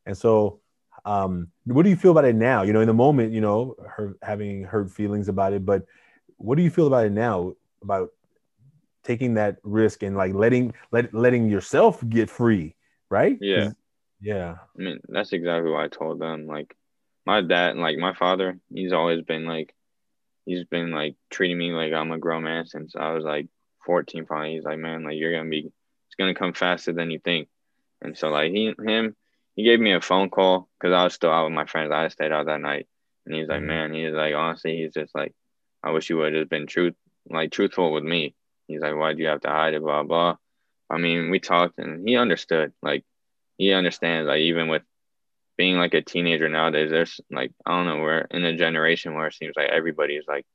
and 0.07 0.17
so. 0.17 0.61
Um, 1.05 1.49
what 1.65 1.85
do 1.85 1.91
you 1.91 1.97
feel 1.97 2.11
about 2.11 2.27
it 2.27 2.35
now? 2.35 2.63
You 2.63 2.73
know, 2.73 2.81
in 2.81 2.87
the 2.87 2.93
moment, 2.93 3.33
you 3.33 3.41
know, 3.41 3.77
her 3.89 4.17
having 4.21 4.65
hurt 4.65 4.91
feelings 4.91 5.29
about 5.29 5.55
it, 5.55 5.65
but 5.65 5.87
what 6.37 6.57
do 6.57 6.63
you 6.63 6.71
feel 6.71 6.87
about 6.87 7.07
it 7.07 7.13
now? 7.13 7.55
About 7.83 8.11
taking 9.05 9.35
that 9.35 9.57
risk 9.63 10.03
and 10.03 10.17
like 10.17 10.35
letting 10.35 10.75
let 10.91 11.15
letting 11.15 11.49
yourself 11.49 12.07
get 12.07 12.29
free, 12.29 12.75
right? 13.09 13.39
Yeah, 13.41 13.71
Yeah. 14.21 14.57
I 14.61 14.83
mean, 14.83 15.01
that's 15.09 15.33
exactly 15.33 15.71
what 15.71 15.85
I 15.85 15.89
told 15.89 16.21
them. 16.21 16.47
Like, 16.47 16.77
my 17.25 17.41
dad, 17.41 17.77
like 17.77 17.99
my 17.99 18.15
father, 18.15 18.59
he's 18.73 18.93
always 18.93 19.23
been 19.23 19.45
like, 19.45 19.75
he's 20.45 20.65
been 20.65 20.91
like 20.91 21.17
treating 21.31 21.59
me 21.59 21.73
like 21.73 21.93
I'm 21.93 22.13
a 22.13 22.19
grown 22.19 22.45
man 22.45 22.67
since 22.67 22.95
I 22.97 23.13
was 23.13 23.25
like 23.25 23.49
14. 23.87 24.27
Probably, 24.27 24.55
he's 24.55 24.65
like, 24.65 24.79
man, 24.79 25.05
like 25.05 25.17
you're 25.17 25.33
gonna 25.33 25.49
be, 25.49 25.73
it's 26.19 26.25
gonna 26.25 26.35
come 26.35 26.53
faster 26.53 26.93
than 26.93 27.11
you 27.11 27.21
think. 27.21 27.49
And 28.03 28.17
so, 28.19 28.29
like 28.29 28.51
he, 28.53 28.75
him, 28.85 29.15
he 29.55 29.65
gave 29.65 29.81
me 29.81 29.93
a 29.93 30.01
phone 30.01 30.31
call 30.31 30.69
because 30.79 30.93
I 30.93 31.05
was 31.05 31.15
still 31.15 31.31
out 31.31 31.45
with 31.45 31.53
my 31.53 31.67
friends. 31.67 31.93
I 31.93 32.09
stayed 32.09 32.33
out 32.33 32.47
that 32.47 32.61
night, 32.61 32.87
and 33.25 33.35
he's 33.35 33.49
like, 33.49 33.61
Mhm. 33.61 33.67
man, 33.67 33.95
he's 33.95 34.13
like, 34.13 34.35
honestly, 34.35 34.77
he's 34.77 34.93
just 34.95 35.15
like, 35.15 35.33
I 35.83 35.91
wish 35.93 36.11
you 36.11 36.17
would 36.19 36.35
have 36.35 36.49
been 36.49 36.67
truth, 36.67 36.95
like 37.29 37.53
truthful 37.53 37.93
with 37.93 38.05
me. 38.05 38.35
He's 38.67 38.81
like, 38.81 38.97
why 38.97 39.13
do 39.15 39.23
you 39.23 39.29
have 39.29 39.41
to 39.43 39.49
hide 39.49 39.75
it? 39.75 39.83
Blah 39.83 40.03
blah. 40.03 40.37
I 40.91 40.99
mean, 40.99 41.31
we 41.31 41.39
talked, 41.39 41.79
and 41.79 42.07
he 42.09 42.17
understood. 42.17 42.73
Like, 42.83 43.05
he 43.59 43.73
understands. 43.73 44.27
Like, 44.27 44.41
even 44.41 44.69
with 44.69 44.83
being 45.57 45.77
like 45.77 45.95
a 45.95 46.03
teenager 46.03 46.49
nowadays, 46.49 46.91
there's 46.91 47.21
like 47.31 47.53
I 47.65 47.71
don't 47.73 47.87
know, 47.87 48.03
we're 48.03 48.27
in 48.31 48.45
a 48.45 48.57
generation 48.57 49.15
where 49.15 49.29
it 49.29 49.35
seems 49.35 49.55
like 49.57 49.71
everybody's 49.71 50.27
like 50.27 50.47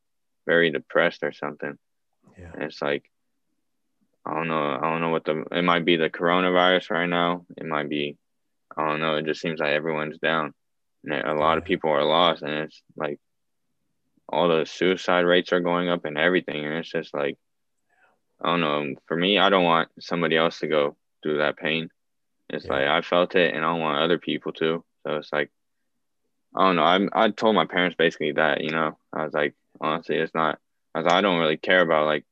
very 0.46 0.72
depressed 0.72 1.24
or 1.24 1.32
something. 1.32 1.78
Yeah. 2.38 2.52
And 2.54 2.64
it's 2.64 2.82
like 2.82 3.10
I 4.26 4.34
don't 4.34 4.48
know, 4.48 4.80
I 4.82 4.90
don't 4.90 5.02
know 5.02 5.10
what 5.10 5.26
the 5.26 5.44
it 5.52 5.64
might 5.64 5.86
be 5.86 5.98
the 5.98 6.10
coronavirus 6.10 6.92
right 6.92 7.10
now. 7.10 7.46
It 7.58 7.66
might 7.66 7.90
be 7.90 8.18
I 8.76 8.88
don't 8.88 9.00
know, 9.02 9.18
it 9.18 9.26
just 9.26 9.42
seems 9.42 9.60
like 9.60 9.72
everyone's 9.72 10.18
down. 10.20 10.54
And 11.04 11.14
a 11.14 11.34
lot 11.34 11.58
of 11.58 11.66
people 11.66 11.90
are 11.90 12.04
lost 12.06 12.42
and 12.42 12.54
it's 12.54 12.82
like 12.96 13.20
all 14.30 14.48
the 14.48 14.66
suicide 14.66 15.26
rates 15.26 15.52
are 15.52 15.60
going 15.60 15.90
up 15.90 16.06
and 16.06 16.18
everything 16.18 16.64
and 16.66 16.76
it's 16.76 16.90
just 16.90 17.14
like 17.14 17.38
I 18.42 18.48
don't 18.48 18.62
know, 18.62 18.96
for 19.08 19.18
me 19.18 19.38
I 19.38 19.50
don't 19.50 19.66
want 19.66 19.90
somebody 20.00 20.38
else 20.38 20.60
to 20.60 20.68
go 20.68 20.96
through 21.22 21.40
that 21.40 21.58
pain. 21.58 21.90
It's 22.50 22.66
Yeah. 22.66 22.74
like 22.74 22.88
I 22.88 23.02
felt 23.02 23.36
it 23.36 23.54
and 23.54 23.64
I 23.66 23.72
don't 23.72 23.82
want 23.82 24.02
other 24.02 24.18
people 24.20 24.54
to. 24.54 24.84
So 25.04 25.18
it's 25.18 25.34
like 25.34 25.52
I 26.56 26.66
don't 26.66 26.76
know. 26.78 26.84
I'm 26.84 27.10
I 27.14 27.30
told 27.30 27.56
my 27.56 27.66
parents 27.66 27.96
basically 27.98 28.34
that, 28.34 28.62
you 28.62 28.70
know. 28.70 28.98
I 29.12 29.26
was 29.26 29.34
like, 29.34 29.56
honestly, 29.82 30.16
it's 30.18 30.34
not 30.34 30.60
I 30.96 31.00
was 31.00 31.06
like, 31.06 31.16
I 31.16 31.22
don't 31.22 31.40
really 31.40 31.58
care 31.58 31.82
about 31.82 32.06
like 32.06 32.26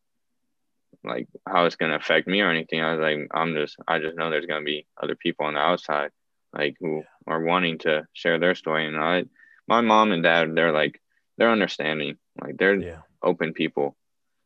like 1.04 1.28
how 1.48 1.66
it's 1.66 1.76
gonna 1.76 1.96
affect 1.96 2.28
me 2.28 2.42
or 2.42 2.50
anything. 2.50 2.82
I 2.82 2.94
was 2.96 3.02
like, 3.02 3.28
I'm 3.34 3.54
just 3.56 3.78
I 3.88 4.00
just 4.00 4.16
know 4.18 4.30
there's 4.30 4.46
gonna 4.46 4.66
be 4.66 4.86
other 5.02 5.16
people 5.16 5.46
on 5.46 5.56
the 5.56 5.60
outside 5.60 6.12
like 6.54 6.76
who 6.80 7.04
are 7.28 7.42
wanting 7.42 7.78
to 7.80 8.06
share 8.14 8.38
their 8.40 8.56
story 8.56 8.86
and 8.86 8.98
I 8.98 9.24
my 9.68 9.82
mom 9.82 10.12
and 10.12 10.24
dad 10.24 10.54
they're 10.56 10.72
like 10.74 11.02
they're 11.38 11.52
understanding. 11.52 12.18
Like 12.42 12.58
they're 12.58 12.76
Yeah. 12.76 13.02
open 13.24 13.54
people. 13.54 13.96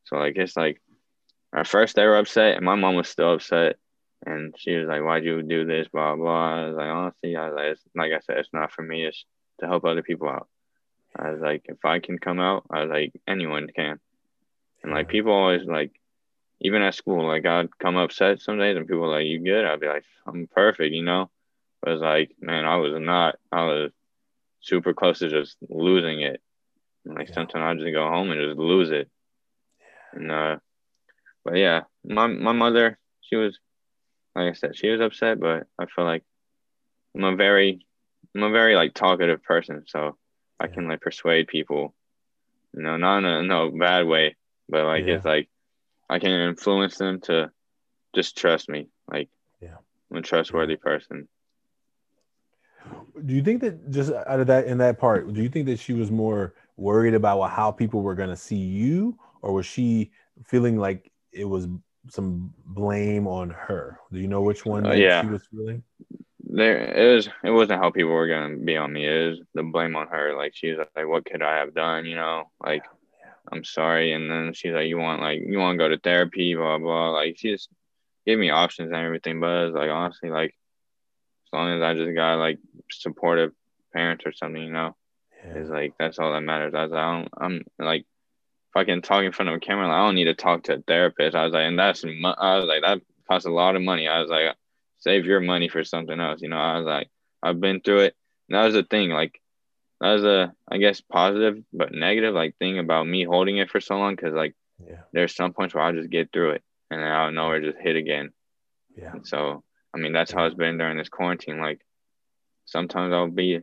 So 0.06 0.18
like 0.18 0.36
it's 0.38 0.56
like 0.56 0.82
at 1.54 1.68
first 1.68 1.96
they 1.96 2.06
were 2.06 2.18
upset 2.18 2.56
and 2.58 2.66
my 2.66 2.76
mom 2.76 2.96
was 2.96 3.10
still 3.10 3.34
upset 3.34 3.78
and 4.26 4.56
she 4.58 4.76
was 4.76 4.88
like, 4.88 5.04
Why'd 5.04 5.24
you 5.26 5.42
do 5.42 5.66
this? 5.66 5.88
Blah 5.88 6.16
blah. 6.16 6.56
I 6.62 6.66
was 6.68 6.76
like, 6.76 6.88
oh, 6.88 6.92
honestly, 6.92 7.36
I 7.36 7.48
was 7.48 7.56
like, 7.56 7.66
it's, 7.68 7.82
like 7.96 8.12
I 8.14 8.20
said, 8.20 8.38
it's 8.38 8.54
not 8.54 8.72
for 8.72 8.82
me, 8.82 9.06
it's 9.06 9.26
to 9.60 9.68
help 9.68 9.86
other 9.86 10.04
people 10.04 10.30
out. 10.30 10.48
I 11.18 11.32
was 11.32 11.42
like, 11.42 11.64
if 11.66 11.84
I 11.86 12.00
can 12.00 12.20
come 12.20 12.40
out, 12.40 12.66
I 12.70 12.82
was 12.82 12.90
like, 12.90 13.14
anyone 13.28 13.68
can. 13.74 14.00
And 14.84 14.92
like 14.94 15.08
people 15.08 15.32
always 15.32 15.64
like 15.66 15.92
even 16.62 16.82
at 16.82 16.96
school, 16.96 17.28
like 17.28 17.46
I'd 17.46 17.78
come 17.80 17.98
upset 17.98 18.42
some 18.42 18.58
days 18.58 18.78
and 18.78 18.88
people 18.88 19.02
were 19.02 19.08
like, 19.08 19.26
You 19.26 19.40
good? 19.40 19.66
I'd 19.66 19.80
be 19.80 19.88
like, 19.88 20.06
I'm 20.26 20.48
perfect, 20.48 20.94
you 20.94 21.04
know? 21.04 21.30
But 21.82 21.94
it's 21.94 22.02
like, 22.02 22.32
man, 22.40 22.66
I 22.66 22.78
was 22.78 22.94
not. 23.00 23.36
I 23.52 23.64
was 23.66 23.92
super 24.62 24.94
close 24.94 25.20
to 25.20 25.30
just 25.30 25.58
losing 25.70 26.22
it. 26.22 26.42
And 27.06 27.16
like 27.16 27.28
Yeah. 27.30 27.36
sometimes 27.36 27.82
I 27.82 27.84
just 27.84 27.94
go 27.94 28.08
home 28.10 28.32
and 28.32 28.42
just 28.42 28.58
lose 28.58 28.90
it. 28.92 29.10
Yeah. 29.80 30.20
And 30.20 30.32
uh 30.32 30.56
but 31.44 31.58
yeah, 31.58 31.82
my 32.04 32.28
my 32.28 32.54
mother, 32.54 32.98
she 33.22 33.36
was 33.36 33.60
like 34.36 34.50
I 34.50 34.54
said, 34.54 34.76
she 34.76 34.90
was 34.90 35.02
upset, 35.02 35.40
but 35.40 35.68
I 35.80 35.86
feel 35.86 36.06
like 36.06 36.24
I'm 37.16 37.24
a 37.24 37.36
very 37.36 37.86
I'm 38.36 38.44
a 38.44 38.50
very 38.50 38.76
like 38.76 38.94
talkative 38.94 39.44
person, 39.44 39.84
so 39.88 40.18
I 40.60 40.68
can 40.68 40.88
like 40.88 41.02
persuade 41.02 41.48
people, 41.48 41.94
you 42.74 42.82
know, 42.82 42.98
not 42.98 43.20
in 43.20 43.26
a 43.26 43.44
no 43.44 43.70
bad 43.72 44.08
way, 44.08 44.36
but 44.68 44.86
like 44.86 45.06
Yeah. 45.06 45.16
it's 45.16 45.26
like 45.26 45.50
I 46.10 46.20
can 46.20 46.32
influence 46.32 46.98
them 46.98 47.22
to 47.22 47.52
just 48.14 48.38
trust 48.38 48.70
me. 48.70 48.88
Like 49.12 49.30
Yeah. 49.62 49.78
I'm 50.12 50.18
a 50.18 50.22
trustworthy 50.22 50.78
person. 50.78 51.28
Do 53.26 53.34
you 53.34 53.42
think 53.42 53.62
that 53.62 53.90
just 53.90 54.12
out 54.12 54.40
of 54.40 54.48
that 54.48 54.66
in 54.68 54.78
that 54.78 55.00
part, 55.00 55.34
do 55.34 55.42
you 55.42 55.50
think 55.50 55.66
that 55.68 55.80
she 55.80 55.94
was 55.94 56.12
more 56.12 56.54
worried 56.78 57.16
about 57.16 57.42
how 57.50 57.72
people 57.72 58.02
were 58.02 58.14
going 58.14 58.30
to 58.30 58.36
see 58.36 58.58
you, 58.58 59.18
or 59.42 59.54
was 59.54 59.66
she 59.66 60.12
feeling 60.44 60.78
like 60.78 61.12
it 61.32 61.46
was 61.46 61.68
some 62.10 62.54
blame 62.66 63.26
on 63.26 63.50
her? 63.50 64.00
Do 64.12 64.20
you 64.20 64.28
know 64.28 64.42
which 64.42 64.66
one 64.66 64.86
Uh, 64.86 64.94
yeah. 64.94 65.22
she 65.22 65.28
was 65.28 65.42
feeling? 65.50 65.82
There 66.48 66.78
it 66.78 67.16
was 67.16 67.30
it 67.44 67.50
wasn't 67.50 67.82
how 67.82 67.90
people 67.90 68.12
were 68.12 68.28
gonna 68.28 68.56
be 68.56 68.78
on 68.78 68.94
me, 68.94 69.08
it 69.08 69.30
was 69.30 69.40
the 69.56 69.64
blame 69.64 69.96
on 69.96 70.08
her. 70.08 70.36
Like 70.38 70.54
she 70.56 70.72
was 70.72 70.88
like, 70.96 71.08
What 71.08 71.26
could 71.26 71.42
I 71.42 71.58
have 71.58 71.74
done? 71.74 72.06
You 72.06 72.16
know, 72.16 72.52
like. 72.64 72.84
I'm 73.52 73.64
sorry. 73.64 74.14
And 74.14 74.30
then 74.30 74.54
she's 74.54 74.74
like, 74.74 74.88
You 74.88 74.98
want 74.98 75.22
like 75.22 75.42
you 75.46 75.58
wanna 75.58 75.78
go 75.78 75.90
to 75.90 75.98
therapy, 76.00 76.54
blah 76.56 76.78
blah. 76.78 77.12
Like 77.12 77.38
she 77.38 77.52
just 77.52 77.70
gave 78.26 78.38
me 78.40 78.50
options 78.50 78.88
and 78.92 78.96
everything, 78.96 79.40
but 79.40 79.68
was 79.68 79.74
like 79.74 79.90
honestly 79.90 80.30
like 80.30 80.50
as 81.48 81.54
long 81.54 81.72
as 81.72 81.82
I 81.82 81.94
just 81.94 82.16
got 82.16 82.40
like 82.40 82.60
supportive 82.92 83.52
parents 83.94 84.26
or 84.26 84.34
something, 84.34 84.64
you 84.64 84.72
know, 84.72 84.96
Yeah. 85.46 85.56
is 85.60 85.70
like 85.70 85.94
that's 86.00 86.20
all 86.20 86.34
that 86.34 86.42
matters. 86.42 86.74
I 86.74 86.84
was 86.84 86.92
like, 86.92 87.04
I 87.04 87.14
don't, 87.16 87.30
I'm 87.38 87.66
like, 87.80 88.02
if 88.02 88.76
I 88.76 88.84
can 88.84 89.02
talk 89.02 89.24
in 89.24 89.32
front 89.32 89.50
of 89.50 89.56
a 89.56 89.60
camera, 89.60 89.88
like, 89.88 89.96
I 89.96 90.06
don't 90.06 90.16
need 90.16 90.26
to 90.26 90.34
talk 90.34 90.64
to 90.64 90.76
a 90.76 90.82
therapist. 90.82 91.36
I 91.36 91.46
was 91.46 91.54
like, 91.54 91.66
and 91.66 91.80
that's, 91.80 92.04
I 92.04 92.58
was 92.58 92.66
like, 92.66 92.82
that 92.82 93.02
costs 93.28 93.46
a 93.48 93.52
lot 93.52 93.76
of 93.76 93.82
money. 93.82 94.08
I 94.08 94.20
was 94.20 94.30
like, 94.30 94.54
save 94.98 95.26
your 95.26 95.40
money 95.40 95.70
for 95.70 95.84
something 95.84 96.20
else. 96.20 96.42
You 96.42 96.50
know, 96.50 96.58
I 96.58 96.78
was 96.78 96.86
like, 96.86 97.10
I've 97.42 97.62
been 97.62 97.80
through 97.80 98.00
it. 98.00 98.16
And 98.50 98.58
that 98.58 98.66
was 98.66 98.74
the 98.74 98.84
thing. 98.84 99.12
Like, 99.12 99.40
that 100.06 100.14
was 100.14 100.24
a, 100.24 100.54
I 100.70 100.78
guess, 100.78 101.02
positive 101.02 101.58
but 101.74 101.92
negative 101.92 102.36
like 102.36 102.56
thing 102.58 102.78
about 102.78 103.08
me 103.08 103.24
holding 103.24 103.58
it 103.58 103.72
for 103.72 103.80
so 103.80 103.98
long. 103.98 104.16
Cause 104.16 104.34
like, 104.34 104.54
Yeah. 104.80 105.02
there's 105.14 105.36
some 105.36 105.52
points 105.54 105.74
where 105.74 105.84
I'll 105.84 105.94
just 105.96 106.12
get 106.12 106.32
through 106.32 106.52
it 106.52 106.64
and 106.92 107.00
then 107.00 107.08
out 107.08 107.30
of 107.30 107.34
nowhere 107.34 107.60
just 107.60 107.80
hit 107.80 107.96
again. 107.96 108.30
Yeah. 108.96 109.14
And 109.14 109.28
so, 109.28 109.64
I 109.94 109.98
mean, 109.98 110.14
that's 110.14 110.32
how 110.32 110.46
it's 110.46 110.56
been 110.56 110.78
during 110.78 110.98
this 110.98 111.10
quarantine. 111.10 111.60
Like, 111.60 111.82
sometimes 112.66 113.14
I'll 113.14 113.32
be 113.32 113.62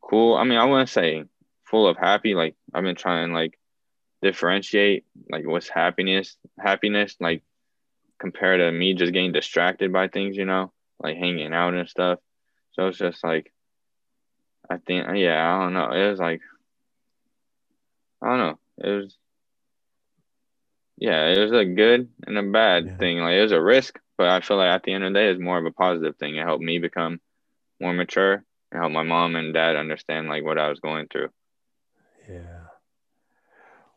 cool. 0.00 0.34
I 0.34 0.42
mean, 0.42 0.58
I 0.58 0.64
wouldn't 0.64 0.88
say 0.88 1.24
full 1.64 1.86
of 1.86 1.96
happy. 1.96 2.34
Like, 2.34 2.56
I've 2.74 2.82
been 2.82 2.96
trying 2.96 3.32
like 3.32 3.56
differentiate 4.22 5.04
like 5.30 5.46
what's 5.46 5.68
happiness, 5.68 6.36
happiness, 6.58 7.16
like 7.20 7.42
compared 8.18 8.58
to 8.58 8.72
me 8.72 8.94
just 8.94 9.12
getting 9.12 9.32
distracted 9.32 9.92
by 9.92 10.08
things, 10.08 10.36
you 10.36 10.46
know, 10.46 10.72
like 10.98 11.16
hanging 11.16 11.54
out 11.54 11.74
and 11.74 11.88
stuff. 11.88 12.18
So 12.72 12.88
it's 12.88 12.98
just 12.98 13.22
like, 13.22 13.52
I 14.68 14.78
think, 14.78 15.06
yeah, 15.14 15.54
I 15.54 15.62
don't 15.62 15.74
know. 15.74 15.90
It 15.90 16.10
was 16.10 16.18
like, 16.18 16.40
I 18.22 18.28
don't 18.28 18.38
know. 18.38 18.58
It 18.78 18.90
was, 18.90 19.16
yeah, 20.96 21.26
it 21.28 21.38
was 21.38 21.52
a 21.52 21.64
good 21.64 22.08
and 22.26 22.38
a 22.38 22.42
bad 22.42 22.86
Yeah. 22.86 22.96
thing. 22.96 23.18
Like, 23.18 23.34
it 23.34 23.42
was 23.42 23.52
a 23.52 23.60
risk, 23.62 23.98
but 24.16 24.28
I 24.28 24.40
feel 24.40 24.56
like 24.56 24.68
at 24.68 24.82
the 24.84 24.92
end 24.92 25.04
of 25.04 25.12
the 25.12 25.18
day, 25.18 25.28
it's 25.28 25.40
more 25.40 25.58
of 25.58 25.66
a 25.66 25.70
positive 25.72 26.16
thing. 26.16 26.36
It 26.36 26.44
helped 26.46 26.64
me 26.64 26.78
become 26.78 27.20
more 27.80 27.92
mature 27.92 28.44
and 28.72 28.80
help 28.80 28.92
my 28.92 29.02
mom 29.02 29.36
and 29.36 29.52
dad 29.52 29.76
understand 29.76 30.28
like 30.28 30.44
what 30.44 30.58
I 30.58 30.68
was 30.68 30.80
going 30.80 31.08
through. 31.08 31.28
Yeah. 32.28 32.60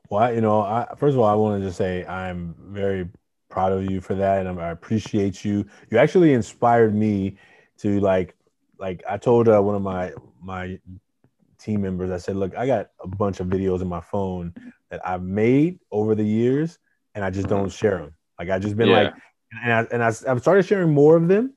Well, 0.09 0.23
I, 0.23 0.31
you 0.31 0.41
know, 0.41 0.61
I, 0.61 0.87
first 0.97 1.13
of 1.13 1.19
all, 1.19 1.25
I 1.25 1.35
want 1.35 1.61
to 1.61 1.67
just 1.67 1.77
say 1.77 2.05
I'm 2.05 2.55
very 2.59 3.09
proud 3.49 3.71
of 3.71 3.89
you 3.89 4.01
for 4.01 4.15
that, 4.15 4.39
and 4.39 4.47
I'm, 4.49 4.59
I 4.59 4.69
appreciate 4.69 5.43
you. 5.43 5.65
You 5.89 5.97
actually 5.97 6.33
inspired 6.33 6.95
me 6.95 7.37
to 7.79 7.99
like, 7.99 8.35
like 8.79 9.03
I 9.09 9.17
told 9.17 9.47
uh, 9.47 9.61
one 9.61 9.75
of 9.75 9.81
my 9.81 10.13
my 10.41 10.79
team 11.59 11.81
members, 11.81 12.11
I 12.11 12.17
said, 12.17 12.35
look, 12.35 12.55
I 12.55 12.67
got 12.67 12.91
a 13.01 13.07
bunch 13.07 13.39
of 13.39 13.47
videos 13.47 13.81
in 13.81 13.87
my 13.87 14.01
phone 14.01 14.53
that 14.89 15.05
I've 15.05 15.23
made 15.23 15.79
over 15.91 16.15
the 16.15 16.23
years, 16.23 16.79
and 17.15 17.25
I 17.25 17.29
just 17.29 17.47
don't 17.47 17.71
share 17.71 17.97
them. 17.97 18.15
Like 18.39 18.49
I 18.49 18.59
just 18.59 18.77
been 18.77 18.89
Yeah. 18.89 18.95
like, 18.95 19.13
and 19.63 19.73
I 19.73 19.87
and 19.91 20.03
I, 20.03 20.07
I've 20.07 20.41
started 20.41 20.63
sharing 20.65 20.93
more 20.93 21.15
of 21.15 21.27
them, 21.27 21.53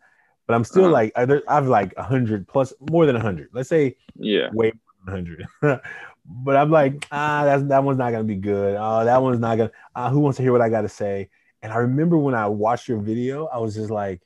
but 0.46 0.54
I'm 0.54 0.64
still 0.64 0.84
Uh-huh. 0.84 0.92
like, 0.92 1.12
I've 1.48 1.66
like 1.66 1.94
a 1.96 2.02
hundred 2.02 2.48
plus, 2.48 2.72
more 2.90 3.06
than 3.06 3.16
a 3.16 3.20
hundred. 3.20 3.50
Let's 3.52 3.68
say 3.68 3.96
Yeah. 4.16 4.50
way 4.52 4.72
more 5.06 5.16
than 5.16 5.46
100. 5.62 5.80
but 6.24 6.56
I'm 6.56 6.70
like, 6.70 7.06
ah, 7.12 7.44
that's, 7.44 7.62
that 7.64 7.84
one's 7.84 7.98
not 7.98 8.10
to 8.10 8.24
be 8.24 8.36
good. 8.36 8.76
Oh, 8.78 9.04
that 9.04 9.22
one's 9.22 9.40
not 9.40 9.56
to, 9.56 9.70
uh, 9.94 10.10
who 10.10 10.20
wants 10.20 10.36
to 10.36 10.42
hear 10.42 10.52
what 10.52 10.60
I 10.60 10.68
got 10.68 10.82
to 10.82 10.88
say? 10.88 11.28
And 11.62 11.72
I 11.72 11.76
remember 11.76 12.16
when 12.16 12.34
I 12.34 12.46
watched 12.46 12.88
your 12.88 12.98
video, 12.98 13.46
I 13.46 13.58
was 13.58 13.74
just 13.74 13.90
like, 13.90 14.22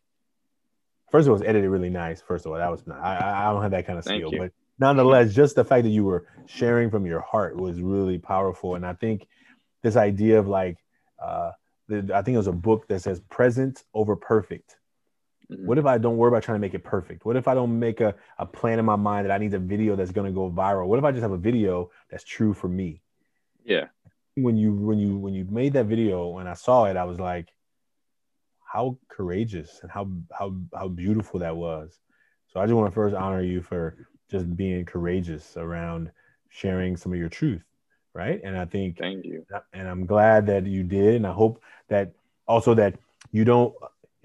first 1.15 1.29
of 1.29 1.31
all, 1.31 1.37
it 1.37 1.43
was 1.43 1.49
edited 1.49 1.71
really 1.71 1.91
nice. 1.91 2.21
First 2.21 2.45
of 2.45 2.51
all, 2.51 2.59
that 2.59 2.69
was 2.69 2.85
not, 2.89 2.99
I, 2.99 3.47
I- 3.47 3.53
don't 3.53 3.63
have 3.63 3.71
that 3.71 3.87
kind 3.87 4.01
of 4.01 4.05
skill, 4.05 4.33
but 4.37 4.51
nonetheless, 4.81 5.33
just 5.33 5.55
the 5.55 5.65
fact 5.65 5.85
that 5.85 5.91
you 5.91 6.03
were 6.03 6.27
sharing 6.47 6.91
from 6.91 7.07
your 7.07 7.21
heart 7.21 7.57
was 7.57 7.81
really 7.81 8.19
powerful. 8.19 8.75
And 8.75 8.85
I 8.85 8.95
think 8.95 9.29
this 9.85 9.95
idea 9.95 10.41
of 10.41 10.49
like 10.49 10.77
uh, 11.23 11.53
the, 11.87 12.11
I 12.13 12.23
think 12.23 12.35
it 12.35 12.39
was 12.39 12.49
a 12.49 12.53
book 12.53 12.89
that 12.89 13.01
says 13.01 13.21
present 13.31 13.85
over 13.95 14.17
perfect. 14.17 14.77
Mm-hmm. 15.49 15.65
What 15.65 15.79
if 15.79 15.87
I 15.87 15.99
don't 15.99 16.17
worry 16.17 16.31
about 16.31 16.43
trying 16.43 16.57
to 16.57 16.61
make 16.61 16.75
it 16.75 16.83
perfect? 16.83 17.25
What 17.25 17.37
if 17.37 17.47
I 17.47 17.55
don't 17.55 17.79
make 17.79 18.01
a, 18.01 18.17
a 18.41 18.45
plan 18.45 18.81
in 18.81 18.85
my 18.85 18.97
mind 18.97 19.25
that 19.25 19.33
I 19.33 19.39
need 19.39 19.55
a 19.55 19.61
video 19.61 19.95
that's 19.95 20.11
going 20.11 20.27
to 20.27 20.33
go 20.35 20.51
viral? 20.51 20.89
What 20.89 20.99
if 20.99 21.05
I 21.05 21.13
just 21.13 21.23
have 21.23 21.31
a 21.31 21.39
video 21.39 21.93
that's 22.11 22.25
true 22.25 22.55
for 22.55 22.67
me? 22.67 23.03
Yeah. 23.65 23.85
When 24.35 24.57
you 24.57 24.73
when 24.73 24.99
you 24.99 25.17
when 25.17 25.33
you 25.33 25.47
made 25.49 25.75
that 25.75 25.87
video 25.87 26.27
when 26.27 26.49
I 26.49 26.55
saw 26.55 26.87
it, 26.87 26.97
I 26.97 27.05
was 27.05 27.21
like, 27.21 27.51
how 28.75 28.99
courageous 29.09 29.79
and 29.83 29.91
how 29.91 30.11
how 30.37 30.53
how 30.75 30.89
beautiful 30.89 31.39
that 31.41 31.57
was. 31.57 32.01
So 32.49 32.61
I 32.61 32.67
just 32.67 32.75
want 32.75 32.91
to 32.91 32.95
first 32.95 33.15
honor 33.15 33.43
you 33.43 33.63
for 33.63 33.97
just 34.31 34.55
being 34.57 34.85
courageous 34.85 35.57
around 35.57 36.11
sharing 36.49 36.97
some 36.97 37.13
of 37.13 37.19
your 37.19 37.29
truth, 37.29 37.63
right? 38.15 38.41
And 38.43 38.59
I 38.59 38.65
think 38.65 38.99
thank 38.99 39.25
you. 39.25 39.47
And 39.73 39.89
I'm 39.89 40.07
glad 40.07 40.47
that 40.49 40.67
you 40.67 40.83
did, 40.83 41.15
and 41.15 41.27
I 41.27 41.33
hope 41.33 41.63
that 41.89 42.13
also 42.49 42.75
that 42.75 42.99
you 43.31 43.45
don't 43.45 43.73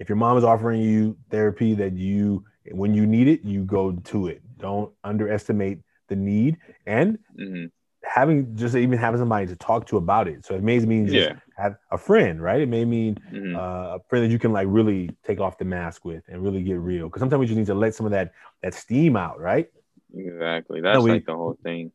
if 0.00 0.08
your 0.08 0.16
mom 0.16 0.36
is 0.36 0.44
offering 0.44 0.82
you 0.82 1.16
therapy 1.30 1.74
that 1.74 1.92
you 1.92 2.44
when 2.72 2.92
you 2.92 3.06
need 3.06 3.28
it 3.28 3.44
you 3.44 3.64
go 3.64 3.92
to 3.92 4.26
it 4.26 4.42
don't 4.58 4.92
underestimate 5.04 5.78
the 6.08 6.16
need 6.16 6.58
and 6.86 7.18
mm-hmm. 7.38 7.66
Having 8.12 8.56
just 8.56 8.74
even 8.74 8.98
having 8.98 9.18
somebody 9.18 9.46
to 9.46 9.56
talk 9.56 9.86
to 9.86 9.96
about 9.96 10.26
it 10.26 10.44
so 10.44 10.54
it 10.54 10.62
may 10.62 10.78
mean 10.80 11.06
just 11.06 11.30
yeah. 11.30 11.36
have 11.56 11.76
a 11.92 11.98
friend 11.98 12.42
right 12.42 12.60
it 12.60 12.68
may 12.68 12.84
mean 12.84 13.16
mm-hmm. 13.32 13.54
uh, 13.54 13.96
a 13.96 14.00
friend 14.08 14.24
that 14.24 14.30
you 14.30 14.38
can 14.38 14.52
like 14.52 14.66
really 14.68 15.10
take 15.24 15.40
off 15.40 15.58
the 15.58 15.64
mask 15.64 16.04
with 16.04 16.22
and 16.28 16.42
really 16.42 16.62
get 16.62 16.78
real 16.78 17.06
because 17.06 17.20
sometimes 17.20 17.40
we 17.40 17.46
just 17.46 17.58
need 17.58 17.66
to 17.66 17.74
let 17.74 17.94
some 17.94 18.06
of 18.06 18.12
that 18.12 18.32
that 18.62 18.74
steam 18.74 19.16
out 19.16 19.40
right 19.40 19.70
exactly 20.14 20.80
that's 20.80 21.02
we, 21.02 21.10
like 21.10 21.26
the 21.26 21.34
whole 21.34 21.56
thing 21.62 21.92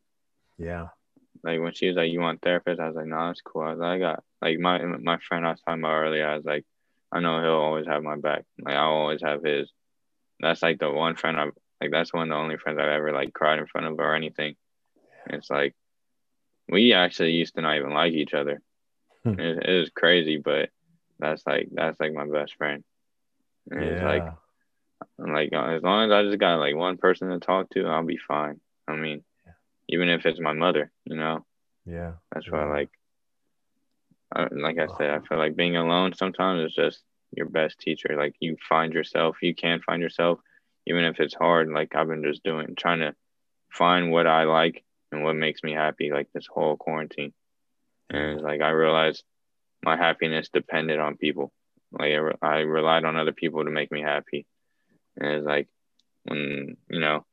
yeah 0.58 0.88
like 1.44 1.60
when 1.60 1.74
she 1.74 1.88
was 1.88 1.96
like 1.96 2.10
you 2.10 2.20
want 2.20 2.40
therapist 2.40 2.80
i 2.80 2.86
was 2.86 2.96
like 2.96 3.06
no 3.06 3.16
nah, 3.16 3.26
that's 3.28 3.42
cool 3.42 3.62
i 3.62 3.70
was 3.70 3.78
like 3.78 3.96
i 3.96 3.98
got 3.98 4.22
like 4.40 4.58
my 4.58 4.78
my 4.82 5.18
friend 5.18 5.46
i 5.46 5.50
was 5.50 5.60
talking 5.60 5.82
about 5.82 5.92
earlier 5.92 6.26
i 6.26 6.36
was 6.36 6.44
like 6.44 6.64
I 7.12 7.20
know 7.20 7.40
he'll 7.40 7.50
always 7.52 7.86
have 7.86 8.02
my 8.02 8.16
back. 8.16 8.44
Like 8.60 8.74
I'll 8.74 8.90
always 8.90 9.22
have 9.22 9.42
his. 9.42 9.70
That's 10.40 10.62
like 10.62 10.78
the 10.78 10.90
one 10.90 11.16
friend 11.16 11.38
I've 11.38 11.52
like. 11.80 11.90
That's 11.90 12.12
one 12.12 12.24
of 12.24 12.28
the 12.28 12.34
only 12.34 12.56
friends 12.58 12.78
I've 12.78 12.88
ever 12.88 13.12
like 13.12 13.32
cried 13.32 13.58
in 13.58 13.66
front 13.66 13.86
of 13.86 13.98
or 13.98 14.14
anything. 14.14 14.56
it's 15.26 15.50
like 15.50 15.74
we 16.68 16.92
actually 16.92 17.32
used 17.32 17.54
to 17.54 17.62
not 17.62 17.76
even 17.76 17.92
like 17.92 18.12
each 18.12 18.34
other. 18.34 18.60
Hmm. 19.24 19.38
it, 19.40 19.66
it 19.66 19.80
was 19.80 19.90
crazy, 19.90 20.38
but 20.38 20.70
that's 21.18 21.46
like 21.46 21.68
that's 21.72 21.98
like 22.00 22.12
my 22.12 22.26
best 22.26 22.54
friend. 22.56 22.84
And 23.70 23.80
yeah. 23.80 23.88
it's 23.88 24.02
like, 24.04 24.34
like 25.18 25.52
as 25.52 25.82
long 25.82 26.10
as 26.10 26.12
I 26.12 26.22
just 26.22 26.38
got 26.38 26.58
like 26.58 26.76
one 26.76 26.96
person 26.96 27.30
to 27.30 27.38
talk 27.38 27.70
to, 27.70 27.86
I'll 27.86 28.04
be 28.04 28.18
fine. 28.18 28.60
I 28.86 28.94
mean, 28.94 29.24
yeah. 29.44 29.52
even 29.88 30.08
if 30.08 30.26
it's 30.26 30.40
my 30.40 30.52
mother, 30.52 30.92
you 31.04 31.16
know. 31.16 31.44
Yeah. 31.84 32.12
That's 32.32 32.50
why 32.50 32.64
like 32.64 32.90
like 34.50 34.78
I 34.78 34.86
said, 34.98 35.10
I 35.10 35.20
feel 35.20 35.38
like 35.38 35.56
being 35.56 35.76
alone 35.76 36.12
sometimes 36.14 36.68
is 36.68 36.74
just 36.74 37.02
your 37.32 37.46
best 37.46 37.78
teacher. 37.78 38.14
Like 38.16 38.34
you 38.40 38.56
find 38.68 38.92
yourself, 38.92 39.36
you 39.40 39.54
can 39.54 39.80
find 39.80 40.02
yourself, 40.02 40.40
even 40.86 41.04
if 41.04 41.20
it's 41.20 41.34
hard. 41.34 41.68
Like 41.68 41.94
I've 41.94 42.08
been 42.08 42.24
just 42.24 42.42
doing, 42.42 42.74
trying 42.76 43.00
to 43.00 43.14
find 43.70 44.10
what 44.10 44.26
I 44.26 44.44
like 44.44 44.84
and 45.12 45.22
what 45.22 45.36
makes 45.36 45.62
me 45.62 45.72
happy. 45.72 46.10
Like 46.10 46.28
this 46.32 46.46
whole 46.46 46.76
quarantine, 46.76 47.32
and 48.10 48.32
it's 48.32 48.42
like 48.42 48.60
I 48.60 48.70
realized 48.70 49.24
my 49.82 49.96
happiness 49.96 50.48
depended 50.52 50.98
on 50.98 51.16
people. 51.16 51.52
Like 51.92 52.12
I, 52.12 52.16
re- 52.16 52.38
I 52.42 52.56
relied 52.58 53.04
on 53.04 53.16
other 53.16 53.32
people 53.32 53.64
to 53.64 53.70
make 53.70 53.90
me 53.90 54.02
happy, 54.02 54.46
and 55.16 55.32
it's 55.32 55.46
like 55.46 55.68
when 56.24 56.76
you 56.90 57.00
know, 57.00 57.24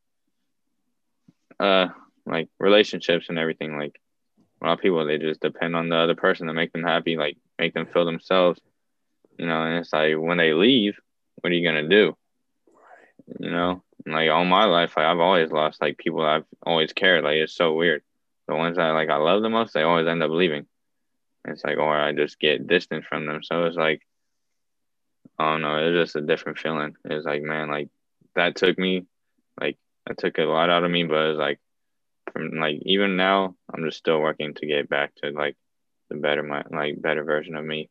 uh, 1.60 1.88
like 2.26 2.50
relationships 2.60 3.28
and 3.30 3.40
everything. 3.40 3.78
Like 3.78 4.00
a 4.62 4.66
lot 4.68 4.74
of 4.74 4.80
people 4.80 5.06
they 5.06 5.18
just 5.18 5.42
depend 5.42 5.76
on 5.76 5.90
the 5.90 5.98
other 5.98 6.16
person 6.16 6.48
to 6.48 6.54
make 6.54 6.72
them 6.74 6.84
happy, 6.84 7.18
like 7.18 7.38
make 7.60 7.74
them 7.74 7.88
feel 7.88 8.06
themselves. 8.06 8.60
You 9.38 9.48
know, 9.48 9.64
and 9.64 9.80
it's 9.80 9.92
like 9.92 10.16
when 10.16 10.38
they 10.38 10.54
leave, 10.54 10.96
what 11.42 11.52
are 11.52 11.56
you 11.56 11.68
gonna 11.68 11.88
do? 11.88 12.16
You 13.40 13.50
know, 13.50 13.83
like 14.06 14.30
all 14.30 14.45
my 14.45 14.66
life, 14.66 14.93
like 14.97 15.06
I've 15.06 15.20
always 15.20 15.51
lost 15.51 15.82
like 15.82 15.97
people 15.97 16.22
I've 16.22 16.45
always 16.64 16.93
cared. 16.93 17.24
Like 17.24 17.38
it's 17.38 17.54
so 17.54 17.74
weird. 17.74 18.04
The 18.47 18.56
ones 18.56 18.78
that 18.78 18.89
like 18.89 19.10
I 19.10 19.18
love 19.18 19.41
the 19.41 19.49
most, 19.49 19.74
they 19.74 19.84
always 19.84 20.08
end 20.08 20.24
up 20.24 20.32
leaving. 20.32 20.66
It's 21.45 21.64
like, 21.64 21.78
or 21.78 21.95
I 21.95 22.14
just 22.14 22.39
get 22.39 22.68
distant 22.68 23.06
from 23.06 23.26
them. 23.26 23.43
So 23.43 23.66
it's 23.66 23.78
like, 23.78 24.01
I 25.38 25.51
don't 25.51 25.62
know. 25.62 25.78
It's 25.78 26.06
just 26.06 26.16
a 26.16 26.26
different 26.26 26.60
feeling. 26.60 26.95
It's 27.06 27.26
like, 27.26 27.41
man, 27.41 27.70
like 27.70 27.89
that 28.36 28.56
took 28.56 28.78
me, 28.78 29.06
like, 29.60 29.78
that 30.08 30.18
took 30.18 30.38
a 30.38 30.43
lot 30.43 30.70
out 30.70 30.84
of 30.84 30.91
me. 30.91 31.04
But 31.04 31.32
it's 31.32 31.39
like, 31.39 31.60
from 32.32 32.51
like 32.51 32.80
even 32.84 33.16
now 33.16 33.56
i'm 33.74 33.84
just 33.84 33.97
still 33.97 34.20
working 34.20 34.54
to 34.54 34.66
get 34.66 34.89
back 34.89 35.14
to 35.16 35.32
like 35.32 35.56
the 36.10 36.16
better 36.16 36.43
my 36.43 36.64
like 36.72 37.01
better 37.01 37.24
version 37.24 37.56
of 37.56 37.66
me 37.66 37.89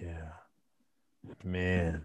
yeah 0.00 0.32
man 1.44 2.02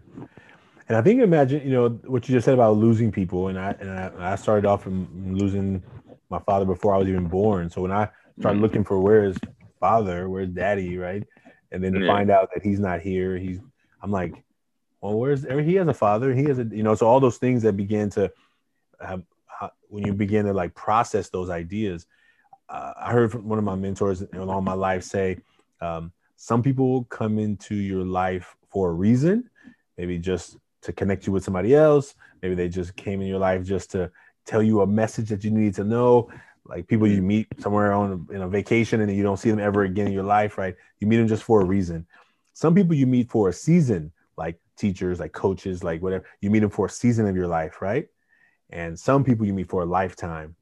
and 0.88 0.96
i 0.96 1.02
think 1.02 1.20
imagine 1.20 1.62
you 1.62 1.72
know 1.72 1.88
what 2.06 2.28
you 2.28 2.34
just 2.34 2.44
said 2.44 2.54
about 2.54 2.76
losing 2.76 3.12
people 3.12 3.48
and 3.48 3.58
i 3.58 3.74
and 3.80 3.90
i, 3.90 4.32
I 4.32 4.36
started 4.36 4.66
off 4.66 4.82
from 4.82 5.36
losing 5.36 5.82
my 6.30 6.38
father 6.40 6.64
before 6.64 6.94
i 6.94 6.98
was 6.98 7.08
even 7.08 7.26
born 7.26 7.70
so 7.70 7.82
when 7.82 7.92
i 7.92 8.08
started 8.38 8.56
mm-hmm. 8.56 8.62
looking 8.62 8.84
for 8.84 9.00
where 9.00 9.24
is 9.24 9.36
father 9.78 10.28
where's 10.28 10.48
daddy 10.48 10.98
right 10.98 11.26
and 11.70 11.82
then 11.84 11.92
to 11.92 12.00
yeah. 12.00 12.12
find 12.12 12.30
out 12.30 12.50
that 12.54 12.62
he's 12.62 12.80
not 12.80 13.00
here 13.00 13.36
he's 13.36 13.60
i'm 14.02 14.10
like 14.10 14.42
well 15.00 15.18
where's 15.18 15.44
he 15.44 15.74
has 15.74 15.86
a 15.86 15.94
father 15.94 16.34
he 16.34 16.44
has 16.44 16.58
a 16.58 16.64
you 16.64 16.82
know 16.82 16.94
so 16.94 17.06
all 17.06 17.20
those 17.20 17.38
things 17.38 17.62
that 17.62 17.76
began 17.76 18.10
to 18.10 18.30
have 19.00 19.22
when 19.88 20.06
you 20.06 20.12
begin 20.12 20.44
to 20.44 20.52
like 20.52 20.74
process 20.74 21.30
those 21.30 21.50
ideas 21.50 22.06
uh, 22.68 22.92
i 23.00 23.10
heard 23.10 23.30
from 23.30 23.48
one 23.48 23.58
of 23.58 23.64
my 23.64 23.74
mentors 23.74 24.22
along 24.34 24.64
my 24.64 24.74
life 24.74 25.02
say 25.02 25.36
um, 25.80 26.12
some 26.36 26.62
people 26.62 27.04
come 27.04 27.38
into 27.38 27.74
your 27.74 28.04
life 28.04 28.56
for 28.68 28.90
a 28.90 28.92
reason 28.92 29.48
maybe 29.96 30.18
just 30.18 30.56
to 30.88 30.92
connect 30.94 31.26
you 31.26 31.34
with 31.34 31.44
somebody 31.44 31.74
else. 31.74 32.14
Maybe 32.42 32.54
they 32.54 32.70
just 32.70 32.96
came 32.96 33.20
in 33.20 33.28
your 33.28 33.38
life 33.38 33.62
just 33.62 33.90
to 33.90 34.10
tell 34.46 34.62
you 34.62 34.80
a 34.80 34.86
message 34.86 35.28
that 35.28 35.44
you 35.44 35.50
need 35.50 35.74
to 35.74 35.84
know. 35.84 36.30
Like 36.64 36.88
people 36.88 37.06
you 37.06 37.20
meet 37.20 37.46
somewhere 37.60 37.92
on 37.92 38.26
in 38.32 38.40
a 38.40 38.48
vacation 38.48 39.02
and 39.02 39.14
you 39.14 39.22
don't 39.22 39.36
see 39.36 39.50
them 39.50 39.60
ever 39.60 39.82
again 39.82 40.06
in 40.06 40.14
your 40.14 40.24
life 40.24 40.56
right? 40.56 40.74
You 40.98 41.06
meet 41.06 41.18
them 41.18 41.28
just 41.28 41.42
for 41.42 41.60
a 41.60 41.64
reason. 41.64 42.06
Some 42.54 42.74
people 42.74 42.94
you 42.94 43.06
meet 43.06 43.30
for 43.30 43.50
a 43.50 43.52
season 43.52 44.12
like 44.38 44.58
teachers 44.78 45.20
like 45.20 45.32
coaches 45.32 45.84
like 45.84 46.00
whatever. 46.00 46.24
You 46.40 46.50
meet 46.50 46.60
them 46.60 46.70
for 46.70 46.86
a 46.86 46.90
season 46.90 47.26
of 47.26 47.36
your 47.36 47.48
life 47.48 47.82
right? 47.82 48.08
And 48.70 48.98
some 48.98 49.24
people 49.24 49.44
you 49.46 49.52
meet 49.52 49.68
for 49.68 49.82
a 49.82 49.86
lifetime. 49.86 50.56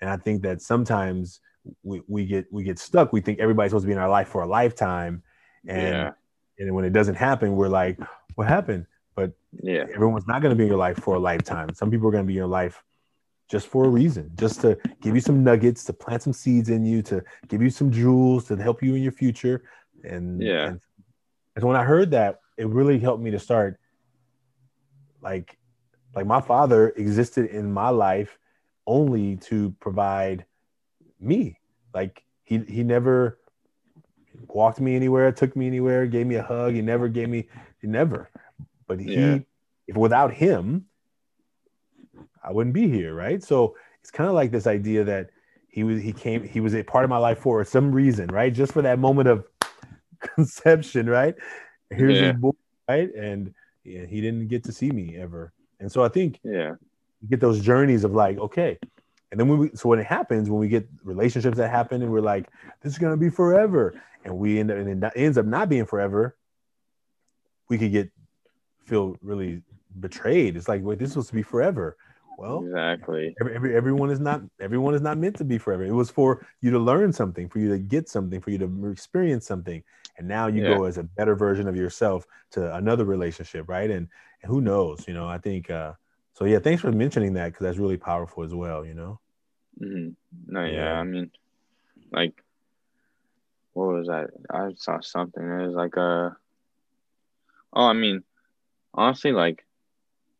And 0.00 0.08
i 0.08 0.16
think 0.16 0.42
that 0.42 0.62
sometimes 0.62 1.40
we, 1.82 2.00
we 2.08 2.24
get 2.24 2.46
we 2.50 2.64
get 2.64 2.78
stuck. 2.78 3.12
We 3.12 3.20
think 3.20 3.40
everybody's 3.40 3.72
supposed 3.72 3.84
to 3.84 3.88
be 3.88 3.92
in 3.92 3.98
our 3.98 4.08
life 4.08 4.28
for 4.28 4.42
a 4.42 4.46
lifetime. 4.46 5.22
And 5.68 5.94
yeah. 5.94 6.12
and 6.58 6.74
when 6.74 6.86
it 6.86 6.94
doesn't 6.94 7.16
happen 7.16 7.56
we're 7.56 7.68
like 7.68 7.98
what 8.36 8.48
happened 8.48 8.86
but 9.16 9.32
yeah 9.62 9.84
everyone's 9.94 10.26
not 10.26 10.40
going 10.40 10.50
to 10.50 10.56
be 10.56 10.62
in 10.62 10.68
your 10.68 10.78
life 10.78 10.98
for 10.98 11.16
a 11.16 11.18
lifetime 11.18 11.72
some 11.74 11.90
people 11.90 12.06
are 12.06 12.12
going 12.12 12.22
to 12.22 12.26
be 12.26 12.34
in 12.34 12.38
your 12.38 12.46
life 12.46 12.84
just 13.48 13.66
for 13.66 13.84
a 13.84 13.88
reason 13.88 14.30
just 14.36 14.60
to 14.60 14.78
give 15.00 15.14
you 15.14 15.20
some 15.20 15.42
nuggets 15.42 15.82
to 15.82 15.92
plant 15.92 16.22
some 16.22 16.32
seeds 16.32 16.68
in 16.68 16.84
you 16.84 17.02
to 17.02 17.22
give 17.48 17.60
you 17.60 17.70
some 17.70 17.90
jewels 17.90 18.44
to 18.44 18.56
help 18.56 18.82
you 18.82 18.94
in 18.94 19.02
your 19.02 19.12
future 19.12 19.64
and 20.04 20.40
yeah 20.40 20.68
and, 20.68 20.80
and 21.56 21.64
when 21.64 21.76
i 21.76 21.82
heard 21.82 22.12
that 22.12 22.38
it 22.56 22.68
really 22.68 22.98
helped 22.98 23.22
me 23.22 23.30
to 23.30 23.38
start 23.38 23.80
like 25.22 25.58
like 26.14 26.26
my 26.26 26.40
father 26.40 26.90
existed 26.90 27.46
in 27.50 27.72
my 27.72 27.90
life 27.90 28.38
only 28.86 29.36
to 29.36 29.74
provide 29.80 30.46
me. 31.20 31.58
Like 31.94 32.24
he 32.44 32.58
he 32.58 32.82
never 32.82 33.38
walked 34.48 34.80
me 34.80 34.96
anywhere, 34.96 35.30
took 35.32 35.54
me 35.56 35.66
anywhere, 35.66 36.06
gave 36.06 36.26
me 36.26 36.36
a 36.36 36.42
hug. 36.42 36.74
He 36.74 36.82
never 36.82 37.08
gave 37.08 37.28
me 37.28 37.48
he 37.80 37.86
never. 37.86 38.30
But 38.86 39.00
he 39.00 39.14
yeah. 39.14 39.38
if 39.86 39.96
without 39.96 40.32
him, 40.32 40.86
I 42.42 42.52
wouldn't 42.52 42.74
be 42.74 42.88
here, 42.88 43.14
right? 43.14 43.42
So 43.42 43.76
it's 44.00 44.10
kind 44.10 44.28
of 44.28 44.34
like 44.34 44.50
this 44.50 44.66
idea 44.66 45.04
that 45.04 45.30
he 45.68 45.84
was 45.84 46.00
he 46.00 46.12
came 46.12 46.42
he 46.42 46.60
was 46.60 46.74
a 46.74 46.82
part 46.82 47.04
of 47.04 47.10
my 47.10 47.18
life 47.18 47.38
for 47.40 47.64
some 47.64 47.92
reason, 47.92 48.28
right? 48.28 48.52
Just 48.52 48.72
for 48.72 48.82
that 48.82 48.98
moment 48.98 49.28
of 49.28 49.46
conception, 50.20 51.08
right? 51.08 51.34
Here's 51.90 52.16
yeah. 52.16 52.32
his 52.32 52.40
boy, 52.40 52.52
right? 52.88 53.12
And 53.14 53.52
yeah, 53.84 54.06
he 54.06 54.20
didn't 54.20 54.48
get 54.48 54.64
to 54.64 54.72
see 54.72 54.90
me 54.90 55.16
ever. 55.16 55.52
And 55.80 55.90
so 55.90 56.02
I 56.02 56.08
think 56.08 56.40
yeah, 56.42 56.76
you 57.20 57.28
get 57.28 57.40
those 57.40 57.60
journeys 57.60 58.04
of 58.04 58.12
like, 58.12 58.38
okay. 58.38 58.78
And 59.30 59.40
then 59.40 59.48
when 59.48 59.58
we 59.58 59.70
so 59.74 59.88
when 59.88 59.98
it 59.98 60.06
happens, 60.06 60.48
when 60.48 60.60
we 60.60 60.68
get 60.68 60.88
relationships 61.04 61.56
that 61.58 61.70
happen 61.70 62.00
and 62.00 62.12
we're 62.12 62.20
like, 62.20 62.48
this 62.80 62.92
is 62.92 62.98
gonna 62.98 63.16
be 63.16 63.28
forever, 63.28 64.00
and 64.24 64.38
we 64.38 64.58
end 64.58 64.70
up 64.70 64.78
and 64.78 65.04
it 65.04 65.12
ends 65.16 65.36
up 65.36 65.46
not 65.46 65.68
being 65.68 65.84
forever, 65.84 66.36
we 67.68 67.76
could 67.76 67.92
get 67.92 68.10
feel 68.86 69.16
really 69.22 69.62
betrayed. 70.00 70.56
It's 70.56 70.68
like, 70.68 70.82
wait, 70.82 70.98
this 70.98 71.16
was 71.16 71.28
to 71.28 71.34
be 71.34 71.42
forever. 71.42 71.96
Well, 72.38 72.64
exactly. 72.64 73.34
Every, 73.40 73.54
every, 73.54 73.76
everyone 73.76 74.10
is 74.10 74.20
not 74.20 74.42
everyone 74.60 74.94
is 74.94 75.00
not 75.00 75.16
meant 75.16 75.36
to 75.36 75.44
be 75.44 75.56
forever. 75.56 75.84
It 75.84 75.92
was 75.92 76.10
for 76.10 76.46
you 76.60 76.70
to 76.70 76.78
learn 76.78 77.12
something, 77.12 77.48
for 77.48 77.58
you 77.58 77.70
to 77.70 77.78
get 77.78 78.08
something, 78.08 78.40
for 78.40 78.50
you 78.50 78.58
to 78.58 78.90
experience 78.90 79.46
something, 79.46 79.82
and 80.18 80.28
now 80.28 80.46
you 80.46 80.62
yeah. 80.62 80.76
go 80.76 80.84
as 80.84 80.98
a 80.98 81.02
better 81.02 81.34
version 81.34 81.66
of 81.66 81.76
yourself 81.76 82.26
to 82.50 82.74
another 82.76 83.04
relationship, 83.04 83.68
right? 83.68 83.90
And, 83.90 84.08
and 84.42 84.52
who 84.52 84.60
knows, 84.60 85.08
you 85.08 85.14
know? 85.14 85.26
I 85.26 85.38
think 85.38 85.70
uh, 85.70 85.92
so. 86.34 86.44
Yeah, 86.44 86.58
thanks 86.58 86.82
for 86.82 86.92
mentioning 86.92 87.32
that 87.34 87.52
because 87.52 87.64
that's 87.64 87.78
really 87.78 87.96
powerful 87.96 88.44
as 88.44 88.54
well. 88.54 88.84
You 88.84 88.94
know. 88.94 89.20
Mm-hmm. 89.80 90.52
No, 90.52 90.64
yeah. 90.64 90.72
yeah. 90.72 90.92
I 90.92 91.04
mean, 91.04 91.30
like 92.12 92.34
what 93.76 93.94
was 93.94 94.06
that? 94.08 94.30
I 94.50 94.72
saw 94.76 95.00
something. 95.00 95.42
It 95.42 95.66
was 95.66 95.74
like 95.74 95.96
a. 95.96 96.36
Oh, 97.72 97.86
I 97.86 97.92
mean, 97.92 98.22
honestly, 98.96 99.32
like, 99.32 99.64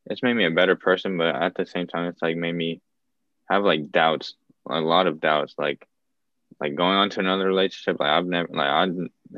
it's 0.06 0.22
made 0.22 0.34
me 0.34 0.46
a 0.46 0.50
better 0.50 0.76
person, 0.76 1.18
but 1.18 1.34
at 1.34 1.54
the 1.54 1.66
same 1.66 1.86
time, 1.86 2.08
it's 2.08 2.22
like 2.22 2.36
made 2.36 2.54
me 2.54 2.80
have 3.50 3.64
like 3.64 3.90
doubts, 3.90 4.34
a 4.68 4.80
lot 4.80 5.06
of 5.06 5.20
doubts, 5.20 5.54
like, 5.58 5.86
like 6.60 6.74
going 6.74 6.96
on 6.96 7.10
to 7.10 7.20
another 7.20 7.46
relationship. 7.46 8.00
Like 8.00 8.10
I've 8.10 8.26
never, 8.26 8.48
like 8.52 8.68
I 8.68 8.88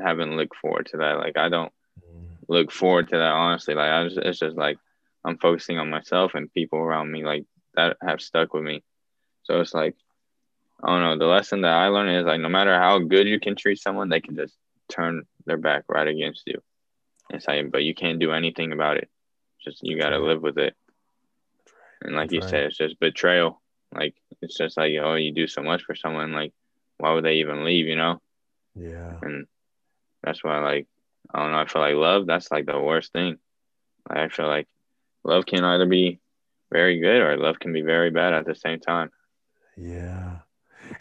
haven't 0.01 0.37
looked 0.37 0.55
forward 0.55 0.87
to 0.87 0.97
that. 0.97 1.17
Like 1.17 1.37
I 1.37 1.49
don't 1.49 1.71
mm. 1.99 2.27
look 2.47 2.71
forward 2.71 3.09
to 3.09 3.17
that 3.17 3.31
honestly. 3.31 3.73
Like 3.73 3.91
I 3.91 4.03
just, 4.05 4.17
it's 4.17 4.39
just 4.39 4.55
like 4.55 4.77
I'm 5.25 5.37
focusing 5.37 5.77
on 5.77 5.89
myself 5.89 6.33
and 6.35 6.53
people 6.53 6.79
around 6.79 7.11
me 7.11 7.23
like 7.23 7.45
that 7.75 7.97
have 8.01 8.21
stuck 8.21 8.53
with 8.53 8.63
me. 8.63 8.83
So 9.43 9.59
it's 9.59 9.73
like 9.73 9.95
I 10.81 10.87
don't 10.87 11.01
know. 11.01 11.17
The 11.17 11.31
lesson 11.31 11.61
that 11.61 11.73
I 11.73 11.87
learned 11.87 12.15
is 12.15 12.25
like 12.25 12.39
no 12.39 12.49
matter 12.49 12.73
how 12.73 12.99
good 12.99 13.27
you 13.27 13.39
can 13.39 13.55
treat 13.55 13.79
someone, 13.79 14.09
they 14.09 14.21
can 14.21 14.35
just 14.35 14.55
turn 14.87 15.23
their 15.45 15.57
back 15.57 15.83
right 15.89 16.07
against 16.07 16.43
you. 16.45 16.61
It's 17.29 17.47
like, 17.47 17.71
but 17.71 17.83
you 17.83 17.93
can't 17.93 18.19
do 18.19 18.31
anything 18.31 18.71
about 18.71 18.97
it. 18.97 19.09
Just 19.63 19.79
you 19.83 19.99
got 19.99 20.09
to 20.09 20.19
live 20.19 20.41
with 20.41 20.57
it. 20.57 20.75
And 22.01 22.15
like 22.15 22.31
you 22.31 22.41
said, 22.41 22.63
it's 22.65 22.77
just 22.77 22.99
betrayal. 22.99 23.61
Like 23.93 24.15
it's 24.41 24.57
just 24.57 24.77
like 24.77 24.93
oh, 25.01 25.15
you 25.15 25.33
do 25.33 25.47
so 25.47 25.61
much 25.61 25.83
for 25.83 25.95
someone. 25.95 26.31
Like 26.31 26.53
why 26.97 27.13
would 27.13 27.25
they 27.25 27.35
even 27.35 27.65
leave? 27.65 27.87
You 27.87 27.95
know? 27.95 28.21
Yeah. 28.75 29.17
And 29.21 29.47
that's 30.23 30.43
why 30.43 30.59
like 30.59 30.87
I 31.33 31.39
don't 31.39 31.51
know. 31.51 31.59
I 31.59 31.65
feel 31.65 31.81
like 31.81 31.95
love. 31.95 32.25
That's 32.25 32.51
like 32.51 32.65
the 32.65 32.79
worst 32.79 33.11
thing. 33.11 33.37
I 34.09 34.29
feel 34.29 34.47
like 34.47 34.67
love 35.23 35.45
can 35.45 35.63
either 35.63 35.85
be 35.85 36.19
very 36.71 36.99
good 36.99 37.21
or 37.21 37.37
love 37.37 37.59
can 37.59 37.73
be 37.73 37.81
very 37.81 38.11
bad 38.11 38.33
at 38.33 38.45
the 38.45 38.55
same 38.55 38.79
time. 38.79 39.11
Yeah. 39.77 40.39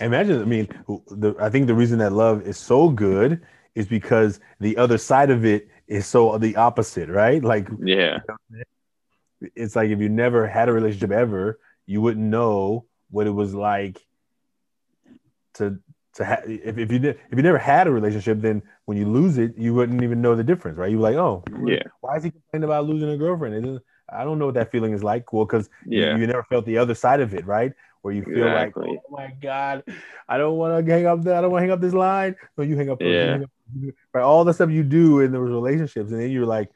Imagine, 0.01 0.43
I 0.43 0.45
mean, 0.45 0.69
the, 1.11 1.35
I 1.41 1.49
think 1.49 1.67
the 1.67 1.75
reason 1.75 1.99
that 1.99 2.13
love 2.13 2.47
is 2.47 2.59
so 2.59 2.89
good 2.91 3.41
is 3.75 3.87
because 3.87 4.41
the 4.61 4.77
other 4.77 4.99
side 4.99 5.31
of 5.31 5.45
it 5.45 5.69
is 5.89 6.07
so 6.07 6.39
the 6.39 6.57
opposite, 6.57 7.09
right? 7.09 7.43
Like, 7.43 7.69
yeah, 7.83 8.19
it's 9.41 9.75
like 9.75 9.91
if 9.91 9.99
you 9.99 10.09
never 10.09 10.47
had 10.47 10.69
a 10.69 10.73
relationship 10.73 11.11
ever, 11.11 11.59
you 11.87 12.01
wouldn't 12.01 12.25
know 12.25 12.85
what 13.11 13.27
it 13.27 13.31
was 13.31 13.55
like 13.55 14.01
to 15.55 15.79
to 16.15 16.25
have. 16.25 16.43
If, 16.47 16.79
if 16.79 16.93
you 16.93 16.99
did, 16.99 17.19
if 17.31 17.37
you 17.37 17.43
never 17.43 17.59
had 17.59 17.87
a 17.87 17.91
relationship, 17.91 18.41
then 18.41 18.63
when 18.85 18.99
you 18.99 19.07
lose 19.07 19.39
it, 19.39 19.57
you 19.57 19.75
wouldn't 19.75 20.03
even 20.03 20.21
know 20.21 20.37
the 20.37 20.45
difference, 20.45 20.79
right? 20.79 20.91
You 20.91 20.99
are 20.99 21.11
like, 21.11 21.17
oh, 21.17 21.43
yeah, 21.65 21.83
why 22.01 22.17
is 22.17 22.25
he 22.25 22.31
complaining 22.31 22.65
about 22.65 22.87
losing 22.87 23.09
a 23.11 23.17
girlfriend? 23.17 23.81
I 24.11 24.25
don't 24.25 24.39
know 24.39 24.47
what 24.47 24.55
that 24.55 24.71
feeling 24.71 24.93
is 24.93 25.03
like. 25.03 25.33
Well, 25.33 25.45
because 25.45 25.69
yeah. 25.87 26.15
you, 26.15 26.23
you, 26.23 26.27
never 26.27 26.43
felt 26.45 26.65
the 26.65 26.79
other 26.79 26.95
side 26.95 27.21
of 27.21 27.35
it, 27.35 27.47
right? 27.47 27.73
Where 28.09 28.17
you 28.17 28.25
feel 28.25 28.47
exactly. 28.47 28.89
like, 28.89 29.01
oh 29.07 29.13
my 29.15 29.35
God, 29.43 29.85
I 30.27 30.39
don't 30.39 30.57
want 30.57 30.87
to 30.87 30.91
hang 30.91 31.05
up. 31.05 31.21
I 31.21 31.43
don't 31.43 31.51
want 31.51 31.61
to 31.61 31.67
hang 31.67 31.71
up 31.73 31.81
this 31.83 31.93
line. 31.93 32.37
No, 32.57 32.65
you 32.65 32.75
hang 32.75 32.89
up. 32.89 33.03
Yeah. 33.03 33.33
Hang 33.33 33.45
up, 33.45 33.51
right. 34.15 34.23
All 34.23 34.45
the 34.45 34.55
stuff 34.55 34.71
you 34.71 34.83
do 34.83 35.21
in 35.21 35.31
those 35.31 35.51
relationships, 35.51 36.11
and 36.11 36.19
then 36.19 36.31
you're 36.31 36.47
like, 36.47 36.71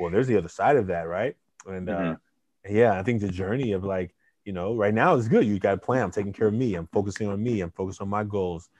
well, 0.00 0.10
there's 0.10 0.26
the 0.26 0.38
other 0.38 0.48
side 0.48 0.76
of 0.76 0.86
that, 0.86 1.02
right? 1.02 1.36
And 1.66 1.90
uh, 1.90 1.92
mm-hmm. 1.92 2.12
uh, 2.12 2.70
yeah, 2.70 2.98
I 2.98 3.02
think 3.02 3.20
the 3.20 3.28
journey 3.28 3.72
of 3.72 3.84
like, 3.84 4.14
you 4.46 4.54
know, 4.54 4.74
right 4.74 4.94
now 4.94 5.16
is 5.16 5.28
good. 5.28 5.44
You 5.44 5.58
got 5.58 5.74
a 5.74 5.76
plan. 5.76 6.04
I'm 6.04 6.10
taking 6.10 6.32
care 6.32 6.46
of 6.46 6.54
me. 6.54 6.76
I'm 6.76 6.86
focusing 6.94 7.28
on 7.28 7.42
me. 7.42 7.60
I'm 7.60 7.72
focused 7.72 8.00
on 8.00 8.08
my 8.08 8.24
goals, 8.24 8.70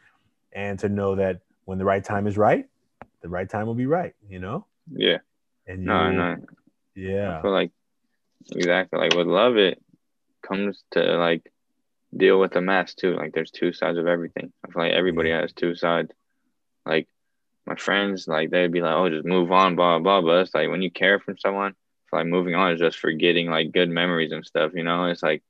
and 0.53 0.79
to 0.79 0.89
know 0.89 1.17
that 1.17 1.43
when 1.67 1.77
the 1.77 1.85
right 1.85 2.03
time 2.03 2.27
is 2.27 2.39
right, 2.39 2.65
the 3.21 3.29
right 3.29 3.51
time 3.51 3.67
will 3.67 3.75
be 3.75 3.85
right. 3.85 4.15
You 4.27 4.39
know. 4.39 4.65
Yeah. 4.91 5.19
And 5.67 5.81
you, 5.81 5.89
no, 5.89 6.11
no. 6.13 6.37
Yeah. 6.95 7.39
I 7.39 7.43
feel 7.43 7.53
like 7.53 7.73
exactly 8.53 8.99
like 8.99 9.15
with 9.15 9.27
love 9.27 9.59
it 9.59 9.79
comes 10.41 10.83
to 10.93 11.03
like 11.19 11.53
deal 12.17 12.41
with 12.41 12.53
the 12.53 12.61
mess 12.61 12.95
too. 12.95 13.15
Like 13.15 13.33
there's 13.33 13.51
two 13.51 13.73
sides 13.73 13.99
of 13.99 14.07
everything. 14.07 14.53
I 14.65 14.71
feel 14.71 14.83
like 14.83 14.93
everybody 14.93 15.31
has 15.31 15.53
two 15.53 15.75
sides. 15.75 16.11
Like 16.87 17.09
my 17.67 17.77
friends, 17.77 18.27
like 18.27 18.51
they'd 18.51 18.73
be 18.73 18.81
like, 18.81 18.95
Oh, 18.95 19.09
just 19.09 19.27
move 19.27 19.53
on, 19.53 19.77
blah 19.77 19.99
blah 19.99 20.21
blah. 20.21 20.29
But 20.29 20.43
it's 20.43 20.55
like 20.55 20.71
when 20.71 20.83
you 20.83 20.91
care 20.91 21.21
from 21.21 21.39
someone, 21.39 21.71
it's 22.05 22.13
like 22.13 22.27
moving 22.27 22.55
on 22.55 22.73
is 22.73 22.81
just 22.81 22.99
forgetting 22.99 23.51
like 23.51 23.73
good 23.73 23.91
memories 23.91 24.33
and 24.33 24.45
stuff, 24.45 24.73
you 24.75 24.85
know? 24.85 25.07
It's 25.07 25.23
like 25.23 25.43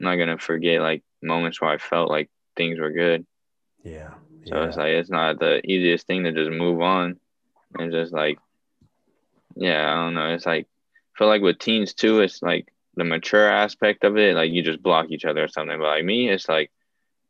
I'm 0.00 0.06
not 0.06 0.16
gonna 0.16 0.38
forget 0.38 0.80
like 0.80 1.02
moments 1.22 1.60
where 1.60 1.70
I 1.70 1.78
felt 1.78 2.10
like 2.10 2.30
things 2.56 2.78
were 2.78 2.92
good. 2.92 3.26
Yeah. 3.82 4.10
So 4.46 4.56
yeah. 4.56 4.68
it's 4.68 4.76
like 4.76 4.92
it's 4.92 5.10
not 5.10 5.38
the 5.38 5.60
easiest 5.64 6.06
thing 6.06 6.24
to 6.24 6.32
just 6.32 6.50
move 6.50 6.80
on. 6.80 7.18
And 7.78 7.90
just 7.90 8.12
like 8.12 8.38
yeah, 9.56 9.90
I 9.90 9.94
don't 10.04 10.14
know. 10.14 10.34
It's 10.34 10.46
like 10.46 10.66
I 11.14 11.18
feel 11.18 11.28
like 11.28 11.42
with 11.42 11.58
teens 11.58 11.94
too, 11.94 12.20
it's 12.20 12.42
like 12.42 12.71
the 12.94 13.04
mature 13.04 13.48
aspect 13.48 14.04
of 14.04 14.16
it, 14.16 14.34
like 14.34 14.52
you 14.52 14.62
just 14.62 14.82
block 14.82 15.06
each 15.10 15.24
other 15.24 15.44
or 15.44 15.48
something. 15.48 15.78
But 15.78 15.86
like 15.86 16.04
me, 16.04 16.28
it's 16.28 16.48
like, 16.48 16.70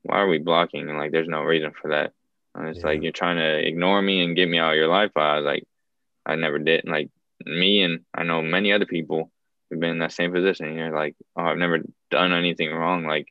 why 0.02 0.16
are 0.16 0.28
we 0.28 0.38
blocking? 0.38 0.88
And 0.88 0.98
like, 0.98 1.12
there's 1.12 1.28
no 1.28 1.42
reason 1.42 1.72
for 1.72 1.90
that. 1.90 2.12
And 2.54 2.68
it's 2.68 2.80
yeah. 2.80 2.86
like 2.86 3.02
you're 3.02 3.12
trying 3.12 3.36
to 3.36 3.66
ignore 3.66 4.02
me 4.02 4.22
and 4.22 4.36
get 4.36 4.48
me 4.48 4.58
out 4.58 4.72
of 4.72 4.76
your 4.76 4.88
life. 4.88 5.12
I 5.16 5.36
was 5.36 5.44
like, 5.44 5.64
I 6.26 6.36
never 6.36 6.58
did. 6.58 6.84
And 6.84 6.92
like 6.92 7.10
me 7.44 7.82
and 7.82 8.00
I 8.14 8.24
know 8.24 8.42
many 8.42 8.72
other 8.72 8.86
people 8.86 9.30
who've 9.70 9.80
been 9.80 9.90
in 9.90 9.98
that 10.00 10.12
same 10.12 10.32
position. 10.32 10.66
And 10.66 10.76
you're 10.76 10.94
like, 10.94 11.16
oh, 11.36 11.42
I've 11.42 11.58
never 11.58 11.80
done 12.10 12.32
anything 12.32 12.72
wrong. 12.72 13.04
Like, 13.04 13.28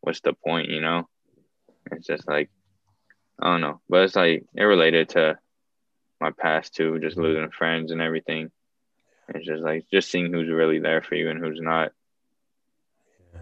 what's 0.00 0.20
the 0.20 0.32
point? 0.32 0.70
You 0.70 0.80
know? 0.80 1.08
It's 1.92 2.06
just 2.06 2.26
like, 2.26 2.50
I 3.40 3.46
don't 3.46 3.60
know. 3.60 3.80
But 3.88 4.04
it's 4.04 4.16
like 4.16 4.44
it 4.54 4.62
related 4.62 5.10
to 5.10 5.38
my 6.20 6.30
past 6.30 6.74
too, 6.74 6.98
just 6.98 7.16
mm-hmm. 7.16 7.24
losing 7.24 7.50
friends 7.50 7.92
and 7.92 8.00
everything. 8.00 8.50
It's 9.28 9.46
just 9.46 9.62
like 9.62 9.86
just 9.92 10.10
seeing 10.10 10.32
who's 10.32 10.48
really 10.48 10.78
there 10.78 11.02
for 11.02 11.14
you 11.14 11.30
and 11.30 11.38
who's 11.38 11.60
not. 11.60 11.92
Yeah. 13.32 13.40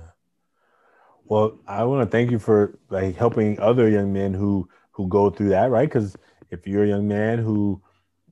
Well, 1.24 1.59
I 1.66 1.85
want 1.85 2.09
to 2.09 2.11
thank 2.11 2.30
you 2.30 2.39
for 2.39 2.78
like 2.89 3.16
helping 3.16 3.59
other 3.61 3.89
young 3.89 4.12
men 4.12 4.35
who 4.35 4.68
who 4.93 5.09
go 5.09 5.30
through 5.30 5.51
that, 5.51 5.70
right? 5.70 5.89
Because 5.89 6.16
if 6.51 6.66
you're 6.66 6.85
a 6.85 6.89
young 6.89 7.09
man 7.09 7.39
who 7.39 7.83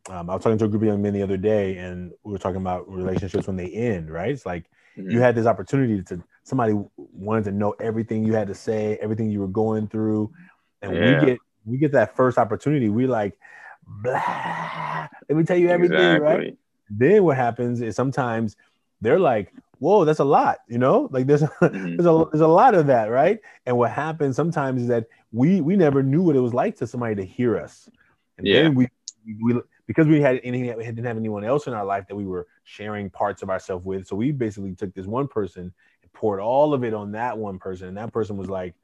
um, 0.09 0.31
I 0.31 0.35
was 0.35 0.43
talking 0.43 0.59
to 0.59 0.65
a 0.65 0.69
group 0.69 0.83
of 0.83 0.89
young 0.89 1.03
men 1.03 1.13
the 1.13 1.23
other 1.23 1.37
day, 1.37 1.77
and 1.77 2.13
we 2.25 2.33
were 2.33 2.39
talking 2.39 2.61
about 2.61 2.91
relationships 2.91 3.47
when 3.47 3.57
they 3.57 3.69
end, 3.69 4.11
right? 4.11 4.31
It's 4.31 4.47
like 4.47 4.65
mm-hmm. 4.97 5.11
you 5.11 5.21
had 5.21 5.35
this 5.35 5.47
opportunity 5.47 6.03
to 6.05 6.23
somebody 6.43 6.75
wanted 6.97 7.45
to 7.45 7.53
know 7.53 7.75
everything 7.81 8.25
you 8.25 8.33
had 8.33 8.49
to 8.49 8.55
say, 8.55 8.99
everything 9.01 9.31
you 9.31 9.41
were 9.41 9.49
going 9.49 9.89
through, 9.89 10.33
and 10.83 10.95
yeah. 10.95 11.21
we 11.21 11.27
get 11.27 11.39
we 11.65 11.79
get 11.79 11.93
that 11.93 12.17
first 12.17 12.39
opportunity. 12.39 12.89
We 12.89 13.07
like, 13.07 13.39
blah. 13.87 15.09
Let 15.29 15.37
me 15.37 15.45
tell 15.45 15.59
you 15.59 15.69
everything, 15.69 15.99
exactly. 15.99 16.27
right? 16.27 16.57
Then 16.91 17.25
what 17.25 17.37
happens 17.37 17.81
is 17.81 17.95
sometimes 17.97 18.57
they're 19.01 19.19
like, 19.21 19.53
whoa, 19.79 20.05
that's 20.05 20.19
a 20.19 20.25
lot, 20.25 20.59
you 20.69 20.79
know, 20.79 21.09
like 21.11 21.27
there's 21.27 21.43
a, 21.43 21.49
mm-hmm. 21.49 21.97
there's 21.97 22.07
a 22.07 22.25
there's 22.31 22.43
a 22.43 22.49
lot 22.49 22.75
of 22.75 22.87
that, 22.87 23.07
right? 23.11 23.41
And 23.67 23.77
what 23.77 23.91
happens 23.91 24.37
sometimes 24.37 24.83
is 24.83 24.89
that 24.89 25.07
we 25.33 25.61
we 25.61 25.77
never 25.77 26.03
knew 26.03 26.23
what 26.23 26.37
it 26.37 26.41
was 26.41 26.55
like 26.55 26.77
to 26.77 26.87
somebody 26.87 27.15
to 27.17 27.25
hear 27.25 27.59
us, 27.59 27.89
and 28.39 28.47
yeah. 28.47 28.63
then 28.63 28.75
we 28.75 28.89
we 29.43 29.61
because 29.87 30.07
we 30.07 30.21
had 30.21 30.41
anything 30.45 30.77
we 30.77 30.85
didn't 30.85 31.05
have 31.05 31.17
anyone 31.17 31.45
else 31.45 31.67
in 31.67 31.73
our 31.73 31.85
life 31.85 32.07
that 32.09 32.15
we 32.15 32.27
were 32.27 32.47
sharing 32.65 33.11
parts 33.11 33.43
of 33.43 33.51
ourselves 33.51 33.85
with, 33.85 34.07
so 34.07 34.15
we 34.15 34.33
basically 34.33 34.75
took 34.75 34.95
this 34.95 35.07
one 35.07 35.27
person 35.27 35.73
and 36.03 36.13
poured 36.13 36.41
all 36.41 36.75
of 36.75 36.85
it 36.85 36.95
on 36.95 37.13
that 37.13 37.37
one 37.37 37.59
person, 37.59 37.89
and 37.89 37.97
that 37.97 38.13
person 38.13 38.37
was 38.37 38.49
like, 38.49 38.75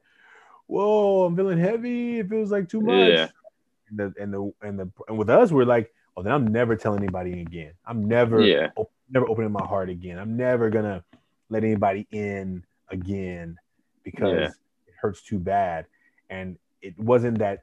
whoa, 0.65 1.25
I'm 1.25 1.35
feeling 1.35 1.59
heavy, 1.59 2.19
it 2.19 2.29
feels 2.29 2.51
like 2.51 2.69
too 2.69 2.81
much. 2.81 3.09
Yeah. 3.09 3.29
And 3.89 3.99
the 3.99 4.13
and 4.21 4.33
the 4.33 4.53
and 4.61 4.79
the 4.79 4.91
and 5.07 5.17
with 5.17 5.29
us, 5.29 5.51
we're 5.51 5.63
like, 5.63 5.93
oh, 6.17 6.23
then 6.23 6.33
I'm 6.33 6.47
never 6.47 6.75
telling 6.75 6.99
anybody 6.99 7.41
again. 7.41 7.73
I'm 7.85 8.07
never, 8.07 8.41
yeah. 8.41 8.71
op- 8.75 8.91
never 9.09 9.29
opening 9.29 9.51
my 9.51 9.63
heart 9.65 9.89
again. 9.89 10.17
I'm 10.17 10.35
never 10.35 10.69
gonna 10.69 11.03
let 11.49 11.63
anybody 11.63 12.07
in 12.11 12.63
again 12.89 13.55
because 14.03 14.33
yeah. 14.33 14.47
it 14.47 14.93
hurts 14.99 15.21
too 15.21 15.39
bad. 15.39 15.85
And 16.29 16.57
it 16.81 16.99
wasn't 16.99 17.39
that 17.39 17.59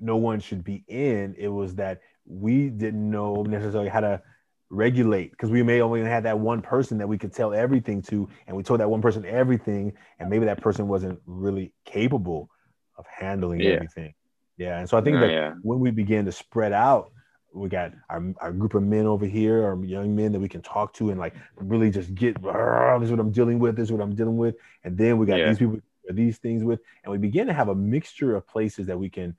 no 0.00 0.16
one 0.16 0.40
should 0.40 0.62
be 0.62 0.84
in. 0.88 1.34
It 1.36 1.48
was 1.48 1.74
that 1.74 2.00
we 2.24 2.68
didn't 2.68 3.10
know 3.10 3.42
necessarily 3.42 3.88
how 3.88 4.00
to 4.00 4.22
regulate 4.70 5.30
because 5.30 5.50
we 5.50 5.62
may 5.62 5.80
only 5.80 6.02
had 6.02 6.24
that 6.24 6.38
one 6.38 6.60
person 6.60 6.98
that 6.98 7.08
we 7.08 7.18
could 7.18 7.32
tell 7.32 7.52
everything 7.52 8.02
to, 8.02 8.28
and 8.46 8.56
we 8.56 8.62
told 8.62 8.80
that 8.80 8.90
one 8.90 9.02
person 9.02 9.24
everything, 9.24 9.92
and 10.18 10.30
maybe 10.30 10.46
that 10.46 10.60
person 10.60 10.86
wasn't 10.86 11.20
really 11.26 11.72
capable 11.84 12.48
of 12.96 13.04
handling 13.06 13.60
yeah. 13.60 13.70
everything. 13.70 14.14
Yeah, 14.56 14.78
and 14.78 14.88
so 14.88 14.96
I 14.96 15.02
think 15.02 15.16
that 15.20 15.28
oh, 15.28 15.32
yeah. 15.32 15.54
when 15.62 15.80
we 15.80 15.90
began 15.90 16.24
to 16.24 16.32
spread 16.32 16.72
out 16.72 17.12
we 17.56 17.68
got 17.68 17.92
our, 18.10 18.22
our 18.40 18.52
group 18.52 18.74
of 18.74 18.82
men 18.82 19.06
over 19.06 19.26
here, 19.26 19.64
our 19.64 19.82
young 19.84 20.14
men 20.14 20.32
that 20.32 20.40
we 20.40 20.48
can 20.48 20.62
talk 20.62 20.92
to 20.94 21.10
and 21.10 21.18
like 21.18 21.34
really 21.56 21.90
just 21.90 22.14
get 22.14 22.34
this 22.34 22.44
is 22.44 23.10
what 23.10 23.20
I'm 23.20 23.32
dealing 23.32 23.58
with, 23.58 23.76
this 23.76 23.84
is 23.84 23.92
what 23.92 24.02
I'm 24.02 24.14
dealing 24.14 24.36
with. 24.36 24.56
And 24.84 24.96
then 24.96 25.18
we 25.18 25.26
got 25.26 25.38
yeah. 25.38 25.48
these 25.48 25.58
people 25.58 25.80
these 26.10 26.38
things 26.38 26.62
with, 26.62 26.80
and 27.02 27.10
we 27.10 27.18
begin 27.18 27.48
to 27.48 27.52
have 27.52 27.68
a 27.68 27.74
mixture 27.74 28.36
of 28.36 28.46
places 28.46 28.86
that 28.86 28.98
we 28.98 29.08
can 29.08 29.34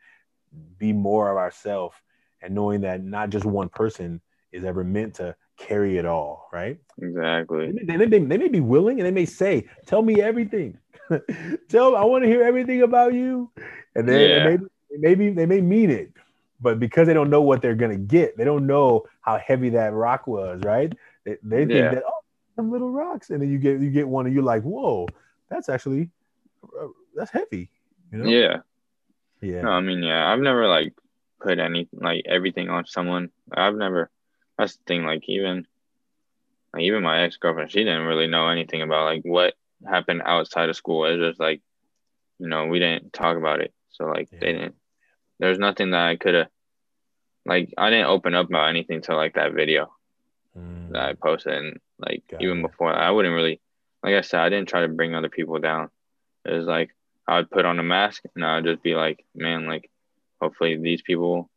be 0.77 0.91
more 0.91 1.31
of 1.31 1.37
ourselves 1.37 1.95
and 2.41 2.53
knowing 2.53 2.81
that 2.81 3.03
not 3.03 3.29
just 3.29 3.45
one 3.45 3.69
person 3.69 4.19
is 4.51 4.65
ever 4.65 4.83
meant 4.83 5.13
to 5.15 5.35
carry 5.57 5.97
it 5.97 6.05
all, 6.05 6.49
right? 6.51 6.77
Exactly. 7.01 7.71
They, 7.71 7.95
they, 7.97 8.05
they, 8.05 8.19
they 8.19 8.37
may 8.37 8.47
be 8.49 8.59
willing 8.59 8.99
and 8.99 9.05
they 9.05 9.11
may 9.11 9.25
say, 9.25 9.67
Tell 9.85 10.01
me 10.01 10.21
everything. 10.21 10.77
Tell 11.69 11.95
I 11.95 12.03
want 12.03 12.23
to 12.23 12.29
hear 12.29 12.43
everything 12.43 12.81
about 12.81 13.13
you. 13.13 13.49
And 13.95 14.07
then 14.07 14.29
yeah. 14.29 14.43
maybe, 14.43 14.65
maybe 14.91 15.29
they 15.29 15.45
may 15.45 15.61
mean 15.61 15.89
it 15.89 16.11
but 16.59 16.79
because 16.79 17.07
they 17.07 17.13
don't 17.13 17.29
know 17.29 17.41
what 17.41 17.61
they're 17.61 17.75
gonna 17.75 17.97
get, 17.97 18.37
they 18.37 18.43
don't 18.43 18.65
know 18.67 19.05
how 19.21 19.37
heavy 19.37 19.69
that 19.69 19.93
rock 19.93 20.27
was, 20.27 20.61
right? 20.63 20.91
They, 21.23 21.37
they 21.43 21.59
think 21.65 21.71
yeah. 21.71 21.93
that 21.95 22.03
oh, 22.07 22.23
some 22.55 22.71
little 22.71 22.89
rocks, 22.91 23.29
and 23.29 23.41
then 23.41 23.49
you 23.49 23.57
get 23.59 23.79
you 23.79 23.89
get 23.89 24.07
one, 24.07 24.25
and 24.25 24.33
you're 24.33 24.43
like, 24.43 24.63
whoa, 24.63 25.07
that's 25.49 25.69
actually 25.69 26.09
uh, 26.63 26.87
that's 27.15 27.31
heavy, 27.31 27.69
you 28.11 28.17
know? 28.19 28.29
Yeah, 28.29 28.57
Yeah. 29.41 29.61
No, 29.61 29.71
I 29.71 29.81
mean, 29.81 30.03
yeah, 30.03 30.31
I've 30.31 30.39
never 30.39 30.67
like 30.67 30.93
put 31.39 31.59
any 31.59 31.87
like 31.93 32.23
everything 32.25 32.69
on 32.69 32.85
someone. 32.85 33.29
I've 33.51 33.75
never. 33.75 34.09
That's 34.57 34.75
the 34.75 34.83
thing. 34.87 35.05
Like 35.05 35.23
even, 35.29 35.67
like 36.73 36.83
even 36.83 37.03
my 37.03 37.21
ex 37.21 37.37
girlfriend, 37.37 37.71
she 37.71 37.83
didn't 37.83 38.05
really 38.07 38.27
know 38.27 38.49
anything 38.49 38.81
about 38.81 39.05
like 39.05 39.21
what 39.23 39.53
happened 39.87 40.23
outside 40.25 40.69
of 40.69 40.75
school. 40.75 41.05
It 41.05 41.17
was 41.17 41.29
just 41.29 41.39
like, 41.39 41.61
you 42.39 42.47
know, 42.47 42.65
we 42.65 42.79
didn't 42.79 43.13
talk 43.13 43.37
about 43.37 43.61
it. 43.61 43.73
So 43.91 44.05
like 44.05 44.29
Yeah. 44.31 44.39
they 44.41 44.53
didn't. 44.53 44.75
There's 45.39 45.59
nothing 45.59 45.91
that 45.91 46.07
I 46.07 46.15
could 46.15 46.33
have. 46.35 46.47
Like 47.45 47.73
I 47.77 47.89
didn't 47.89 48.07
open 48.07 48.33
up 48.35 48.47
about 48.49 48.69
anything 48.69 49.01
till 49.01 49.15
like 49.15 49.35
that 49.35 49.53
video 49.53 49.93
Mm, 50.57 50.91
that 50.93 51.09
I 51.09 51.13
posted, 51.13 51.53
and 51.53 51.79
like 51.99 52.23
Got 52.31 52.41
even 52.41 52.59
it. 52.59 52.61
before 52.63 52.91
I 52.91 53.11
wouldn't 53.11 53.35
really. 53.35 53.61
Like 54.03 54.15
I 54.15 54.21
said, 54.21 54.39
I 54.39 54.49
didn't 54.49 54.69
try 54.69 54.81
to 54.81 54.87
bring 54.87 55.13
other 55.13 55.29
people 55.29 55.59
down. 55.59 55.89
It 56.45 56.53
was 56.53 56.65
like 56.65 56.95
I 57.27 57.37
would 57.37 57.51
put 57.51 57.65
on 57.65 57.77
a 57.77 57.83
mask 57.83 58.23
and 58.35 58.43
I 58.43 58.55
would 58.55 58.65
just 58.65 58.81
be 58.81 58.95
like, 58.95 59.23
man, 59.35 59.67
like 59.67 59.91
hopefully 60.41 60.77
these 60.77 61.01
people 61.03 61.49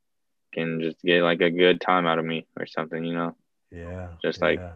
can 0.52 0.80
just 0.82 1.00
get 1.02 1.22
like 1.22 1.40
a 1.40 1.50
good 1.50 1.80
time 1.80 2.06
out 2.06 2.18
of 2.18 2.24
me 2.26 2.46
or 2.58 2.66
something, 2.66 3.02
you 3.04 3.14
know. 3.14 3.36
yeah. 3.70 4.08
just 4.22 4.42
like- 4.42 4.58
yeah. 4.58 4.72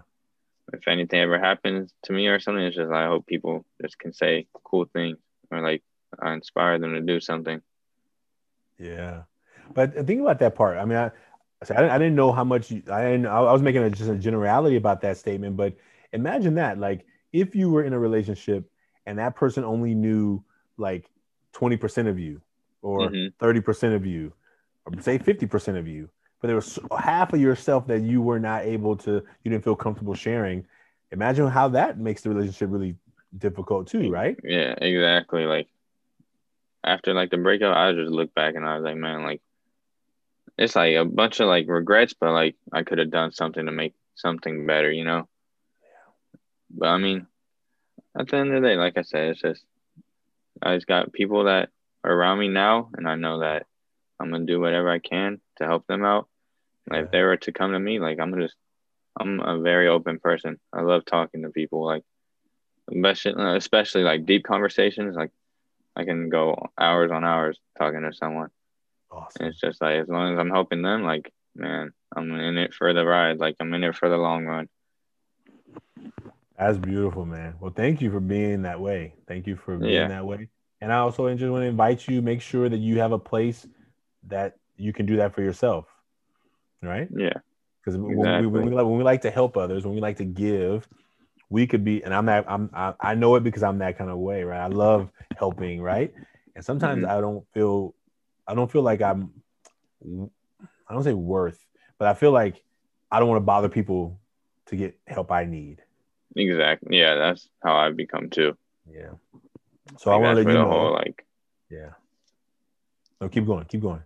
If 0.72 0.88
anything 0.88 1.20
ever 1.20 1.38
happens 1.38 1.92
to 2.04 2.12
me 2.14 2.26
or 2.28 2.40
something, 2.40 2.64
it's 2.64 2.74
just 2.76 2.90
I 2.90 3.04
hope 3.06 3.26
people 3.26 3.66
just 3.82 3.98
can 3.98 4.14
say 4.14 4.46
cool 4.64 4.86
things 4.86 5.18
or 5.50 5.60
like 5.60 5.82
I 6.18 6.32
inspire 6.32 6.78
them 6.78 6.94
to 6.94 7.02
do 7.02 7.20
something. 7.20 7.60
Yeah, 8.84 9.22
but 9.72 9.94
think 10.06 10.20
about 10.20 10.38
that 10.40 10.54
part. 10.54 10.76
I 10.76 10.84
mean, 10.84 10.98
I, 10.98 11.10
so 11.64 11.74
I, 11.74 11.78
didn't, 11.78 11.90
I 11.92 11.98
didn't 11.98 12.16
know 12.16 12.32
how 12.32 12.44
much 12.44 12.70
you, 12.70 12.82
I 12.90 13.02
didn't. 13.04 13.26
I 13.26 13.40
was 13.40 13.62
making 13.62 13.82
a, 13.82 13.90
just 13.90 14.10
a 14.10 14.16
generality 14.16 14.76
about 14.76 15.00
that 15.02 15.16
statement, 15.16 15.56
but 15.56 15.74
imagine 16.12 16.56
that, 16.56 16.78
like, 16.78 17.06
if 17.32 17.54
you 17.54 17.70
were 17.70 17.82
in 17.82 17.92
a 17.94 17.98
relationship 17.98 18.70
and 19.06 19.18
that 19.18 19.36
person 19.36 19.64
only 19.64 19.94
knew 19.94 20.44
like 20.76 21.10
twenty 21.52 21.76
percent 21.76 22.08
of 22.08 22.18
you, 22.18 22.42
or 22.82 23.10
Mhm. 23.10 23.32
30 23.40 23.60
percent 23.60 23.94
of 23.94 24.04
you, 24.04 24.32
or 24.84 25.00
say 25.00 25.16
fifty 25.18 25.46
percent 25.46 25.78
of 25.78 25.88
you, 25.88 26.10
but 26.40 26.48
there 26.48 26.56
was 26.56 26.78
half 26.98 27.32
of 27.32 27.40
yourself 27.40 27.86
that 27.86 28.02
you 28.02 28.20
were 28.20 28.38
not 28.38 28.64
able 28.64 28.96
to, 28.98 29.22
you 29.42 29.50
didn't 29.50 29.64
feel 29.64 29.76
comfortable 29.76 30.14
sharing. 30.14 30.66
Imagine 31.10 31.46
how 31.46 31.68
that 31.68 31.98
makes 31.98 32.22
the 32.22 32.28
relationship 32.28 32.68
really 32.70 32.96
difficult 33.38 33.86
too, 33.86 34.10
right? 34.10 34.36
Yeah, 34.44 34.74
exactly. 34.78 35.46
Like 35.46 35.68
after 36.84 37.14
like 37.14 37.30
the 37.30 37.38
breakup, 37.38 37.76
I 37.76 37.92
just 37.92 38.10
looked 38.10 38.34
back 38.34 38.54
and 38.54 38.64
I 38.64 38.76
was 38.76 38.84
like, 38.84 38.96
man, 38.96 39.22
like 39.22 39.40
it's 40.56 40.76
like 40.76 40.94
a 40.96 41.04
bunch 41.04 41.40
of 41.40 41.48
like 41.48 41.66
regrets, 41.68 42.14
but 42.14 42.32
like 42.32 42.56
I 42.72 42.82
could 42.82 42.98
have 42.98 43.10
done 43.10 43.32
something 43.32 43.64
to 43.66 43.72
make 43.72 43.94
something 44.14 44.66
better, 44.66 44.90
you 44.90 45.04
know? 45.04 45.28
But 46.70 46.88
I 46.88 46.98
mean, 46.98 47.26
at 48.18 48.28
the 48.28 48.36
end 48.36 48.54
of 48.54 48.62
the 48.62 48.68
day, 48.68 48.76
like 48.76 48.96
I 48.96 49.02
said, 49.02 49.30
it's 49.30 49.40
just 49.40 49.64
I 50.62 50.76
just 50.76 50.86
got 50.86 51.12
people 51.12 51.44
that 51.44 51.70
are 52.04 52.12
around 52.12 52.38
me 52.38 52.48
now 52.48 52.90
and 52.96 53.08
I 53.08 53.16
know 53.16 53.40
that 53.40 53.66
I'm 54.20 54.30
gonna 54.30 54.44
do 54.44 54.60
whatever 54.60 54.90
I 54.90 54.98
can 54.98 55.40
to 55.56 55.64
help 55.64 55.86
them 55.86 56.04
out. 56.04 56.28
Like 56.88 57.06
if 57.06 57.10
they 57.10 57.22
were 57.22 57.36
to 57.38 57.52
come 57.52 57.72
to 57.72 57.78
me, 57.78 57.98
like 57.98 58.20
I'm 58.20 58.38
just 58.40 58.54
I'm 59.18 59.40
a 59.40 59.60
very 59.60 59.88
open 59.88 60.18
person. 60.18 60.58
I 60.72 60.82
love 60.82 61.04
talking 61.04 61.42
to 61.42 61.50
people. 61.50 61.84
Like 61.84 62.04
especially 62.90 63.56
especially 63.56 64.02
like 64.02 64.26
deep 64.26 64.44
conversations. 64.44 65.16
Like 65.16 65.30
I 65.96 66.04
can 66.04 66.28
go 66.28 66.70
hours 66.78 67.10
on 67.10 67.24
hours 67.24 67.58
talking 67.78 68.02
to 68.02 68.12
someone. 68.12 68.50
And 69.10 69.20
Awesome. 69.22 69.46
it's 69.46 69.60
just 69.60 69.80
like 69.80 69.96
as 69.96 70.08
long 70.08 70.32
as 70.32 70.38
I'm 70.38 70.50
helping 70.50 70.82
them, 70.82 71.02
like 71.04 71.32
man, 71.54 71.92
I'm 72.14 72.32
in 72.32 72.58
it 72.58 72.74
for 72.74 72.92
the 72.92 73.04
ride. 73.04 73.38
Like 73.38 73.56
I'm 73.60 73.72
in 73.74 73.84
it 73.84 73.96
for 73.96 74.08
the 74.08 74.16
long 74.16 74.44
run. 74.44 74.68
That's 76.58 76.78
beautiful, 76.78 77.26
man. 77.26 77.54
Well, 77.60 77.72
thank 77.74 78.00
you 78.00 78.10
for 78.10 78.20
being 78.20 78.62
that 78.62 78.80
way. 78.80 79.14
Thank 79.26 79.46
you 79.46 79.56
for 79.56 79.76
being 79.76 79.92
Yeah. 79.92 80.08
that 80.08 80.26
way. 80.26 80.48
And 80.80 80.92
I 80.92 80.98
also 80.98 81.32
just 81.34 81.50
want 81.50 81.62
to 81.62 81.66
invite 81.66 82.06
you, 82.08 82.22
make 82.22 82.40
sure 82.40 82.68
that 82.68 82.76
you 82.78 83.00
have 83.00 83.12
a 83.12 83.18
place 83.18 83.66
that 84.28 84.54
you 84.76 84.92
can 84.92 85.06
do 85.06 85.16
that 85.16 85.34
for 85.34 85.42
yourself. 85.42 85.86
Right? 86.82 87.08
Yeah, 87.16 87.32
Because 87.80 87.96
when, 87.98 88.18
we, 88.18 88.46
when, 88.46 88.66
we, 88.66 88.70
like, 88.74 88.84
when 88.84 88.98
we 88.98 89.04
like 89.04 89.22
to 89.22 89.30
help 89.30 89.56
others, 89.56 89.86
when 89.86 89.94
we 89.94 90.02
like 90.02 90.18
to 90.18 90.24
give, 90.24 90.86
we 91.50 91.66
could 91.66 91.84
be, 91.84 92.02
and 92.02 92.12
I'm 92.14 92.26
that, 92.26 92.44
I'm, 92.48 92.70
I, 92.72 92.94
I 93.00 93.14
know 93.14 93.36
it 93.36 93.44
because 93.44 93.62
I'm 93.62 93.78
that 93.78 93.98
kind 93.98 94.10
of 94.10 94.18
way, 94.18 94.42
right? 94.44 94.60
I 94.60 94.66
love 94.68 95.10
helping, 95.36 95.80
right? 95.82 96.12
And 96.56 96.64
sometimes 96.64 97.04
Mhm. 97.04 97.08
I 97.08 97.20
don't 97.20 97.46
feel, 97.52 97.94
I 98.46 98.54
don't 98.54 98.70
feel 98.70 98.82
like 98.82 99.02
I'm, 99.02 99.30
I 100.88 100.92
don't 100.94 101.02
say 101.04 101.14
worth, 101.14 101.64
but 101.98 102.08
I 102.08 102.14
feel 102.14 102.32
like 102.32 102.62
I 103.10 103.18
don't 103.20 103.28
want 103.28 103.40
to 103.40 103.44
bother 103.44 103.68
people 103.68 104.20
to 104.66 104.76
get 104.76 104.98
help 105.06 105.30
I 105.32 105.44
need. 105.44 105.82
exactly. 106.36 106.98
Yeah, 106.98 107.14
that's 107.14 107.48
how 107.62 107.76
I've 107.76 107.96
become 107.96 108.30
too. 108.30 108.56
Yeah. 108.90 109.12
So 109.98 110.10
I 110.10 110.14
Like, 110.14 110.22
want 110.22 110.38
to 110.38 110.42
let 110.44 110.48
you 110.48 110.58
know. 110.58 110.68
whole 110.68 110.92
like 110.92 111.26
yeah. 111.70 111.90
No, 113.20 113.28
keep 113.28 113.46
going. 113.46 113.64
Keep 113.66 113.82
going. 113.82 114.02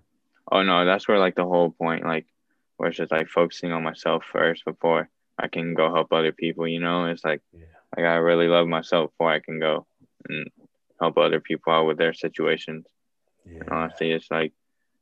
oh 0.52 0.62
no, 0.62 0.84
that's 0.84 1.08
where 1.08 1.18
like 1.18 1.34
the 1.34 1.44
whole 1.44 1.70
point 1.70 2.04
like 2.04 2.26
where 2.76 2.88
it's 2.88 2.98
just 2.98 3.10
like 3.12 3.28
focusing 3.28 3.72
on 3.72 3.82
myself 3.82 4.24
first 4.30 4.64
before 4.64 5.08
I 5.38 5.48
can 5.48 5.74
go 5.74 5.92
help 5.92 6.12
other 6.12 6.32
people. 6.32 6.66
You 6.66 6.80
know, 6.80 7.06
it's 7.06 7.24
like 7.24 7.42
Yeah. 7.52 7.66
like 7.96 8.06
I 8.06 8.16
really 8.16 8.48
love 8.48 8.66
myself 8.66 9.10
before 9.12 9.30
I 9.30 9.40
can 9.40 9.58
go 9.60 9.86
and 10.28 10.48
help 11.00 11.16
other 11.18 11.40
people 11.40 11.72
out 11.72 11.86
with 11.86 11.98
their 11.98 12.12
situations. 12.12 12.86
Yeah. 13.46 13.60
And 13.60 13.70
honestly, 13.70 14.10
it's 14.12 14.30
like 14.30 14.52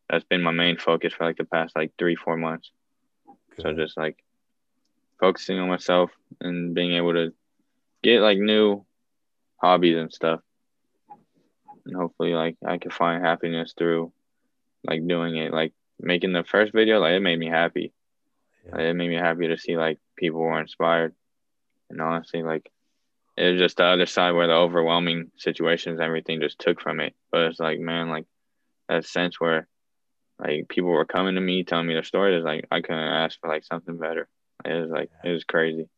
that's 0.09 0.25
been 0.25 0.43
my 0.43 0.53
main 0.53 0.77
focus 0.77 1.15
for 1.15 1.25
like 1.25 1.37
the 1.37 1.45
past 1.45 1.75
like 1.75 1.93
three 1.99 2.17
four 2.17 2.37
months. 2.37 2.71
So 3.59 3.73
just 3.73 3.97
like 3.97 4.23
focusing 5.21 5.59
on 5.59 5.69
myself 5.69 6.11
and 6.41 6.75
being 6.75 6.93
able 6.93 7.15
to 7.15 7.33
get 8.03 8.21
like 8.21 8.39
new 8.39 8.85
hobbies 9.57 9.97
and 9.97 10.13
stuff. 10.13 10.41
And 11.87 11.97
hopefully 11.97 12.35
like 12.35 12.57
I 12.67 12.79
can 12.79 12.91
find 12.91 13.25
happiness 13.25 13.75
through 13.77 14.13
like 14.85 15.07
doing 15.07 15.37
it. 15.37 15.53
Like 15.53 15.73
making 15.99 16.33
the 16.33 16.45
first 16.45 16.73
video, 16.73 17.01
like 17.01 17.15
it 17.15 17.21
made 17.21 17.39
me 17.39 17.49
happy. 17.49 17.93
Yeah. 18.67 18.81
It 18.81 18.95
made 18.95 19.09
me 19.09 19.17
happy 19.17 19.49
to 19.49 19.59
see 19.59 19.77
like 19.77 19.99
people 20.17 20.41
were 20.41 20.61
inspired. 20.61 21.15
And 21.91 22.01
honestly, 22.01 22.43
like 22.43 22.71
it 23.37 23.53
was 23.53 23.61
just 23.61 23.77
the 23.77 23.85
other 23.85 24.07
side 24.07 24.33
where 24.33 24.47
the 24.47 24.55
overwhelming 24.55 25.31
situations, 25.37 26.01
everything 26.01 26.41
just 26.41 26.59
took 26.59 26.81
from 26.81 27.01
it. 27.01 27.15
But 27.31 27.43
it's 27.43 27.61
like, 27.61 27.79
man, 27.79 28.09
like 28.09 28.25
that 28.89 29.05
sense 29.05 29.41
where 29.41 29.69
like 30.39 30.69
people 30.69 30.91
were 30.91 31.05
coming 31.05 31.35
to 31.35 31.41
me 31.41 31.65
telling 31.65 31.87
me 31.87 31.95
their 31.95 32.03
stories, 32.03 32.45
like 32.45 32.67
I 32.71 32.81
couldn't 32.81 32.99
ask 32.99 33.39
for 33.41 33.49
like 33.49 33.65
something 33.65 33.99
better. 33.99 34.29
It 34.65 34.73
was 34.73 34.91
like 34.91 35.11
it 35.25 35.31
was 35.31 35.45
crazy. 35.45 35.89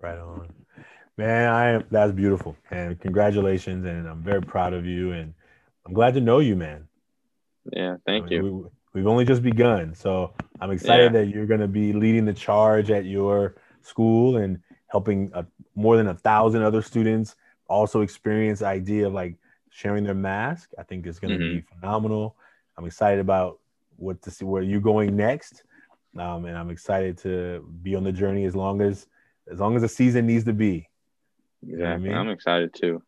Right 0.00 0.18
on. 0.18 0.52
Man, 1.16 1.48
I 1.48 1.82
that's 1.90 2.12
beautiful. 2.12 2.56
And 2.70 3.00
congratulations. 3.00 3.86
And 3.86 4.06
I'm 4.06 4.22
very 4.22 4.42
proud 4.42 4.74
of 4.74 4.84
you. 4.84 5.12
And 5.12 5.32
I'm 5.86 5.94
glad 5.94 6.14
to 6.14 6.20
know 6.20 6.40
you, 6.40 6.56
man. 6.56 6.88
Yeah, 7.72 7.96
thank 8.04 8.26
I 8.26 8.28
mean, 8.28 8.44
you. 8.44 8.52
We, 8.52 8.68
we've 8.96 9.06
only 9.06 9.26
just 9.26 9.42
begun. 9.42 9.94
So 9.94 10.32
I'm 10.58 10.70
excited 10.70 11.12
that 11.12 11.26
you're 11.26 11.44
going 11.44 11.60
to 11.60 11.68
be 11.68 11.92
leading 11.92 12.24
the 12.24 12.32
charge 12.32 12.90
at 12.90 13.04
your 13.04 13.56
school 13.82 14.38
and 14.38 14.58
helping 14.88 15.30
uh 15.34 15.42
more 15.74 15.98
than 15.98 16.08
a 16.08 16.14
thousand 16.14 16.62
other 16.62 16.80
students 16.80 17.36
also 17.68 18.00
experience 18.00 18.60
the 18.60 18.66
idea 18.66 19.06
of 19.06 19.12
like 19.12 19.34
sharing 19.68 20.02
their 20.02 20.14
mask. 20.14 20.70
I 20.78 20.82
think 20.82 21.06
it's 21.06 21.18
going 21.18 21.38
to 21.38 21.38
be 21.38 21.60
phenomenal. 21.60 22.36
I'm 22.78 22.86
excited 22.86 23.20
about 23.20 23.58
what 23.96 24.22
to 24.22 24.30
see 24.30 24.46
where 24.46 24.62
you're 24.62 24.80
going 24.80 25.14
next. 25.14 25.64
Um, 26.18 26.46
and 26.46 26.56
I'm 26.56 26.70
excited 26.70 27.18
to 27.18 27.68
be 27.82 27.94
on 27.94 28.02
the 28.02 28.12
journey 28.12 28.46
as 28.46 28.56
long 28.56 28.80
as 28.80 29.06
as 29.52 29.60
long 29.60 29.76
as 29.76 29.82
the 29.82 29.88
season 29.88 30.26
needs 30.26 30.44
to 30.44 30.54
be. 30.54 30.88
know 31.76 31.84
what 31.84 31.92
I 31.92 31.98
mean? 31.98 32.14
I'm 32.14 32.30
excited 32.30 32.72
too. 32.72 33.02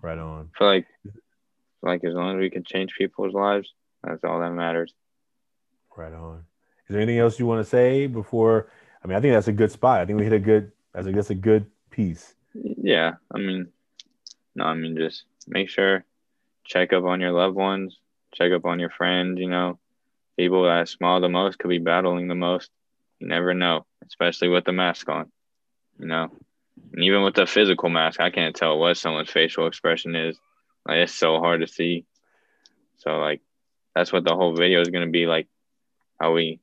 Right 0.00 0.18
on. 0.18 0.50
I 0.54 0.58
feel 0.58 0.68
like 0.68 0.86
like 1.82 2.04
as 2.04 2.14
long 2.14 2.36
as 2.36 2.40
we 2.40 2.48
can 2.48 2.62
change 2.62 2.94
people's 2.96 3.34
lives, 3.34 3.72
that's 4.04 4.22
all 4.22 4.38
that 4.38 4.52
matters. 4.52 4.94
Right 5.96 6.12
on. 6.12 6.44
Is 6.86 6.94
there 6.94 7.00
anything 7.00 7.18
else 7.18 7.38
you 7.38 7.46
want 7.46 7.64
to 7.64 7.68
say 7.68 8.06
before? 8.06 8.68
I 9.02 9.06
mean, 9.06 9.16
I 9.16 9.20
think 9.20 9.34
that's 9.34 9.48
a 9.48 9.52
good 9.52 9.70
spot. 9.70 10.00
I 10.00 10.06
think 10.06 10.18
we 10.18 10.24
hit 10.24 10.32
a 10.32 10.38
good. 10.38 10.72
That's 10.92 11.06
a 11.06 11.12
that's 11.12 11.30
a 11.30 11.34
good 11.34 11.66
piece. 11.90 12.34
Yeah, 12.54 13.14
I 13.34 13.38
mean, 13.38 13.68
no, 14.54 14.64
I 14.64 14.74
mean 14.74 14.96
just 14.96 15.24
make 15.46 15.68
sure 15.68 16.04
check 16.64 16.92
up 16.92 17.04
on 17.04 17.20
your 17.20 17.32
loved 17.32 17.56
ones, 17.56 17.98
check 18.34 18.52
up 18.52 18.64
on 18.64 18.78
your 18.78 18.90
friends. 18.90 19.40
You 19.40 19.48
know, 19.48 19.78
people 20.36 20.64
that 20.64 20.88
smile 20.88 21.20
the 21.20 21.28
most 21.28 21.58
could 21.58 21.68
be 21.68 21.78
battling 21.78 22.28
the 22.28 22.34
most. 22.34 22.70
You 23.20 23.28
never 23.28 23.54
know, 23.54 23.86
especially 24.06 24.48
with 24.48 24.64
the 24.64 24.72
mask 24.72 25.08
on. 25.08 25.30
You 25.98 26.06
know, 26.06 26.28
and 26.92 27.04
even 27.04 27.22
with 27.22 27.34
the 27.34 27.46
physical 27.46 27.88
mask, 27.88 28.20
I 28.20 28.30
can't 28.30 28.54
tell 28.54 28.78
what 28.78 28.96
someone's 28.96 29.30
facial 29.30 29.66
expression 29.66 30.14
is. 30.14 30.38
Like 30.86 30.98
it's 30.98 31.14
so 31.14 31.38
hard 31.38 31.60
to 31.60 31.66
see. 31.66 32.04
So 32.98 33.18
like, 33.18 33.40
that's 33.94 34.12
what 34.12 34.24
the 34.24 34.34
whole 34.34 34.54
video 34.54 34.80
is 34.80 34.88
gonna 34.88 35.08
be 35.08 35.26
like. 35.26 35.48
How 36.22 36.32
we 36.32 36.60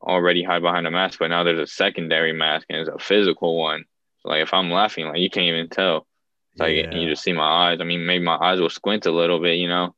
already 0.00 0.44
hide 0.44 0.62
behind 0.62 0.86
a 0.86 0.90
mask, 0.92 1.18
but 1.18 1.28
now 1.28 1.42
there's 1.42 1.58
a 1.58 1.66
secondary 1.66 2.32
mask 2.32 2.66
and 2.70 2.78
it's 2.78 2.88
a 2.88 3.04
physical 3.04 3.58
one. 3.58 3.84
So 4.20 4.28
like 4.28 4.42
if 4.42 4.54
I'm 4.54 4.70
laughing, 4.70 5.06
like 5.08 5.18
you 5.18 5.28
can't 5.28 5.46
even 5.46 5.68
tell. 5.68 6.06
It's 6.52 6.60
like 6.60 6.76
Yeah. 6.76 6.94
you 6.94 7.08
just 7.08 7.24
see 7.24 7.32
my 7.32 7.70
eyes. 7.70 7.78
I 7.80 7.84
mean, 7.84 8.06
maybe 8.06 8.22
my 8.24 8.36
eyes 8.36 8.60
will 8.60 8.70
squint 8.70 9.06
a 9.06 9.10
little 9.10 9.40
bit, 9.40 9.56
you 9.56 9.66
know, 9.66 9.96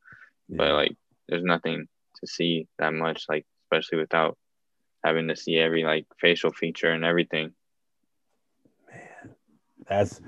but 0.49 0.73
like 0.73 0.97
there's 1.29 1.45
nothing 1.45 1.89
to 2.21 2.27
see 2.27 2.69
that 2.79 2.95
much, 2.95 3.27
like 3.29 3.45
especially 3.67 3.99
without 3.99 4.39
having 5.05 5.29
to 5.29 5.37
see 5.37 5.59
every 5.59 5.85
like 5.85 6.07
facial 6.19 6.53
feature 6.53 6.91
and 6.91 7.05
everything. 7.05 7.53
Man, 8.91 9.35
that's, 9.87 10.23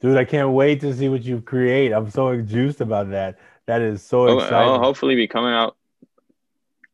dude. 0.00 0.16
I 0.16 0.24
can't 0.24 0.50
wait 0.50 0.80
to 0.82 0.94
see 0.94 1.08
what 1.08 1.24
you 1.24 1.40
create. 1.40 1.92
I'm 1.92 2.10
so 2.10 2.40
juiced 2.40 2.80
about 2.80 3.10
that. 3.10 3.38
That 3.66 3.82
is 3.82 4.02
so 4.02 4.28
Oh, 4.28 4.38
exciting. 4.38 4.74
I'll 4.74 4.78
hopefully 4.78 5.16
be 5.16 5.26
coming 5.26 5.52
out. 5.52 5.76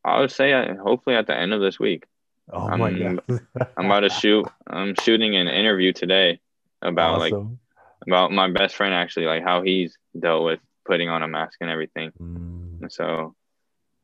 I 0.05 0.21
would 0.21 0.31
say 0.31 0.53
uh, 0.53 0.75
hopefully 0.77 1.17
at 1.17 1.27
the 1.27 1.37
end 1.37 1.53
of 1.53 1.61
this 1.61 1.79
week. 1.79 2.05
oh 2.53 2.77
my 2.77 2.91
I'm- 2.91 3.21
god. 3.27 3.41
I'm 3.77 3.87
about 3.87 4.01
to 4.01 4.11
shoot. 4.11 4.47
I'm 4.67 4.95
shooting 5.03 5.37
an 5.37 5.49
interview 5.49 5.93
today 5.93 6.41
about 6.83 7.19
like 7.19 7.33
about 8.07 8.33
my 8.33 8.51
best 8.51 8.77
friend 8.77 8.95
actually, 8.95 9.27
like 9.27 9.43
how 9.43 9.63
he's 9.63 9.97
dealt 10.19 10.45
with 10.45 10.61
putting 10.85 11.09
on 11.09 11.23
a 11.23 11.29
mask 11.29 11.59
and 11.61 11.71
everything. 11.71 12.13
Mm. 12.21 12.83
And 12.83 12.93
so 12.93 13.35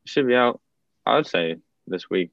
it 0.03 0.09
should 0.09 0.27
be 0.27 0.35
out. 0.35 0.59
I 1.05 1.15
would 1.15 1.27
say 1.27 1.57
this 1.87 2.09
week. 2.09 2.31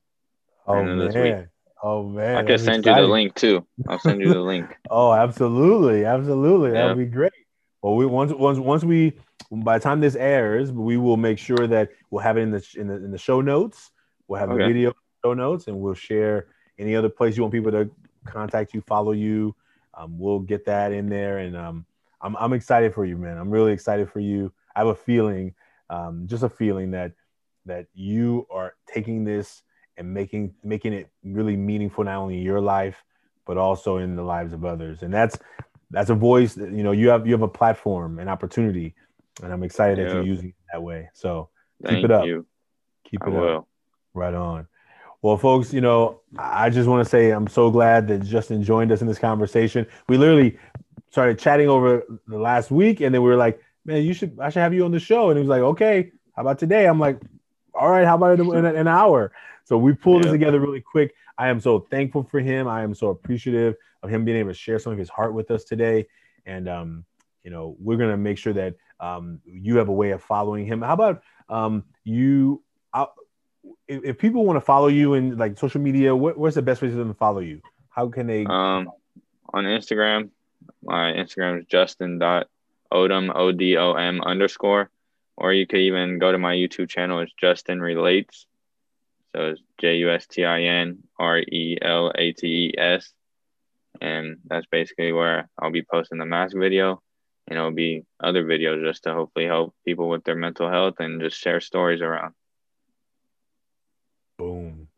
Oh 0.67 0.85
this 0.99 1.15
week. 1.15 1.25
man. 1.25 1.49
Oh 1.83 2.03
man. 2.05 2.37
I 2.39 2.43
can 2.43 2.59
send 2.59 2.87
you 2.87 2.95
the 2.95 3.03
link 3.03 3.35
too. 3.35 3.67
I'll 3.89 3.99
send 3.99 4.21
you 4.21 4.33
the 4.33 4.41
link. 4.41 4.75
Oh, 4.91 5.13
absolutely, 5.13 6.07
absolutely. 6.07 6.71
That'd 6.73 6.97
be 6.97 7.05
great. 7.05 7.33
Well, 7.83 7.95
we 7.95 8.07
once 8.07 8.33
once 8.33 8.59
once 8.59 8.85
we 8.85 9.19
by 9.51 9.79
the 9.79 9.83
time 9.83 10.01
this 10.01 10.17
airs, 10.17 10.73
we 10.73 10.97
will 10.97 11.17
make 11.17 11.39
sure 11.39 11.67
that 11.67 11.91
we'll 12.11 12.23
have 12.23 12.37
it 12.37 12.41
in 12.41 12.51
the 12.51 12.67
in 12.77 12.89
the, 12.89 12.95
in 12.95 13.11
the 13.11 13.19
show 13.19 13.41
notes. 13.41 13.91
We'll 14.27 14.41
have 14.41 14.51
the 14.51 14.57
video 14.57 14.93
show 15.25 15.35
notes, 15.35 15.69
and 15.69 15.81
we'll 15.81 15.95
share 15.95 16.49
any 16.79 16.95
other 16.95 17.09
place 17.09 17.37
you 17.37 17.43
want 17.43 17.53
people 17.53 17.73
to 17.73 17.91
contact 18.25 18.75
you, 18.75 18.81
follow 18.83 19.13
you. 19.13 19.55
Um, 19.95 20.19
we'll 20.19 20.41
get 20.41 20.67
that 20.67 20.93
in 20.93 21.09
there, 21.09 21.39
and 21.39 21.57
um, 21.57 21.87
I'm 22.21 22.37
I'm 22.37 22.53
excited 22.53 22.95
for 22.95 23.05
you, 23.05 23.17
man. 23.17 23.39
I'm 23.39 23.51
really 23.51 23.73
excited 23.73 24.11
for 24.11 24.21
you. 24.21 24.53
I 24.75 24.81
have 24.81 24.89
a 24.89 24.95
feeling, 24.95 25.55
um, 25.89 26.27
just 26.27 26.43
a 26.43 26.49
feeling 26.49 26.91
that 26.93 27.13
that 27.67 27.87
you 27.95 28.47
are 28.51 28.75
taking 28.93 29.25
this 29.25 29.63
and 29.97 30.13
making 30.13 30.55
making 30.65 30.93
it 30.93 31.11
really 31.23 31.57
meaningful 31.57 32.05
not 32.05 32.17
only 32.17 32.39
in 32.39 32.43
your 32.43 32.61
life 32.61 33.05
but 33.47 33.57
also 33.57 33.97
in 33.97 34.15
the 34.15 34.23
lives 34.23 34.53
of 34.53 34.65
others 34.65 35.03
and 35.03 35.13
that's 35.13 35.39
that's 35.91 36.11
a 36.11 36.15
voice 36.15 36.57
you 36.57 36.83
know 36.83 36.93
you 36.93 37.09
have 37.09 37.27
you 37.27 37.33
have 37.33 37.43
a 37.43 37.49
platform 37.49 38.19
an 38.19 38.29
opportunity 38.29 38.95
and 39.43 39.53
i'm 39.53 39.63
excited 39.63 39.99
that 39.99 40.13
you're 40.13 40.25
using 40.25 40.49
it 40.49 40.55
that 40.73 40.83
way. 40.83 41.09
So 41.13 41.49
Thank 41.83 42.05
it 42.05 42.11
up. 42.11 42.27
you. 42.27 42.47
keep 43.05 43.23
it 43.27 43.35
up. 43.35 43.67
right 44.15 44.35
on. 44.35 44.67
Well 45.23 45.37
folks 45.37 45.73
you 45.73 45.81
know 45.81 46.21
i 46.39 46.71
just 46.71 46.89
want 46.89 47.05
to 47.05 47.09
say 47.09 47.31
i'm 47.31 47.49
so 47.49 47.71
glad 47.71 48.09
that 48.09 48.23
justin 48.23 48.63
joined 48.63 48.93
us 48.93 49.01
in 49.01 49.07
this 49.07 49.19
conversation. 49.19 49.87
We 50.09 50.17
literally 50.17 50.59
started 51.11 51.39
chatting 51.39 51.69
over 51.69 52.05
the 52.27 52.39
last 52.39 52.71
week 52.71 53.01
and 53.01 53.15
then 53.15 53.23
we 53.23 53.29
were 53.29 53.37
like 53.37 53.61
man 53.85 54.03
you 54.03 54.13
should 54.13 54.39
i 54.41 54.51
should 54.51 54.61
have 54.61 54.75
you 54.75 54.85
on 54.85 54.91
the 54.91 55.01
show. 55.01 55.31
And 55.31 55.39
he 55.39 55.41
was 55.41 55.49
like 55.49 55.63
okay 55.63 56.13
how 56.35 56.43
about 56.43 56.59
today? 56.59 56.87
I'm 56.87 57.01
like 57.01 57.21
all 57.75 57.91
right 57.91 58.07
how 58.07 58.17
about 58.17 58.39
in, 58.39 58.55
in 58.55 58.65
an 58.65 58.89
hour? 58.89 59.33
So 59.65 59.77
we 59.77 59.93
pulled 59.93 60.25
this 60.25 60.33
together 60.33 60.61
really 60.61 60.81
quick. 60.81 61.15
I 61.37 61.49
am 61.49 61.61
so 61.61 61.81
thankful 61.91 62.25
for 62.25 62.41
him. 62.41 62.67
I 62.67 62.83
am 62.83 62.95
so 62.95 63.09
appreciative 63.09 63.77
of 64.03 64.11
him 64.11 64.25
being 64.25 64.39
able 64.39 64.51
to 64.51 64.55
share 64.55 64.79
some 64.79 64.93
of 64.93 64.99
his 64.99 65.09
heart 65.09 65.35
with 65.35 65.51
us 65.51 65.65
today 65.65 66.07
and 66.47 66.69
um 66.69 67.05
you 67.43 67.51
know 67.51 67.77
we're 67.81 67.97
going 67.97 68.11
to 68.11 68.17
make 68.17 68.39
sure 68.39 68.53
that 68.53 68.75
um 69.01 69.41
you 69.45 69.77
have 69.77 69.89
a 69.89 69.93
way 69.93 70.11
of 70.11 70.23
following 70.23 70.67
him 70.67 70.83
how 70.83 70.95
about 70.95 71.23
um 71.49 71.85
you 72.05 72.63
I, 72.93 73.07
if, 73.87 74.05
if 74.05 74.19
people 74.19 74.45
want 74.45 74.57
to 74.57 74.61
follow 74.61 74.89
you 74.89 75.15
in 75.15 75.37
like 75.37 75.59
social 75.59 75.81
media 75.81 76.15
what, 76.15 76.39
what's 76.39 76.55
the 76.55 76.63
best 76.63 76.83
way 76.83 76.91
for 76.91 76.97
them 76.97 77.09
to 77.09 77.15
follow 77.15 77.41
you 77.41 77.61
how 77.91 78.09
can 78.09 78.27
they 78.27 78.45
Um, 78.47 78.91
on 79.53 79.65
Instagram, 79.65 80.31
my 80.85 81.13
Instagram 81.13 81.61
is 81.61 81.67
Justin 81.67 82.19
dot 82.19 82.49
Odom 82.93 83.33
O 83.35 83.51
D 83.51 83.77
O 83.77 83.95
M 83.95 84.21
underscore, 84.21 84.91
or 85.37 85.53
you 85.53 85.67
could 85.67 85.81
even 85.81 86.19
go 86.19 86.31
to 86.31 86.39
my 86.39 86.55
YouTube 86.55 86.89
channel. 86.89 87.21
It's 87.21 87.33
Justin 87.41 87.81
Relates. 87.81 88.47
So 89.35 89.47
it's 89.51 89.61
J 89.79 89.97
U 89.97 90.11
S 90.11 90.27
T 90.27 90.45
I 90.45 90.63
N 90.63 90.99
R 91.19 91.39
E 91.39 91.79
L 91.81 92.13
A 92.15 92.33
T 92.33 92.47
E 92.47 92.75
S, 92.79 93.13
and 94.01 94.37
that's 94.45 94.67
basically 94.67 95.13
where 95.13 95.49
I'll 95.59 95.73
be 95.73 95.83
posting 95.83 96.19
the 96.19 96.27
mask 96.27 96.57
video, 96.57 97.03
and 97.47 97.59
it'll 97.59 97.71
be 97.71 98.05
other 98.23 98.45
videos 98.45 98.83
just 98.85 99.05
to 99.05 99.15
hopefully 99.15 99.47
help 99.47 99.75
people 99.85 100.09
with 100.09 100.25
their 100.25 100.37
mental 100.37 100.71
health 100.71 100.95
and 100.99 101.21
just 101.21 101.39
share 101.39 101.61
stories 101.61 102.03
around. 102.03 102.35
Boom. 104.39 104.89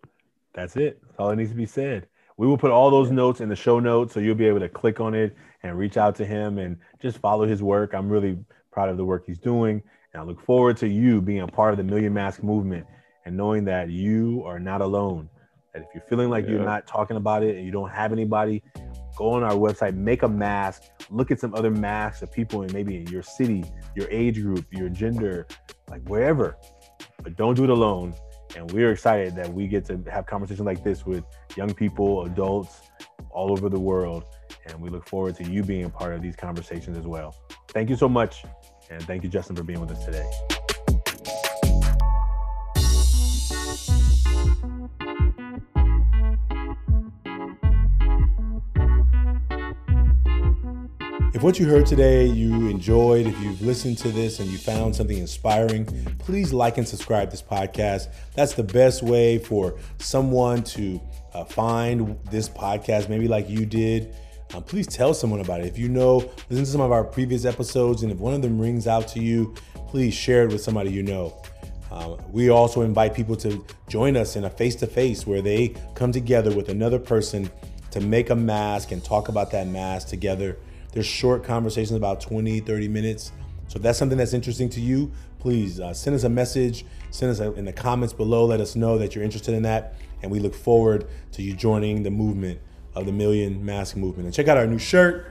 That's 0.52 0.76
it. 0.76 1.00
That's 1.02 1.18
all 1.18 1.30
that 1.30 1.36
needs 1.36 1.50
to 1.50 1.56
be 1.56 1.66
said. 1.66 2.08
We 2.36 2.46
will 2.46 2.58
put 2.58 2.70
all 2.70 2.90
those 2.90 3.10
notes 3.10 3.40
in 3.40 3.48
the 3.48 3.56
show 3.56 3.80
notes 3.80 4.14
so 4.14 4.20
you'll 4.20 4.34
be 4.34 4.46
able 4.46 4.60
to 4.60 4.68
click 4.68 4.98
on 4.98 5.14
it 5.14 5.36
and 5.62 5.78
reach 5.78 5.96
out 5.96 6.14
to 6.16 6.24
him 6.24 6.58
and 6.58 6.78
just 7.00 7.18
follow 7.18 7.46
his 7.46 7.62
work. 7.62 7.94
I'm 7.94 8.08
really 8.08 8.38
proud 8.72 8.88
of 8.88 8.96
the 8.96 9.04
work 9.04 9.24
he's 9.26 9.38
doing. 9.38 9.82
And 10.12 10.22
I 10.22 10.24
look 10.24 10.40
forward 10.40 10.76
to 10.78 10.88
you 10.88 11.20
being 11.20 11.42
a 11.42 11.46
part 11.46 11.72
of 11.72 11.76
the 11.76 11.84
Million 11.84 12.14
Mask 12.14 12.42
movement 12.42 12.86
and 13.24 13.36
knowing 13.36 13.64
that 13.66 13.90
you 13.90 14.42
are 14.46 14.58
not 14.58 14.80
alone. 14.80 15.28
That 15.74 15.82
if 15.82 15.88
you're 15.94 16.04
feeling 16.08 16.30
like 16.30 16.48
you're 16.48 16.64
not 16.64 16.86
talking 16.86 17.16
about 17.16 17.42
it 17.42 17.56
and 17.56 17.64
you 17.64 17.70
don't 17.70 17.90
have 17.90 18.10
anybody, 18.10 18.62
go 19.16 19.30
on 19.30 19.42
our 19.42 19.52
website, 19.52 19.94
make 19.94 20.22
a 20.22 20.28
mask, 20.28 20.82
look 21.10 21.30
at 21.30 21.40
some 21.40 21.54
other 21.54 21.70
masks 21.70 22.22
of 22.22 22.32
people 22.32 22.62
in 22.62 22.72
maybe 22.72 22.96
in 22.96 23.06
your 23.08 23.22
city, 23.22 23.64
your 23.94 24.08
age 24.10 24.40
group, 24.40 24.66
your 24.72 24.88
gender, 24.88 25.46
like 25.88 26.02
wherever. 26.08 26.56
But 27.22 27.36
don't 27.36 27.54
do 27.54 27.64
it 27.64 27.70
alone. 27.70 28.14
And 28.56 28.70
we're 28.72 28.90
excited 28.90 29.36
that 29.36 29.52
we 29.52 29.68
get 29.68 29.84
to 29.86 30.02
have 30.10 30.26
conversations 30.26 30.66
like 30.66 30.82
this 30.82 31.06
with 31.06 31.24
young 31.56 31.72
people, 31.72 32.24
adults 32.24 32.80
all 33.30 33.52
over 33.52 33.68
the 33.68 33.78
world. 33.78 34.24
And 34.66 34.80
we 34.80 34.90
look 34.90 35.08
forward 35.08 35.36
to 35.36 35.44
you 35.44 35.62
being 35.62 35.84
a 35.84 35.90
part 35.90 36.14
of 36.14 36.22
these 36.22 36.36
conversations 36.36 36.98
as 36.98 37.06
well. 37.06 37.34
Thank 37.68 37.90
you 37.90 37.96
so 37.96 38.08
much. 38.08 38.44
And 38.90 39.02
thank 39.04 39.22
you, 39.22 39.28
Justin, 39.28 39.54
for 39.54 39.62
being 39.62 39.80
with 39.80 39.92
us 39.92 40.04
today. 40.04 40.28
If 51.40 51.44
what 51.44 51.58
you 51.58 51.66
heard 51.66 51.86
today 51.86 52.26
you 52.26 52.68
enjoyed, 52.68 53.26
if 53.26 53.40
you've 53.40 53.62
listened 53.62 53.96
to 53.96 54.10
this 54.10 54.40
and 54.40 54.50
you 54.50 54.58
found 54.58 54.94
something 54.94 55.16
inspiring, 55.16 55.86
please 56.18 56.52
like 56.52 56.76
and 56.76 56.86
subscribe 56.86 57.30
this 57.30 57.40
podcast. 57.40 58.08
That's 58.34 58.52
the 58.52 58.62
best 58.62 59.02
way 59.02 59.38
for 59.38 59.78
someone 59.96 60.62
to 60.64 61.00
uh, 61.32 61.46
find 61.46 62.18
this 62.30 62.46
podcast, 62.46 63.08
maybe 63.08 63.26
like 63.26 63.48
you 63.48 63.64
did. 63.64 64.14
Um, 64.52 64.64
please 64.64 64.86
tell 64.86 65.14
someone 65.14 65.40
about 65.40 65.62
it. 65.62 65.66
If 65.66 65.78
you 65.78 65.88
know, 65.88 66.30
listen 66.50 66.66
to 66.66 66.66
some 66.66 66.82
of 66.82 66.92
our 66.92 67.04
previous 67.04 67.46
episodes, 67.46 68.02
and 68.02 68.12
if 68.12 68.18
one 68.18 68.34
of 68.34 68.42
them 68.42 68.60
rings 68.60 68.86
out 68.86 69.08
to 69.08 69.18
you, 69.18 69.54
please 69.88 70.12
share 70.12 70.44
it 70.44 70.52
with 70.52 70.60
somebody 70.60 70.92
you 70.92 71.02
know. 71.02 71.42
Um, 71.90 72.18
we 72.30 72.50
also 72.50 72.82
invite 72.82 73.14
people 73.14 73.36
to 73.36 73.64
join 73.88 74.14
us 74.14 74.36
in 74.36 74.44
a 74.44 74.50
face 74.50 74.74
to 74.76 74.86
face 74.86 75.26
where 75.26 75.40
they 75.40 75.74
come 75.94 76.12
together 76.12 76.54
with 76.54 76.68
another 76.68 76.98
person 76.98 77.50
to 77.92 78.00
make 78.00 78.28
a 78.28 78.36
mask 78.36 78.92
and 78.92 79.02
talk 79.02 79.30
about 79.30 79.50
that 79.52 79.68
mask 79.68 80.08
together. 80.08 80.58
There's 80.92 81.06
short 81.06 81.44
conversations 81.44 81.96
about 81.96 82.20
20, 82.20 82.60
30 82.60 82.88
minutes. 82.88 83.32
So 83.68 83.76
if 83.76 83.82
that's 83.82 83.98
something 83.98 84.18
that's 84.18 84.32
interesting 84.32 84.68
to 84.70 84.80
you, 84.80 85.12
please 85.38 85.78
uh, 85.78 85.94
send 85.94 86.16
us 86.16 86.24
a 86.24 86.28
message, 86.28 86.84
send 87.10 87.30
us 87.30 87.40
a, 87.40 87.52
in 87.52 87.64
the 87.64 87.72
comments 87.72 88.12
below, 88.12 88.44
let 88.44 88.60
us 88.60 88.74
know 88.74 88.98
that 88.98 89.14
you're 89.14 89.24
interested 89.24 89.54
in 89.54 89.62
that. 89.62 89.94
And 90.22 90.30
we 90.30 90.40
look 90.40 90.54
forward 90.54 91.06
to 91.32 91.42
you 91.42 91.54
joining 91.54 92.02
the 92.02 92.10
movement 92.10 92.60
of 92.94 93.06
the 93.06 93.12
Million 93.12 93.64
Mask 93.64 93.96
Movement. 93.96 94.26
And 94.26 94.34
check 94.34 94.48
out 94.48 94.56
our 94.56 94.66
new 94.66 94.78
shirt. 94.78 95.30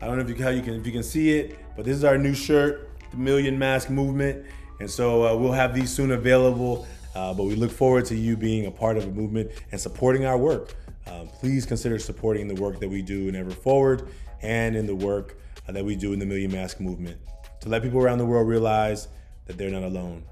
I 0.00 0.06
don't 0.06 0.16
know 0.16 0.22
if 0.22 0.28
you, 0.28 0.42
how 0.42 0.50
you 0.50 0.62
can 0.62 0.74
if 0.74 0.86
you 0.86 0.92
can 0.92 1.02
see 1.02 1.38
it, 1.38 1.58
but 1.76 1.84
this 1.84 1.96
is 1.96 2.04
our 2.04 2.18
new 2.18 2.34
shirt, 2.34 2.90
the 3.10 3.16
Million 3.16 3.58
Mask 3.58 3.88
Movement. 3.88 4.44
And 4.80 4.90
so 4.90 5.26
uh, 5.26 5.36
we'll 5.36 5.52
have 5.52 5.74
these 5.74 5.90
soon 5.92 6.10
available. 6.10 6.86
Uh, 7.14 7.34
but 7.34 7.44
we 7.44 7.54
look 7.54 7.70
forward 7.70 8.04
to 8.06 8.16
you 8.16 8.36
being 8.36 8.66
a 8.66 8.70
part 8.70 8.96
of 8.96 9.04
the 9.04 9.10
movement 9.10 9.50
and 9.72 9.80
supporting 9.80 10.24
our 10.24 10.38
work. 10.38 10.74
Um, 11.06 11.28
please 11.28 11.66
consider 11.66 11.98
supporting 11.98 12.46
the 12.46 12.54
work 12.54 12.78
that 12.80 12.88
we 12.88 13.02
do 13.02 13.28
in 13.28 13.34
Ever 13.34 13.50
Forward 13.50 14.08
and 14.42 14.76
in 14.76 14.86
the 14.86 14.94
work 14.94 15.38
uh, 15.68 15.72
that 15.72 15.84
we 15.84 15.96
do 15.96 16.12
in 16.12 16.18
the 16.18 16.26
Million 16.26 16.52
Mask 16.52 16.80
Movement 16.80 17.18
to 17.60 17.68
let 17.68 17.82
people 17.82 18.00
around 18.00 18.18
the 18.18 18.26
world 18.26 18.48
realize 18.48 19.08
that 19.46 19.56
they're 19.56 19.70
not 19.70 19.82
alone. 19.82 20.24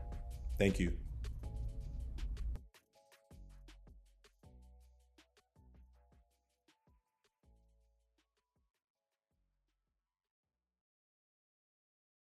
Thank 0.59 0.81
you. 0.81 0.98